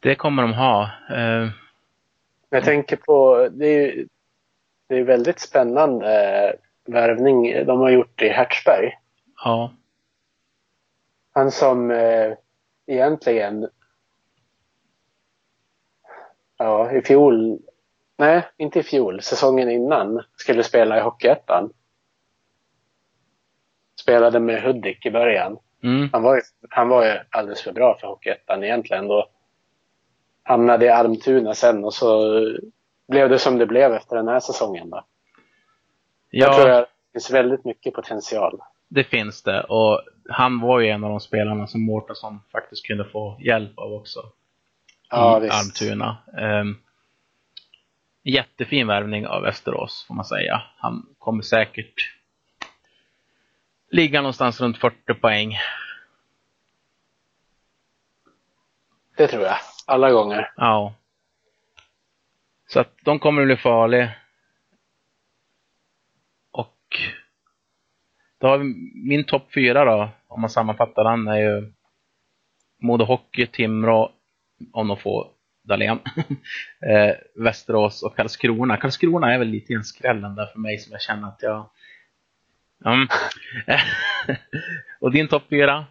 [0.00, 0.90] Det kommer de ha.
[1.10, 1.50] Ehm,
[2.48, 4.08] Jag tänker på, det är ju
[4.86, 6.56] det är väldigt spännande
[6.92, 8.98] värvning de har gjort i Hertzberg.
[9.44, 9.72] ja.
[11.32, 12.32] Han som eh,
[12.86, 13.68] egentligen,
[16.58, 17.58] ja i fjol,
[18.18, 21.72] nej inte i fjol, säsongen innan skulle spela i Hockeyettan.
[24.00, 25.58] Spelade med Hudik i början.
[25.82, 26.08] Mm.
[26.12, 26.40] Han var, ju,
[26.70, 29.28] han var ju alldeles för bra för Hockeyettan egentligen då.
[30.42, 32.30] Hamnade i Almtuna sen och så
[33.08, 35.04] blev det som det blev efter den här säsongen då.
[36.30, 38.60] Jag tror Ja, att det finns väldigt mycket potential.
[38.88, 39.62] det finns det.
[39.64, 43.92] Och han var ju en av de spelarna som Mårtensson faktiskt kunde få hjälp av
[43.92, 44.20] också.
[45.10, 45.54] Ja, i visst.
[45.54, 46.16] Almtuna.
[46.60, 46.82] Um,
[48.22, 50.62] jättefin värvning av Västerås får man säga.
[50.76, 51.94] Han kommer säkert
[53.90, 55.56] ligga någonstans runt 40 poäng.
[59.16, 59.56] Det tror jag.
[59.86, 60.52] Alla gånger.
[60.56, 60.94] Ja.
[62.66, 64.10] Så att de kommer att bli farliga.
[66.50, 66.96] Och
[68.40, 68.64] då har vi
[68.94, 71.72] min topp fyra då, om man sammanfattar den, är ju
[72.82, 74.12] Modo Hockey, Timrå,
[74.72, 75.30] om de får
[75.62, 75.98] Dahlén,
[76.86, 78.76] eh, Västerås och Karlskrona.
[78.76, 81.70] Karlskrona är väl lite en skrällen där för mig som jag känner att jag...
[82.84, 83.08] Mm.
[85.00, 85.86] och din topp fyra?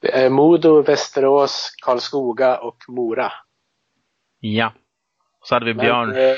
[0.00, 3.32] Det är Modo, Västerås, Karlskoga och Mora.
[4.40, 4.72] Ja.
[5.40, 6.08] Och så hade vi Björn.
[6.08, 6.36] Men, eh,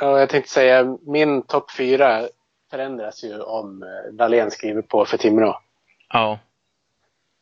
[0.00, 2.28] ja, jag tänkte säga, min topp fyra
[2.70, 5.60] förändras ju om eh, Dahlén skriver på för Timrå.
[6.08, 6.38] Ja.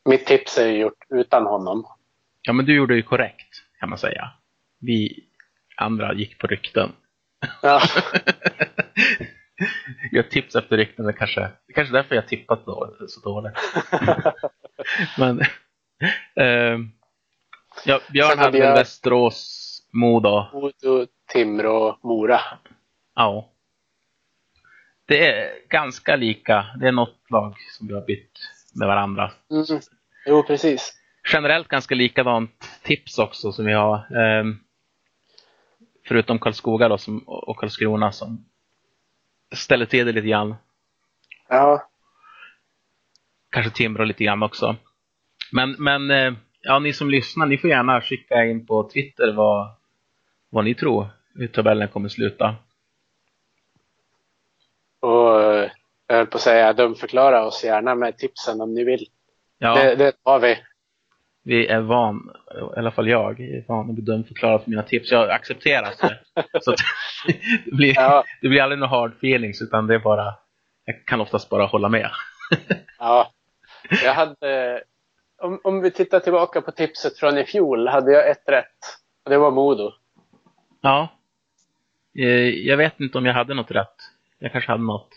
[0.09, 1.87] Mitt tips är ju gjort utan honom.
[2.41, 4.29] Ja, men du gjorde ju korrekt, kan man säga.
[4.79, 5.23] Vi
[5.77, 6.91] andra gick på rykten.
[7.61, 7.81] Ja,
[10.11, 13.53] jag tips efter rykten, det kanske, det kanske är därför jag tippat då, så dåligt.
[15.17, 15.39] men,
[16.35, 16.79] eh,
[17.85, 19.63] ja, Björn Sen hade hade väl jag- Västerås,
[19.93, 20.45] Modo.
[20.53, 22.39] Modo, Timrå, Mora.
[23.15, 23.49] Ja.
[25.07, 26.65] Det är ganska lika.
[26.79, 28.39] Det är något lag som vi har bytt
[28.75, 29.31] med varandra.
[29.51, 29.81] Mm.
[30.25, 30.93] Jo, precis.
[31.33, 34.17] Generellt ganska likadant tips också som vi har.
[34.17, 34.59] ehm,
[36.07, 38.45] förutom Karlskoga då, som, och Karlskrona som
[39.55, 40.55] ställer till det lite grann.
[41.49, 41.89] Ja,
[43.51, 44.75] Kanske Timrå lite grann också.
[45.51, 49.69] Men, men eh, ja, ni som lyssnar, ni får gärna skicka in på Twitter vad,
[50.49, 52.55] vad ni tror hur tabellen kommer sluta.
[54.99, 55.71] och eh,
[56.17, 59.05] jag höll på att säga, dumförklara oss gärna med tipsen om ni vill.
[59.57, 60.57] Ja, Det, det tar vi.
[61.43, 62.31] vi är van,
[62.75, 65.11] i alla fall jag, är van att bli dumförklarad för mina tips.
[65.11, 66.19] Jag accepterar det.
[66.61, 66.77] Så att,
[67.65, 70.35] det, blir, Ja, det blir aldrig några hard feelings, utan det är bara,
[70.85, 72.09] jag kan oftast bara hålla med.
[72.99, 73.31] ja.
[74.03, 74.83] Jag hade,
[75.41, 78.77] om, om vi tittar tillbaka på tipset från i fjol, hade jag ett rätt.
[79.25, 79.91] Och det var Modo.
[80.81, 81.07] Ja.
[82.19, 83.95] Eh, Jag vet inte om jag hade något rätt.
[84.39, 85.09] Jag kanske hade något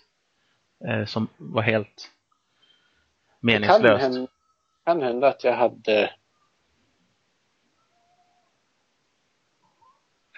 [1.06, 4.02] som var helt Det kan meningslöst.
[4.02, 4.26] hända,
[4.84, 6.10] kan hända att jag hade...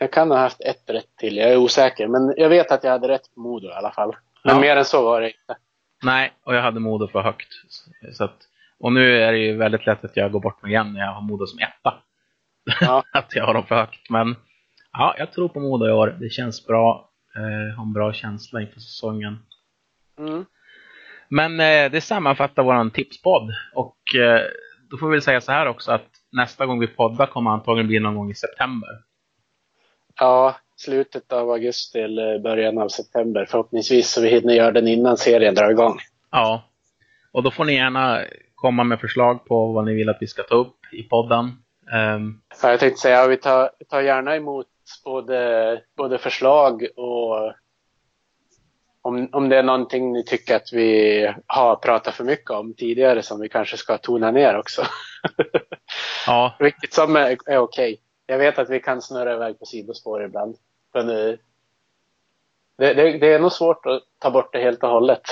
[0.00, 2.08] Jag kan ha haft ett rätt till, jag är osäker.
[2.08, 4.16] Men jag vet att jag hade rätt på Modo i alla fall.
[4.44, 4.60] Men Ja.
[4.60, 5.56] mer än så var det inte.
[6.02, 7.48] Nej, och jag hade Modo för högt.
[8.12, 8.36] Så att,
[8.78, 11.12] och nu är det ju väldigt lätt att jag går bort mig igen när jag
[11.12, 11.94] har Modo som etta.
[12.80, 13.02] Ja.
[13.12, 14.10] att jag har dem för högt.
[14.10, 14.36] Men
[14.92, 16.16] ja, jag tror på Modo i år.
[16.20, 17.10] Det känns bra.
[17.36, 19.38] Eh, har en bra känsla inför säsongen.
[20.18, 20.44] Mm.
[21.28, 23.50] Men eh, det sammanfattar våran tipspodd.
[23.74, 24.40] Och eh,
[24.90, 27.88] då får vi väl säga så här också att nästa gång vi poddar kommer antagligen
[27.88, 28.88] bli någon gång i september.
[30.20, 34.10] Ja, slutet av augusti eller början av september förhoppningsvis.
[34.10, 35.98] Så vi hinner göra den innan serien drar igång.
[36.30, 36.62] Ja.
[37.32, 38.20] Och då får ni gärna
[38.54, 41.50] komma med förslag på vad ni vill att vi ska ta upp i podden.
[42.62, 44.66] Ja, jag tänkte säga, vi tar, vi tar gärna emot
[45.04, 47.54] både, både förslag och
[49.02, 53.22] om, om det är någonting ni tycker att vi har pratat för mycket om tidigare
[53.22, 54.82] som vi kanske ska tona ner också.
[56.26, 58.00] ja, Vilket som är, är okej.
[58.26, 60.56] Jag vet att vi kan snurra iväg på sidospår ibland.
[60.94, 61.34] Men eh,
[62.78, 65.22] det, det, det är nog svårt att ta bort det helt och hållet.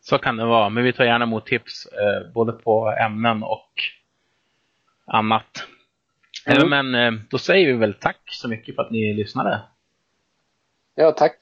[0.00, 0.68] så kan det vara.
[0.68, 3.72] Men vi tar gärna emot tips eh, både på ämnen och
[5.06, 5.64] annat.
[6.46, 6.62] Mm.
[6.62, 9.60] Eh, Men eh, då säger vi väl tack så mycket för att ni lyssnade.
[10.94, 11.36] Ja, tack.